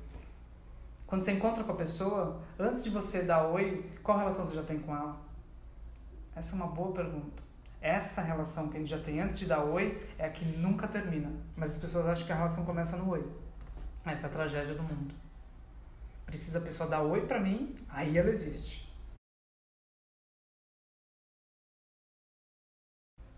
Quando 1.06 1.22
você 1.22 1.32
encontra 1.32 1.64
com 1.64 1.72
a 1.72 1.76
pessoa, 1.76 2.42
antes 2.60 2.84
de 2.84 2.90
você 2.90 3.24
dar 3.24 3.48
oi, 3.48 3.90
qual 4.04 4.18
relação 4.18 4.46
você 4.46 4.56
já 4.56 4.64
tem 4.64 4.80
com 4.80 4.96
ela? 4.96 5.18
Essa 6.36 6.54
é 6.54 6.56
uma 6.56 6.68
boa 6.68 6.94
pergunta. 6.94 7.42
Essa 7.80 8.22
relação 8.22 8.70
que 8.70 8.78
a 8.78 8.80
gente 8.80 8.90
já 8.90 9.00
tem 9.00 9.22
antes 9.22 9.40
de 9.40 9.46
dar 9.46 9.64
oi 9.64 10.06
é 10.18 10.26
a 10.26 10.30
que 10.30 10.44
nunca 10.44 10.88
termina. 10.88 11.32
Mas 11.56 11.72
as 11.72 11.78
pessoas 11.78 12.08
acham 12.08 12.26
que 12.26 12.32
a 12.34 12.36
relação 12.36 12.66
começa 12.66 12.98
no 12.98 13.10
oi. 13.10 13.26
Essa 14.06 14.28
é 14.28 14.30
a 14.30 14.34
tragédia 14.34 14.76
do 14.76 14.84
mundo. 14.84 15.14
Precisa 16.26 16.60
a 16.60 16.62
pessoa 16.62 16.90
dar 16.90 17.02
oi 17.02 17.26
pra 17.26 17.40
mim, 17.40 17.76
aí 17.90 18.18
ela 18.18 18.30
existe. 18.30 18.87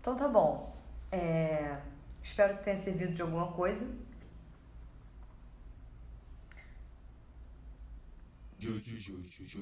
Então 0.00 0.16
tá 0.16 0.26
bom. 0.26 0.74
É, 1.12 1.78
Espero 2.22 2.56
que 2.58 2.64
tenha 2.64 2.76
servido 2.76 3.12
de 3.14 3.22
alguma 3.22 3.52
coisa. 3.52 3.86
Ju, 8.58 8.78
ju, 8.78 8.98
ju, 8.98 9.22
ju, 9.22 9.46
ju. 9.46 9.60